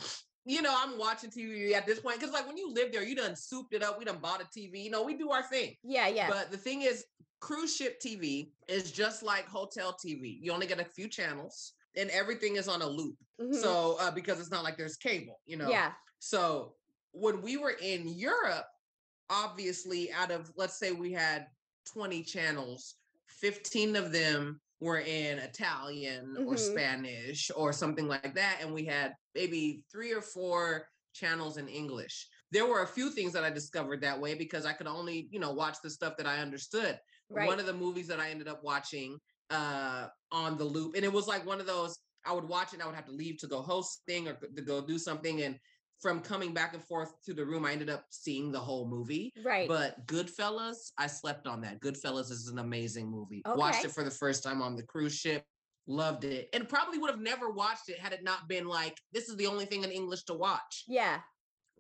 You 0.44 0.60
know, 0.62 0.74
I'm 0.76 0.98
watching 0.98 1.30
TV 1.30 1.72
at 1.74 1.86
this 1.86 2.00
point. 2.00 2.18
Cause 2.20 2.32
like 2.32 2.46
when 2.46 2.56
you 2.56 2.72
live 2.72 2.90
there, 2.92 3.02
you 3.04 3.14
done 3.14 3.36
souped 3.36 3.74
it 3.74 3.82
up. 3.82 3.98
We 3.98 4.04
done 4.04 4.18
bought 4.20 4.42
a 4.42 4.58
TV. 4.58 4.82
You 4.82 4.90
know, 4.90 5.02
we 5.04 5.16
do 5.16 5.30
our 5.30 5.42
thing. 5.44 5.76
yeah. 5.84 6.08
Yeah. 6.08 6.28
But 6.28 6.50
the 6.50 6.56
thing 6.58 6.82
is, 6.82 7.04
cruise 7.40 7.74
ship 7.76 8.00
TV 8.00 8.50
is 8.68 8.92
just 8.92 9.22
like 9.22 9.46
hotel 9.48 9.96
TV. 10.04 10.38
You 10.40 10.52
only 10.52 10.66
get 10.66 10.80
a 10.80 10.84
few 10.84 11.08
channels 11.08 11.72
and 11.96 12.08
everything 12.10 12.56
is 12.56 12.68
on 12.68 12.82
a 12.82 12.86
loop. 12.88 13.16
Mhm. 13.40 13.54
So 13.54 13.96
uh, 14.00 14.10
because 14.10 14.40
it's 14.40 14.50
not 14.50 14.64
like 14.64 14.76
there's 14.76 14.96
cable, 14.96 15.40
you 15.46 15.56
know. 15.56 15.68
yeah. 15.68 15.92
So 16.18 16.74
when 17.12 17.42
we 17.42 17.56
were 17.56 17.74
in 17.82 18.08
Europe, 18.08 18.64
obviously 19.30 20.12
out 20.12 20.30
of 20.30 20.50
let's 20.56 20.78
say 20.78 20.92
we 20.92 21.12
had 21.12 21.46
20 21.86 22.22
channels 22.24 22.96
15 23.28 23.96
of 23.96 24.12
them 24.12 24.60
were 24.80 24.98
in 25.00 25.38
Italian 25.38 26.38
or 26.44 26.56
Mhm. 26.56 26.58
Spanish 26.58 27.50
or 27.56 27.72
something 27.72 28.08
like 28.08 28.34
that 28.34 28.58
and 28.60 28.72
we 28.74 28.84
had 28.84 29.14
maybe 29.34 29.84
3 29.90 30.12
or 30.12 30.22
4 30.22 30.86
channels 31.14 31.56
in 31.56 31.68
English 31.68 32.28
there 32.50 32.66
were 32.66 32.82
a 32.82 32.86
few 32.86 33.10
things 33.10 33.32
that 33.32 33.44
I 33.44 33.50
discovered 33.50 34.00
that 34.02 34.20
way 34.20 34.34
because 34.34 34.64
I 34.66 34.72
could 34.72 34.86
only 34.86 35.28
you 35.30 35.38
know 35.40 35.52
watch 35.52 35.78
the 35.82 35.90
stuff 35.90 36.16
that 36.18 36.26
I 36.26 36.38
understood 36.38 36.98
Right. 37.28 37.48
one 37.48 37.60
of 37.60 37.66
the 37.66 37.72
movies 37.74 38.08
that 38.08 38.20
I 38.20 38.30
ended 38.30 38.48
up 38.48 38.62
watching 38.62 39.18
uh 39.50 40.08
on 40.30 40.56
the 40.56 40.64
loop 40.64 40.94
and 40.94 41.04
it 41.04 41.12
was 41.12 41.26
like 41.28 41.44
one 41.46 41.60
of 41.60 41.66
those 41.66 41.96
I 42.24 42.32
would 42.32 42.44
watch 42.44 42.68
it 42.68 42.74
and 42.74 42.82
I 42.82 42.86
would 42.86 42.94
have 42.94 43.06
to 43.06 43.12
leave 43.12 43.38
to 43.38 43.48
go 43.48 43.62
host 43.62 44.02
thing 44.06 44.28
or 44.28 44.34
to 44.36 44.62
go 44.62 44.84
do 44.86 44.98
something 44.98 45.42
and 45.42 45.58
from 46.02 46.20
coming 46.20 46.52
back 46.52 46.74
and 46.74 46.82
forth 46.82 47.14
to 47.24 47.32
the 47.32 47.44
room 47.46 47.64
I 47.64 47.72
ended 47.72 47.88
up 47.88 48.04
seeing 48.10 48.50
the 48.50 48.58
whole 48.58 48.88
movie 48.88 49.32
right. 49.44 49.68
but 49.68 50.04
Goodfellas 50.06 50.90
I 50.98 51.06
slept 51.06 51.46
on 51.46 51.60
that 51.62 51.80
Goodfellas 51.80 52.30
is 52.30 52.48
an 52.52 52.58
amazing 52.58 53.08
movie 53.10 53.42
Okay. 53.46 53.58
watched 53.58 53.84
it 53.84 53.92
for 53.92 54.02
the 54.04 54.10
first 54.10 54.42
time 54.42 54.60
on 54.60 54.76
the 54.76 54.82
cruise 54.82 55.14
ship 55.14 55.44
loved 55.86 56.24
it 56.24 56.48
and 56.52 56.68
probably 56.68 56.98
would 56.98 57.10
have 57.10 57.20
never 57.20 57.50
watched 57.50 57.88
it 57.88 57.98
had 57.98 58.12
it 58.12 58.22
not 58.22 58.48
been 58.48 58.66
like 58.66 58.96
this 59.12 59.28
is 59.28 59.36
the 59.36 59.46
only 59.46 59.64
thing 59.64 59.82
in 59.84 59.90
English 59.90 60.24
to 60.24 60.34
watch 60.34 60.84
yeah. 60.86 61.20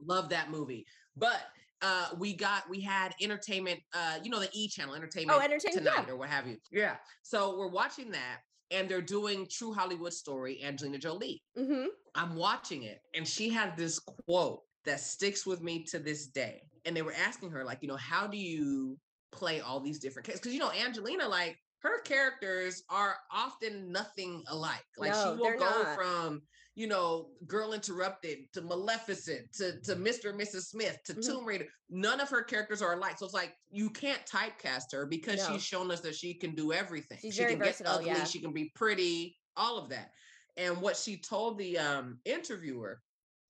love 0.04 0.28
that 0.28 0.50
movie 0.50 0.84
but 1.16 1.40
uh 1.82 2.08
we 2.18 2.34
got 2.34 2.68
we 2.70 2.80
had 2.80 3.12
entertainment 3.20 3.80
uh 3.94 4.18
you 4.22 4.30
know 4.30 4.40
the 4.40 4.48
e 4.52 4.68
channel 4.68 4.94
entertainment 4.94 5.38
Oh, 5.38 5.42
entertainment. 5.44 5.86
tonight 5.86 6.04
Yeah. 6.06 6.12
or 6.12 6.16
what 6.16 6.28
have 6.28 6.46
you 6.46 6.56
yeah 6.70 6.96
so 7.22 7.56
we're 7.58 7.68
watching 7.70 8.10
that 8.12 8.38
and 8.72 8.88
they're 8.88 9.00
doing 9.02 9.46
true 9.50 9.72
hollywood 9.72 10.12
story 10.12 10.62
angelina 10.64 10.98
jolie 10.98 11.42
Mm-hmm. 11.58 11.86
i'm 12.14 12.34
watching 12.36 12.82
it 12.84 13.00
and 13.14 13.26
she 13.26 13.48
had 13.48 13.76
this 13.76 13.98
quote 13.98 14.60
that 14.84 15.00
sticks 15.00 15.46
with 15.46 15.62
me 15.62 15.84
to 15.84 15.98
this 15.98 16.26
day 16.26 16.62
and 16.84 16.96
they 16.96 17.02
were 17.02 17.14
asking 17.26 17.50
her 17.50 17.64
like 17.64 17.78
you 17.82 17.88
know 17.88 17.96
how 17.96 18.26
do 18.26 18.36
you 18.36 18.98
play 19.30 19.60
all 19.60 19.80
these 19.80 19.98
different 19.98 20.26
characters 20.26 20.40
because 20.40 20.54
you 20.54 20.60
know 20.60 20.72
angelina 20.72 21.28
like 21.28 21.56
her 21.82 22.00
characters 22.02 22.82
are 22.88 23.16
often 23.30 23.90
nothing 23.92 24.42
alike 24.48 24.84
like 24.98 25.12
No, 25.12 25.34
she 25.36 25.40
will 25.40 25.58
go 25.58 25.82
not. 25.82 25.94
from 25.96 26.42
you 26.74 26.86
know 26.86 27.30
girl 27.46 27.72
interrupted 27.74 28.38
to 28.54 28.62
maleficent 28.62 29.52
to, 29.54 29.78
to 29.82 29.94
mr 29.96 30.30
and 30.30 30.40
mrs 30.40 30.62
smith 30.68 30.98
to 31.04 31.12
Mhm. 31.14 31.26
tomb 31.26 31.44
raider 31.44 31.66
none 31.90 32.20
of 32.20 32.30
her 32.30 32.42
characters 32.42 32.80
are 32.80 32.94
alike 32.94 33.18
so 33.18 33.26
it's 33.26 33.34
like 33.34 33.54
you 33.70 33.90
can't 33.90 34.24
typecast 34.26 34.92
her 34.92 35.04
because 35.06 35.36
No. 35.46 35.52
she's 35.52 35.64
shown 35.64 35.90
us 35.90 36.00
that 36.00 36.14
she 36.14 36.32
can 36.34 36.54
do 36.54 36.72
everything 36.72 37.18
She's 37.20 37.34
she 37.34 37.44
can 37.44 37.58
get 37.58 37.80
ugly 37.84 38.06
yeah. 38.06 38.24
she 38.24 38.40
can 38.40 38.52
be 38.52 38.70
pretty 38.74 39.36
all 39.56 39.76
of 39.76 39.90
that 39.90 40.12
and 40.56 40.80
what 40.80 40.96
she 40.96 41.18
told 41.18 41.58
the 41.58 41.76
um 41.78 42.20
interviewer 42.24 43.02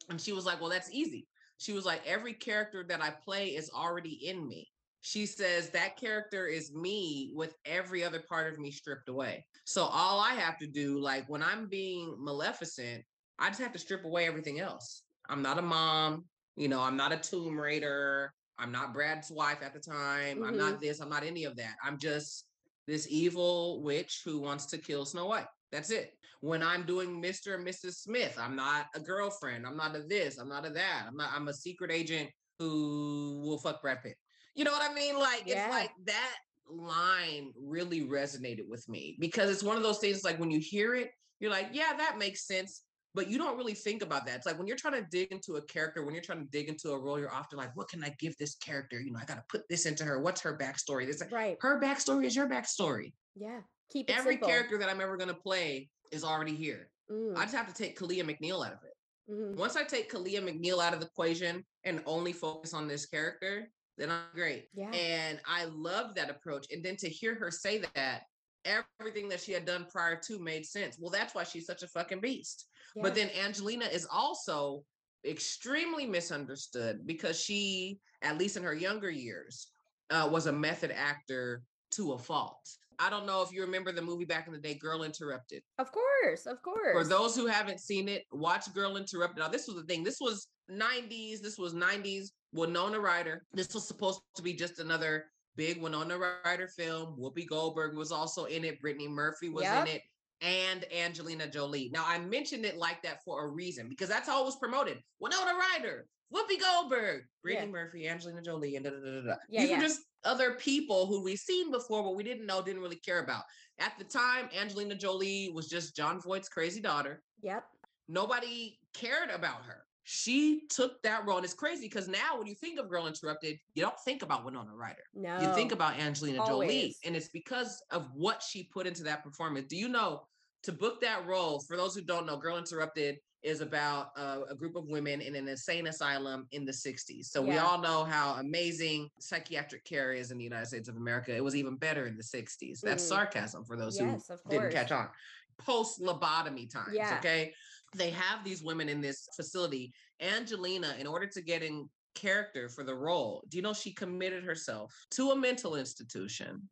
and 0.09 0.20
she 0.20 0.33
was 0.33 0.45
like 0.45 0.61
well 0.61 0.70
that's 0.70 0.91
easy 0.93 1.28
she 1.59 1.72
was 1.72 1.85
like 1.85 2.01
every 2.05 2.33
character 2.33 2.83
that 2.89 3.01
i 3.01 3.11
play 3.11 3.49
is 3.51 3.70
already 3.70 4.26
in 4.26 4.49
me 4.49 4.68
she 5.03 5.27
says 5.27 5.69
that 5.71 5.97
character 5.97 6.47
is 6.47 6.73
me 6.73 7.33
with 7.35 7.55
every 7.67 8.03
other 8.03 8.23
part 8.29 8.53
of 8.53 8.59
me 8.59 8.71
stripped 8.71 9.09
away. 9.09 9.45
So 9.65 9.85
all 9.85 10.21
i 10.21 10.35
have 10.35 10.59
to 10.59 10.67
do 10.67 10.99
like 10.99 11.29
when 11.29 11.43
i'm 11.43 11.69
being 11.69 12.17
maleficent 12.19 13.05
i 13.39 13.49
just 13.49 13.61
have 13.61 13.73
to 13.73 13.79
strip 13.79 14.05
away 14.05 14.27
everything 14.27 14.61
else. 14.61 15.03
I'm 15.29 15.43
not 15.43 15.59
a 15.59 15.63
mom 15.63 16.25
you 16.57 16.69
know 16.69 16.81
i'm 16.81 16.97
not 16.97 17.13
a 17.13 17.17
tomb 17.17 17.59
raider 17.59 18.33
i'm 18.59 18.73
not 18.73 18.93
brad's 18.93 19.31
wife 19.31 19.63
at 19.63 19.73
the 19.73 19.81
time 19.81 20.43
i'm 20.43 20.57
not 20.57 20.75
mm-hmm. 20.75 20.85
this 20.85 21.01
i'm 21.01 21.09
not 21.09 21.25
any 21.25 21.45
of 21.45 21.57
that. 21.57 21.75
I'm 21.85 21.99
just 21.99 22.47
this 22.87 23.07
evil 23.11 23.83
witch 23.83 24.23
who 24.25 24.41
wants 24.41 24.67
to 24.67 24.79
kill 24.79 25.05
snow 25.05 25.27
white. 25.27 25.47
That's 25.71 25.91
it. 25.91 26.13
When 26.41 26.63
i'm 26.63 26.85
doing 26.85 27.23
mr 27.23 27.55
and 27.55 27.67
mrs 27.67 27.95
smith 27.95 28.37
i'm 28.41 28.57
not 28.57 28.87
a 28.95 29.01
girlfriend 29.01 29.65
i'm 29.67 29.77
not 29.77 29.97
a 29.97 30.03
this 30.03 30.39
i'm 30.39 30.49
not 30.49 30.67
a 30.67 30.71
that. 30.71 31.05
I'm 31.09 31.17
not 31.17 31.31
i'm 31.35 31.49
a 31.49 31.55
secret 31.55 31.91
agent 31.91 32.29
who 32.59 33.41
will 33.45 33.59
fuck 33.59 33.81
brad 33.81 34.03
pitt 34.03 34.17
you 34.55 34.65
know 34.65 34.73
what 34.73 34.89
i 34.89 34.93
mean 34.95 35.19
like 35.19 35.43
Yeah. 35.47 35.67
it's 35.67 35.75
like 35.75 35.91
that 36.07 36.35
line 36.69 37.53
really 37.61 38.03
resonated 38.03 38.69
with 38.69 38.89
me 38.89 39.17
because 39.21 39.51
it's 39.51 39.63
one 39.63 39.77
of 39.77 39.83
those 39.83 39.99
things 39.99 40.25
like 40.25 40.39
when 40.39 40.51
you 40.51 40.59
hear 40.61 40.95
it 40.95 41.11
you're 41.41 41.51
like 41.51 41.69
yeah 41.73 41.93
that 41.97 42.19
makes 42.19 42.47
sense 42.47 42.83
but 43.15 43.29
you 43.29 43.37
don't 43.37 43.59
really 43.59 43.75
think 43.75 44.01
about 44.03 44.25
that. 44.25 44.37
It's 44.37 44.47
like 44.47 44.57
when 44.57 44.67
you're 44.67 44.75
trying 44.79 44.95
to 44.95 45.07
dig 45.11 45.33
into 45.33 45.57
a 45.57 45.63
character, 45.67 46.03
when 46.03 46.15
you're 46.15 46.23
trying 46.23 46.39
to 46.39 46.51
dig 46.51 46.71
into 46.71 46.93
a 46.93 46.99
role, 46.99 47.19
you're 47.19 47.31
often 47.31 47.59
like, 47.59 47.77
what 47.77 47.91
can 47.91 48.03
I 48.03 48.09
give 48.19 48.35
this 48.39 48.55
character? 48.55 48.99
You 49.03 49.13
know, 49.13 49.19
I 49.21 49.27
got 49.27 49.35
to 49.35 49.45
put 49.51 49.69
this 49.69 49.85
into 49.85 50.03
her. 50.03 50.23
What's 50.23 50.41
her 50.41 50.57
backstory? 50.57 51.05
This 51.07 51.23
Right. 51.31 51.59
her 51.61 51.79
backstory 51.79 52.25
is 52.25 52.35
your 52.35 52.49
backstory. 52.49 53.13
Yeah. 53.37 53.61
Keep 53.91 54.09
it 54.09 54.17
Every 54.17 54.33
simple. 54.37 54.49
character 54.49 54.79
that 54.79 54.89
I'm 54.89 55.03
ever 55.03 55.19
going 55.19 55.29
to 55.29 55.35
play 55.35 55.91
is 56.11 56.25
already 56.25 56.55
here. 56.57 56.91
Mm, 57.11 57.37
I 57.37 57.43
just 57.43 57.55
have 57.55 57.69
to 57.69 57.75
take 57.75 57.99
Kalia 57.99 58.23
McNeil 58.25 58.65
out 58.67 58.73
of 58.73 58.79
it. 58.83 58.95
mhm. 59.31 59.57
Once 59.57 59.77
I 59.77 59.85
take 59.85 60.11
Kalia 60.11 60.41
McNeil 60.43 60.83
out 60.83 60.95
of 60.95 61.01
the 61.01 61.07
equation 61.07 61.67
and 61.85 62.03
only 62.07 62.33
focus 62.33 62.73
on 62.73 62.89
this 62.89 63.05
character, 63.05 63.71
then 63.99 64.11
I'm 64.11 64.20
great. 64.34 64.68
Yeah. 64.74 64.90
And 64.90 65.40
I 65.47 65.66
love 65.66 66.14
that 66.14 66.30
approach. 66.30 66.66
And 66.70 66.82
then 66.84 66.97
to 66.97 67.09
hear 67.09 67.34
her 67.34 67.51
say 67.51 67.82
that 67.95 68.22
everything 68.64 69.28
that 69.28 69.40
she 69.40 69.53
had 69.53 69.64
done 69.64 69.86
prior 69.90 70.16
to 70.16 70.38
made 70.38 70.64
sense. 70.64 70.97
Well, 70.99 71.11
that's 71.11 71.34
why 71.34 71.45
she's 71.45 71.66
such 71.66 71.82
a 71.82 71.88
fucking 71.88 72.20
beast. 72.20 72.66
But 72.95 73.14
then 73.14 73.30
Angelina 73.30 73.86
is 73.86 74.07
also 74.11 74.84
extremely 75.24 76.07
misunderstood 76.07 77.07
because 77.07 77.40
she, 77.40 78.01
at 78.22 78.38
least 78.38 78.57
in 78.57 78.62
her 78.62 78.74
younger 78.74 79.11
years, 79.11 79.68
uh, 80.11 80.28
was 80.30 80.47
a 80.47 80.53
method 80.53 80.93
actor 80.95 81.62
to 81.93 82.12
a 82.12 82.18
fault. 82.18 82.68
I 82.99 83.11
don't 83.11 83.26
know 83.26 83.43
if 83.43 83.53
you 83.53 83.62
remember 83.62 83.93
the 83.93 84.03
movie 84.03 84.24
back 84.24 84.47
in 84.47 84.53
the 84.53 84.59
day, 84.59 84.74
Girl 84.74 85.03
Interrupted. 85.03 85.62
Of 85.78 85.90
course. 85.93 86.47
Of 86.47 86.62
course. 86.62 86.93
For 86.93 87.05
those 87.05 87.34
who 87.36 87.47
haven't 87.47 87.80
seen 87.80 88.09
it, 88.09 88.24
watch 88.32 88.72
Girl 88.74 88.97
Interrupted. 88.97 89.38
Now, 89.38 89.49
this 89.49 89.66
was 89.66 89.76
the 89.76 89.82
thing. 89.84 90.05
This 90.05 90.18
was 90.20 90.49
90s. 90.70 91.40
This 91.40 91.59
was 91.59 91.74
90s. 91.74 92.28
Winona 92.53 93.01
Ryder. 93.01 93.45
This 93.53 93.72
was 93.74 93.86
supposed 93.86 94.20
to 94.36 94.43
be 94.43 94.53
just 94.53 94.78
another 94.78 95.26
big 95.57 95.80
Winona 95.82 96.18
Ryder 96.45 96.68
film. 96.68 97.16
Whoopi 97.18 97.47
Goldberg 97.49 97.97
was 97.97 98.12
also 98.12 98.45
in 98.45 98.64
it. 98.64 98.80
Brittany 98.80 99.09
Murphy 99.09 99.49
was 99.49 99.64
Yep. 99.64 99.86
in 99.88 99.95
it. 99.97 100.03
And 100.40 100.84
Angelina 100.93 101.47
Jolie. 101.47 101.90
Now, 101.93 102.05
I 102.07 102.18
mentioned 102.18 102.64
it 102.64 102.76
like 102.76 103.03
that 103.03 103.22
for 103.24 103.45
a 103.45 103.49
reason 103.49 103.88
because 103.88 104.09
that's 104.09 104.28
how 104.28 104.43
it 104.43 104.45
was 104.45 104.57
promoted. 104.57 104.99
Winona 105.20 105.53
Ryder, 105.55 106.07
Whoopi 106.34 106.61
Goldberg, 106.61 107.22
Brittany 107.43 107.66
Yeah. 107.66 107.72
Murphy, 107.72 108.09
Angelina 108.09 108.43
Jolie, 108.43 108.74
and 108.76 108.84
da 108.84 108.90
da 108.90 108.97
da 108.99 109.11
da. 109.12 109.26
da. 109.26 109.34
Yeah, 109.49 109.62
you 109.62 109.68
yeah. 109.68 109.76
were 109.76 109.82
just 109.82 110.01
other 110.25 110.55
people 110.55 111.07
who 111.07 111.23
we've 111.23 111.39
seen 111.39 111.70
before, 111.70 112.03
but 112.03 112.16
we 112.16 112.23
didn't 112.23 112.47
know, 112.47 112.62
didn't 112.62 112.83
really 112.83 112.97
care 112.97 113.20
about. 113.20 113.43
At 113.79 113.93
the 113.99 114.05
time, 114.05 114.49
Angelina 114.59 114.95
Jolie 114.95 115.51
was 115.55 115.68
just 115.68 115.97
Jon 115.97 116.20
Voight's 116.20 116.49
crazy 116.49 116.81
daughter. 116.81 117.23
Yep. 117.43 117.64
Nobody 118.09 118.79
cared 118.95 119.31
about 119.31 119.64
her. 119.64 119.85
She 120.05 120.62
took 120.68 121.01
that 121.03 121.27
role. 121.27 121.37
And 121.37 121.45
it's 121.45 121.55
crazy 121.55 121.87
because 121.87 122.09
now 122.09 122.37
when 122.37 122.47
you 122.47 122.55
think 122.55 122.79
of 122.79 122.91
Girl 122.91 123.07
Interrupted, 123.07 123.57
you 123.75 123.83
don't 123.83 123.99
think 124.05 124.23
about 124.23 124.45
Winona 124.45 124.75
Ryder. 124.75 125.05
No. 125.14 125.41
You 125.41 125.55
think 125.55 125.73
about 125.73 125.99
Angelina 125.99 126.45
Jolie. 126.45 126.95
And 127.05 127.14
it's 127.14 127.29
because 127.29 127.83
of 127.91 128.09
what 128.14 128.43
she 128.43 128.64
put 128.64 128.87
into 128.87 129.05
that 129.05 129.23
performance. 129.23 129.66
Do 129.68 129.77
you 129.77 129.89
know 129.89 130.23
to 130.64 130.73
book 130.73 131.01
that 131.01 131.27
role, 131.27 131.61
for 131.61 131.77
those 131.77 131.95
who 131.95 132.03
don't 132.03 132.27
know, 132.27 132.37
Girl 132.37 132.59
Interrupted 132.59 133.18
is 133.43 133.61
about 133.61 134.11
uh, 134.16 134.40
a 134.49 134.55
group 134.55 134.76
of 134.76 134.88
women 134.88 135.20
in 135.20 135.34
an 135.34 135.49
insane 135.49 135.88
asylum 135.88 136.47
in 136.53 136.64
the 136.64 136.72
60s. 136.72 137.26
So 137.26 137.43
we 137.43 137.59
all 137.59 137.78
know 137.78 138.05
how 138.05 138.34
amazing 138.34 139.09
psychiatric 139.18 139.84
care 139.84 140.12
is 140.12 140.30
in 140.30 140.38
the 140.38 140.45
United 140.45 140.66
States 140.66 140.88
of 140.88 140.97
America. 140.97 141.34
It 141.34 141.43
was 141.43 141.57
even 141.57 141.76
better 141.76 142.07
in 142.07 142.16
the 142.16 142.22
60s. 142.22 142.80
That's 142.80 143.05
Mhm. 143.05 143.09
sarcasm 143.09 143.64
for 143.64 143.76
those 143.76 143.99
Yes, 143.99 144.28
who 144.28 144.51
didn't 144.51 144.70
catch 144.70 144.93
on. 144.93 145.11
Post 145.59 146.01
lobotomy 146.01 146.70
times, 146.70 146.95
Yeah. 146.95 147.18
okay? 147.18 147.55
They 147.95 148.11
have 148.11 148.45
these 148.45 148.62
women 148.62 148.88
in 148.88 149.01
this 149.01 149.28
facility. 149.36 149.93
Angelina, 150.20 150.97
in 150.99 151.07
order 151.07 151.26
to 151.26 151.43
get 151.43 151.62
in 151.62 151.90
character 152.14 152.68
for 152.68 152.84
the 152.84 152.95
role, 152.95 153.45
do 153.49 153.57
you 153.57 153.62
know 153.62 153.72
she 153.72 153.93
committed 153.93 154.45
herself 154.45 154.95
to 155.11 155.32
a 155.32 155.36
mental 155.36 155.74
institution? 155.76 156.68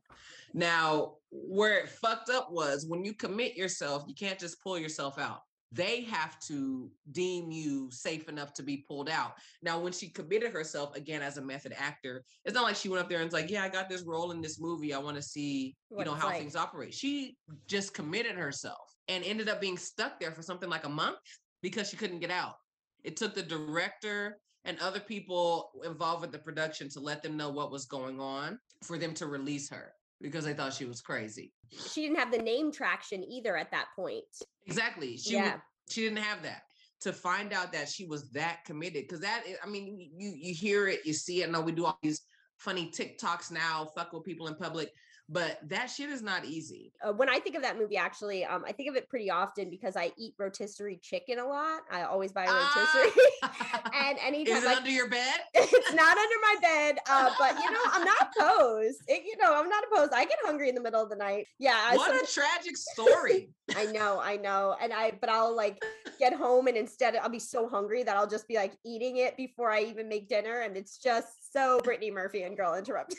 Now, 0.55 1.19
where 1.31 1.79
it 1.79 1.89
fucked 1.89 2.31
up 2.31 2.51
was 2.51 2.87
when 2.87 3.05
you 3.05 3.15
commit 3.15 3.57
yourself, 3.57 4.05
you 4.07 4.15
can't 4.15 4.39
just 4.39 4.61
pull 4.63 4.79
yourself 4.79 5.19
out. 5.19 5.43
They 5.73 6.03
have 6.03 6.39
to 6.41 6.91
deem 7.13 7.53
you 7.53 7.91
safe 7.93 8.29
enough 8.29 8.53
to 8.55 8.63
be 8.63 8.85
pulled 8.89 9.09
out. 9.09 9.35
Now, 9.63 9.79
when 9.79 9.93
she 9.93 10.09
committed 10.09 10.53
herself 10.53 10.97
again 10.97 11.23
as 11.23 11.37
a 11.37 11.43
method 11.43 11.73
actor, 11.77 12.25
it's 12.45 12.55
not 12.55 12.65
like 12.65 12.75
she 12.75 12.89
went 12.89 13.03
up 13.03 13.09
there 13.09 13.19
and 13.19 13.27
was 13.27 13.33
like, 13.33 13.51
"Yeah, 13.51 13.63
I 13.63 13.69
got 13.69 13.89
this 13.89 14.03
role 14.03 14.33
in 14.33 14.41
this 14.41 14.59
movie. 14.59 14.93
I 14.93 14.99
want 14.99 15.17
to 15.17 15.23
see, 15.23 15.77
What 15.89 16.01
you 16.01 16.05
know, 16.07 16.17
how 16.17 16.27
like." 16.27 16.39
things 16.39 16.57
operate." 16.57 16.93
She 16.93 17.37
just 17.69 17.95
committed 17.95 18.37
herself 18.37 18.93
and 19.07 19.23
ended 19.25 19.49
up 19.49 19.61
being 19.61 19.79
stuck 19.79 20.19
there 20.19 20.33
for 20.33 20.43
something 20.43 20.69
like 20.69 20.85
a 20.85 20.89
month 20.89 21.19
because 21.63 21.89
she 21.89 21.97
couldn't 21.97 22.21
get 22.21 22.31
out. 22.31 22.57
It 23.05 23.17
took 23.17 23.35
the 23.35 23.43
director 23.43 24.41
and 24.65 24.79
other 24.81 25.01
people 25.01 25.71
involved 25.85 26.23
with 26.23 26.33
the 26.33 26.39
production 26.39 26.89
to 26.91 27.01
let 27.01 27.23
them 27.23 27.37
know 27.37 27.49
what 27.49 27.71
was 27.71 27.87
going 27.87 28.21
on 28.21 28.59
for 28.83 28.99
them 28.99 29.15
to 29.15 29.27
release 29.27 29.71
her 29.71 29.93
because 30.21 30.47
I 30.47 30.53
thought 30.53 30.75
she 30.75 30.85
was 30.85 31.01
crazy. 31.01 31.53
She 31.71 32.03
didn't 32.03 32.19
have 32.19 32.33
the 32.33 32.39
name 32.39 32.73
traction 32.73 33.25
either 33.25 33.57
at 33.57 33.71
that 33.71 33.87
point. 33.97 34.25
Exactly. 34.67 35.17
She 35.17 35.35
yeah. 35.35 35.55
wa- 35.55 35.61
she 35.89 36.03
didn't 36.03 36.19
have 36.19 36.43
that. 36.43 36.63
To 37.03 37.13
find 37.15 37.55
out 37.55 37.73
that 37.73 37.89
she 37.89 38.05
was 38.05 38.31
that 38.33 38.59
committed, 38.67 39.05
because 39.09 39.21
that 39.21 39.45
I 39.65 39.67
mean, 39.67 40.11
you 40.17 40.35
you 40.37 40.55
hear 40.55 40.87
it, 40.87 41.01
you 41.07 41.15
see 41.15 41.43
it. 41.43 41.51
No, 41.51 41.63
we 41.63 41.73
do 41.73 41.87
all 41.87 41.99
these 42.03 42.21
funny 42.59 42.91
TikToks 42.91 43.51
now, 43.51 43.89
fuck 43.97 44.13
with 44.13 44.25
people 44.25 44.49
in 44.49 44.55
public. 44.55 44.91
But 45.33 45.61
that 45.69 45.87
shit 45.87 46.11
is 46.11 46.23
not 46.23 46.45
easy. 46.45 46.93
Uh, 47.07 47.13
when 47.13 47.29
I 47.29 47.39
think 47.39 47.55
of 47.55 47.63
that 47.63 47.79
movie, 47.79 47.97
actually, 47.97 48.45
um, 48.45 48.65
I 48.67 48.73
think 48.73 48.89
of 48.91 48.97
it 48.97 49.09
pretty 49.09 49.31
often 49.31 49.71
because 49.71 49.97
I 49.97 50.11
eat 50.19 50.35
rotisserie 50.39 50.99
chicken 51.01 51.39
a 51.39 51.47
lot. 51.47 51.83
I 51.91 52.03
always 52.03 52.33
buy 52.33 52.47
rotisserie, 52.47 53.23
Ah. 53.43 53.83
and 54.09 54.19
anytime 54.19 54.57
is 54.57 54.65
it 54.65 54.67
like, 54.67 54.79
under 54.79 54.91
your 54.91 55.09
bed? 55.09 55.35
it's 55.55 55.95
not 55.95 56.19
under 56.19 56.37
my 56.43 56.57
bed, 56.61 56.99
uh, 57.09 57.31
but 57.39 57.55
you 57.63 57.71
know, 57.71 57.81
I'm 57.93 58.05
not 58.05 58.33
opposed. 58.37 59.03
It, 59.07 59.23
you 59.25 59.37
know, 59.41 59.55
I'm 59.55 59.69
not 59.69 59.85
opposed. 59.91 60.13
I 60.13 60.25
get 60.25 60.39
hungry 60.45 60.69
in 60.69 60.75
the 60.75 60.81
middle 60.81 61.03
of 61.03 61.11
the 61.11 61.17
night. 61.17 61.47
Yeah, 61.59 61.95
What 61.95 62.13
a 62.13 62.27
tragic 62.27 62.77
story. 62.77 63.51
I 63.77 63.87
know, 63.87 64.21
I 64.21 64.37
know. 64.37 64.75
And 64.83 64.93
I, 64.93 65.13
but 65.21 65.31
I'll 65.31 65.55
like 65.55 65.81
get 66.19 66.35
home 66.35 66.67
and 66.67 66.77
instead 66.77 67.15
I'll 67.17 67.29
be 67.29 67.39
so 67.39 67.69
hungry 67.69 68.03
that 68.03 68.17
I'll 68.17 68.29
just 68.29 68.49
be 68.49 68.57
like 68.57 68.73
eating 68.85 69.19
it 69.19 69.37
before 69.37 69.71
I 69.71 69.83
even 69.83 70.09
make 70.09 70.29
dinner. 70.29 70.63
And 70.63 70.77
it's 70.77 70.99
just 70.99 71.53
so 71.53 71.81
Brittany 71.85 72.11
Murphy 72.11 72.43
and 72.43 72.57
Girl 72.57 72.75
Interrupted. 72.75 73.19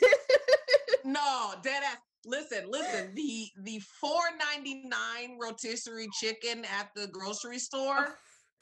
No, 1.04 1.54
dead 1.62 1.82
ass. 1.82 1.98
Listen, 2.24 2.70
listen. 2.70 3.14
The 3.14 3.50
the 3.64 3.80
four 4.00 4.20
ninety 4.54 4.84
nine 4.84 5.38
rotisserie 5.40 6.08
chicken 6.20 6.64
at 6.64 6.90
the 6.94 7.08
grocery 7.08 7.58
store. 7.58 8.16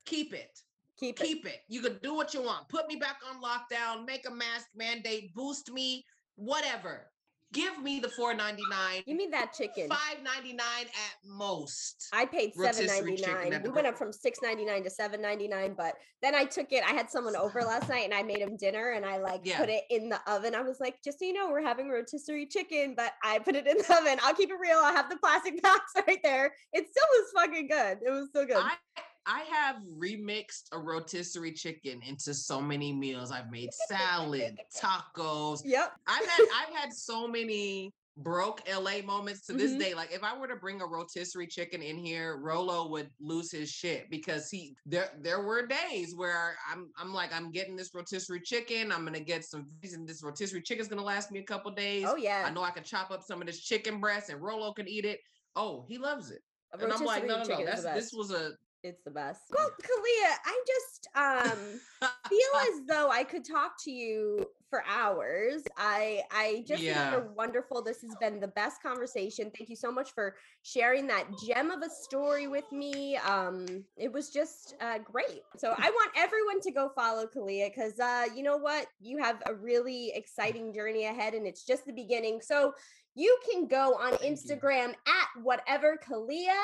Keep 0.06 0.32
it. 0.32 0.50
Keep 0.98 1.20
it. 1.20 1.24
Keep 1.24 1.46
it. 1.46 1.60
You 1.68 1.82
can 1.82 1.98
do 2.02 2.14
what 2.14 2.32
you 2.32 2.42
want. 2.42 2.68
Put 2.68 2.88
me 2.88 2.96
back 2.96 3.18
on 3.28 3.42
lockdown. 3.42 4.06
Make 4.06 4.26
a 4.26 4.30
mask 4.30 4.66
mandate. 4.74 5.34
Boost 5.34 5.70
me. 5.72 6.04
Whatever. 6.36 7.10
Give 7.52 7.82
me 7.82 7.98
the 7.98 8.08
four 8.08 8.32
ninety 8.32 8.62
nine. 8.70 9.02
You 9.06 9.16
mean 9.16 9.32
that 9.32 9.52
chicken? 9.52 9.88
Five 9.88 10.22
ninety 10.22 10.52
nine 10.52 10.86
at 10.86 11.28
most. 11.28 12.08
I 12.12 12.24
paid 12.24 12.52
seven 12.54 12.86
ninety 12.86 13.20
nine. 13.22 13.60
We 13.64 13.70
went 13.70 13.88
up 13.88 13.98
from 13.98 14.12
six 14.12 14.38
ninety 14.40 14.64
nine 14.64 14.84
to 14.84 14.90
seven 14.90 15.20
ninety 15.20 15.48
nine, 15.48 15.74
but 15.76 15.94
then 16.22 16.34
I 16.36 16.44
took 16.44 16.70
it. 16.70 16.84
I 16.84 16.92
had 16.92 17.10
someone 17.10 17.34
over 17.34 17.62
last 17.62 17.88
night, 17.88 18.04
and 18.04 18.14
I 18.14 18.22
made 18.22 18.38
him 18.38 18.56
dinner, 18.56 18.92
and 18.92 19.04
I 19.04 19.18
like 19.18 19.40
Yeah. 19.42 19.58
put 19.58 19.68
it 19.68 19.82
in 19.90 20.08
the 20.08 20.20
oven. 20.30 20.54
I 20.54 20.60
was 20.62 20.78
like, 20.78 21.02
just 21.02 21.18
so 21.18 21.24
you 21.24 21.32
know, 21.32 21.48
we're 21.50 21.62
having 21.62 21.88
rotisserie 21.88 22.46
chicken, 22.46 22.94
but 22.96 23.12
I 23.24 23.40
put 23.40 23.56
it 23.56 23.66
in 23.66 23.78
the 23.78 23.96
oven. 23.98 24.18
I'll 24.22 24.34
keep 24.34 24.50
it 24.50 24.56
real. 24.60 24.78
I 24.78 24.92
have 24.92 25.10
the 25.10 25.16
plastic 25.16 25.60
box 25.62 25.92
right 26.06 26.20
there. 26.22 26.52
It 26.72 26.86
still 26.88 27.04
was 27.10 27.32
fucking 27.34 27.66
good. 27.66 27.98
It 28.06 28.10
was 28.10 28.28
so 28.32 28.46
good. 28.46 28.58
I 28.58 28.74
I 29.26 29.40
have 29.52 29.76
remixed 29.98 30.64
a 30.72 30.78
rotisserie 30.78 31.52
chicken 31.52 32.00
into 32.06 32.34
so 32.34 32.60
many 32.60 32.92
meals. 32.92 33.30
I've 33.30 33.50
made 33.50 33.70
salad, 33.88 34.58
tacos. 34.76 35.60
yep. 35.64 35.92
I've 36.06 36.26
had 36.26 36.46
I've 36.56 36.74
had 36.74 36.92
so 36.92 37.28
many 37.28 37.92
broke 38.16 38.60
LA 38.68 39.00
moments 39.02 39.46
to 39.46 39.52
this 39.52 39.72
Mhm. 39.72 39.78
day. 39.78 39.94
Like 39.94 40.12
if 40.12 40.22
I 40.22 40.36
were 40.36 40.48
to 40.48 40.56
bring 40.56 40.80
a 40.82 40.86
rotisserie 40.86 41.46
chicken 41.46 41.80
in 41.82 41.96
here, 41.96 42.38
Rolo 42.38 42.88
would 42.88 43.10
lose 43.20 43.50
his 43.52 43.70
shit 43.70 44.10
because 44.10 44.50
he 44.50 44.74
there 44.84 45.10
there 45.20 45.42
were 45.42 45.66
days 45.66 46.14
where 46.14 46.56
I'm 46.70 46.90
I'm 46.98 47.14
like 47.14 47.32
I'm 47.32 47.50
getting 47.50 47.76
this 47.76 47.94
rotisserie 47.94 48.40
chicken. 48.40 48.90
I'm 48.90 49.04
gonna 49.04 49.20
get 49.20 49.44
some 49.44 49.68
and 49.82 50.08
this 50.08 50.22
rotisserie 50.22 50.62
chicken's 50.62 50.88
gonna 50.88 51.04
last 51.04 51.30
me 51.30 51.38
a 51.40 51.44
couple 51.44 51.70
days. 51.70 52.04
Oh 52.08 52.16
yeah. 52.16 52.44
I 52.46 52.50
know 52.50 52.62
I 52.62 52.70
can 52.70 52.84
chop 52.84 53.10
up 53.10 53.22
some 53.22 53.40
of 53.40 53.46
this 53.46 53.60
chicken 53.60 54.00
breast 54.00 54.28
and 54.30 54.40
Rolo 54.40 54.72
can 54.72 54.88
eat 54.88 55.04
it. 55.04 55.20
Oh, 55.56 55.84
he 55.88 55.98
loves 55.98 56.30
it. 56.30 56.42
And 56.72 56.92
I'm 56.92 57.04
like, 57.04 57.26
no, 57.26 57.42
no, 57.42 57.58
no. 57.58 57.64
That's 57.64 57.82
this 57.82 58.12
was 58.12 58.30
a 58.30 58.52
It's 58.82 59.02
the 59.04 59.10
best. 59.10 59.42
Well, 59.50 59.70
Kalia, 59.82 60.34
I 60.44 60.64
just 60.66 61.08
um 61.14 61.80
feel 62.28 62.40
as 62.74 62.86
though 62.88 63.10
I 63.10 63.24
could 63.24 63.44
talk 63.44 63.72
to 63.84 63.90
you 63.90 64.46
for 64.70 64.82
hours. 64.88 65.62
I 65.76 66.22
I 66.30 66.64
just 66.66 66.82
think 66.82 66.96
you're 67.10 67.32
wonderful. 67.36 67.82
This 67.82 68.00
has 68.02 68.14
been 68.20 68.40
the 68.40 68.48
best 68.48 68.82
conversation. 68.82 69.50
Thank 69.56 69.68
you 69.68 69.76
so 69.76 69.92
much 69.92 70.12
for 70.12 70.36
sharing 70.62 71.06
that 71.08 71.26
gem 71.44 71.70
of 71.70 71.82
a 71.82 71.90
story 71.90 72.46
with 72.46 72.70
me. 72.72 73.16
Um, 73.16 73.66
it 73.98 74.10
was 74.10 74.30
just 74.30 74.76
uh, 74.80 74.98
great. 74.98 75.42
So 75.58 75.74
I 75.76 75.90
want 75.90 76.12
everyone 76.16 76.60
to 76.62 76.70
go 76.70 76.90
follow 76.94 77.26
Kalia 77.26 77.68
because 77.68 77.98
uh, 77.98 78.26
you 78.34 78.42
know 78.42 78.56
what? 78.56 78.86
You 79.00 79.18
have 79.18 79.42
a 79.46 79.54
really 79.54 80.12
exciting 80.14 80.72
journey 80.72 81.04
ahead, 81.04 81.34
and 81.34 81.46
it's 81.46 81.66
just 81.66 81.84
the 81.84 81.92
beginning. 81.92 82.40
So 82.40 82.72
you 83.14 83.36
can 83.50 83.66
go 83.66 83.94
on 83.96 84.16
Thank 84.16 84.22
you. 84.22 84.56
Instagram 84.56 84.90
at 85.06 85.42
whatever 85.42 85.98
Kalia. 86.08 86.56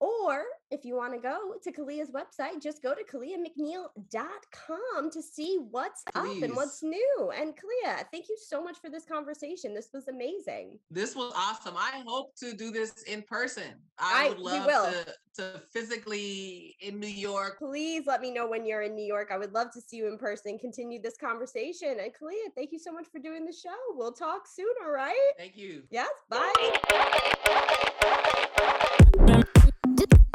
Or 0.00 0.42
if 0.70 0.84
you 0.84 0.96
want 0.96 1.14
to 1.14 1.20
go 1.20 1.54
to 1.62 1.72
Kalia's 1.72 2.10
website, 2.10 2.60
just 2.60 2.82
go 2.82 2.94
to 2.94 3.04
KaliaMcNeil.com 3.04 5.10
to 5.10 5.22
see 5.22 5.58
what's 5.70 6.02
up 6.14 6.26
and 6.26 6.56
what's 6.56 6.82
new. 6.82 7.32
And 7.36 7.54
Kalia, 7.54 8.04
thank 8.12 8.28
you 8.28 8.36
so 8.36 8.62
much 8.62 8.78
for 8.80 8.90
this 8.90 9.04
conversation. 9.04 9.74
This 9.74 9.90
was 9.94 10.08
amazing. 10.08 10.78
This 10.90 11.14
was 11.14 11.32
awesome. 11.36 11.76
I 11.76 12.02
hope 12.06 12.34
to 12.36 12.54
do 12.54 12.70
this 12.70 13.02
in 13.04 13.22
person. 13.22 13.74
I, 13.98 14.26
I- 14.26 14.28
would 14.30 14.40
love 14.40 14.66
will. 14.66 14.92
to 14.92 15.14
to 15.34 15.60
physically 15.72 16.76
in 16.80 17.00
New 17.00 17.08
York. 17.08 17.58
Please 17.58 18.06
let 18.06 18.20
me 18.20 18.30
know 18.30 18.46
when 18.46 18.64
you're 18.64 18.82
in 18.82 18.94
New 18.94 19.04
York. 19.04 19.30
I 19.32 19.38
would 19.38 19.52
love 19.52 19.72
to 19.72 19.80
see 19.80 19.96
you 19.96 20.06
in 20.06 20.16
person, 20.16 20.56
continue 20.58 21.02
this 21.02 21.16
conversation. 21.16 21.96
And 22.00 22.12
Kalia, 22.12 22.52
thank 22.54 22.70
you 22.72 22.78
so 22.78 22.92
much 22.92 23.06
for 23.10 23.18
doing 23.18 23.44
the 23.44 23.52
show. 23.52 23.74
We'll 23.94 24.12
talk 24.12 24.46
soon, 24.46 24.72
all 24.84 24.92
right? 24.92 25.32
Thank 25.36 25.56
you. 25.56 25.82
Yes, 25.90 26.10
bye. 26.28 27.32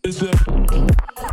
Is 0.04 0.22
it? 0.24 1.29